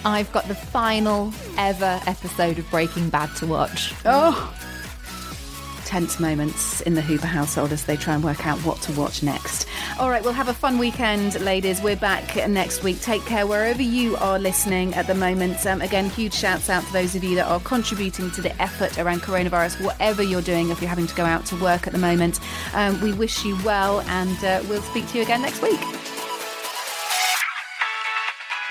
I've 0.05 0.31
got 0.33 0.47
the 0.47 0.55
final 0.55 1.33
ever 1.57 2.01
episode 2.05 2.59
of 2.59 2.69
Breaking 2.69 3.09
Bad 3.09 3.33
to 3.37 3.47
watch. 3.47 3.93
Oh! 4.05 4.53
Tense 5.85 6.19
moments 6.19 6.81
in 6.81 6.95
the 6.95 7.01
Hooper 7.01 7.27
household 7.27 7.71
as 7.71 7.85
they 7.85 7.95
try 7.95 8.15
and 8.15 8.23
work 8.23 8.47
out 8.47 8.57
what 8.59 8.81
to 8.81 8.91
watch 8.93 9.21
next. 9.21 9.67
All 9.99 10.09
right, 10.09 10.23
we'll 10.23 10.33
have 10.33 10.49
a 10.49 10.53
fun 10.53 10.77
weekend, 10.77 11.39
ladies. 11.41 11.81
We're 11.81 11.95
back 11.95 12.35
next 12.49 12.83
week. 12.83 12.99
Take 12.99 13.23
care 13.25 13.45
wherever 13.45 13.81
you 13.81 14.15
are 14.17 14.39
listening 14.39 14.93
at 14.95 15.07
the 15.07 15.13
moment. 15.13 15.65
Um, 15.65 15.81
again, 15.81 16.09
huge 16.09 16.33
shouts 16.33 16.69
out 16.69 16.83
to 16.85 16.93
those 16.93 17.15
of 17.15 17.23
you 17.23 17.35
that 17.35 17.47
are 17.47 17.59
contributing 17.59 18.31
to 18.31 18.41
the 18.41 18.59
effort 18.61 18.97
around 18.97 19.21
coronavirus, 19.21 19.83
whatever 19.83 20.23
you're 20.23 20.41
doing, 20.41 20.69
if 20.69 20.81
you're 20.81 20.89
having 20.89 21.07
to 21.07 21.15
go 21.15 21.25
out 21.25 21.45
to 21.47 21.55
work 21.57 21.85
at 21.85 21.93
the 21.93 21.99
moment. 21.99 22.39
Um, 22.73 22.99
we 23.01 23.13
wish 23.13 23.45
you 23.45 23.57
well, 23.63 24.01
and 24.01 24.43
uh, 24.43 24.63
we'll 24.67 24.81
speak 24.81 25.07
to 25.09 25.17
you 25.17 25.23
again 25.23 25.43
next 25.43 25.61
week. 25.61 25.79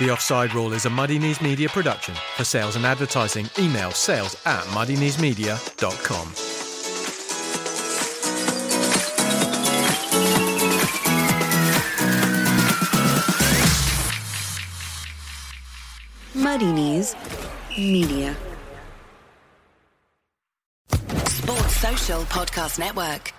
The 0.03 0.11
Offside 0.11 0.53
Rule 0.53 0.72
is 0.72 0.84
a 0.84 0.90
Muddy 0.90 1.16
Knees 1.16 1.40
Media 1.40 1.68
production. 1.68 2.16
For 2.36 2.42
sales 2.42 2.74
and 2.74 2.84
advertising, 2.84 3.48
email 3.57 3.92
sales 3.92 4.36
at 4.44 4.64
muddykneesmedia.com. 4.74 6.32
Muddy 16.34 16.72
Knees 16.72 17.14
Media. 17.78 18.36
Sports 21.28 21.76
Social 21.76 22.22
Podcast 22.22 22.80
Network. 22.80 23.32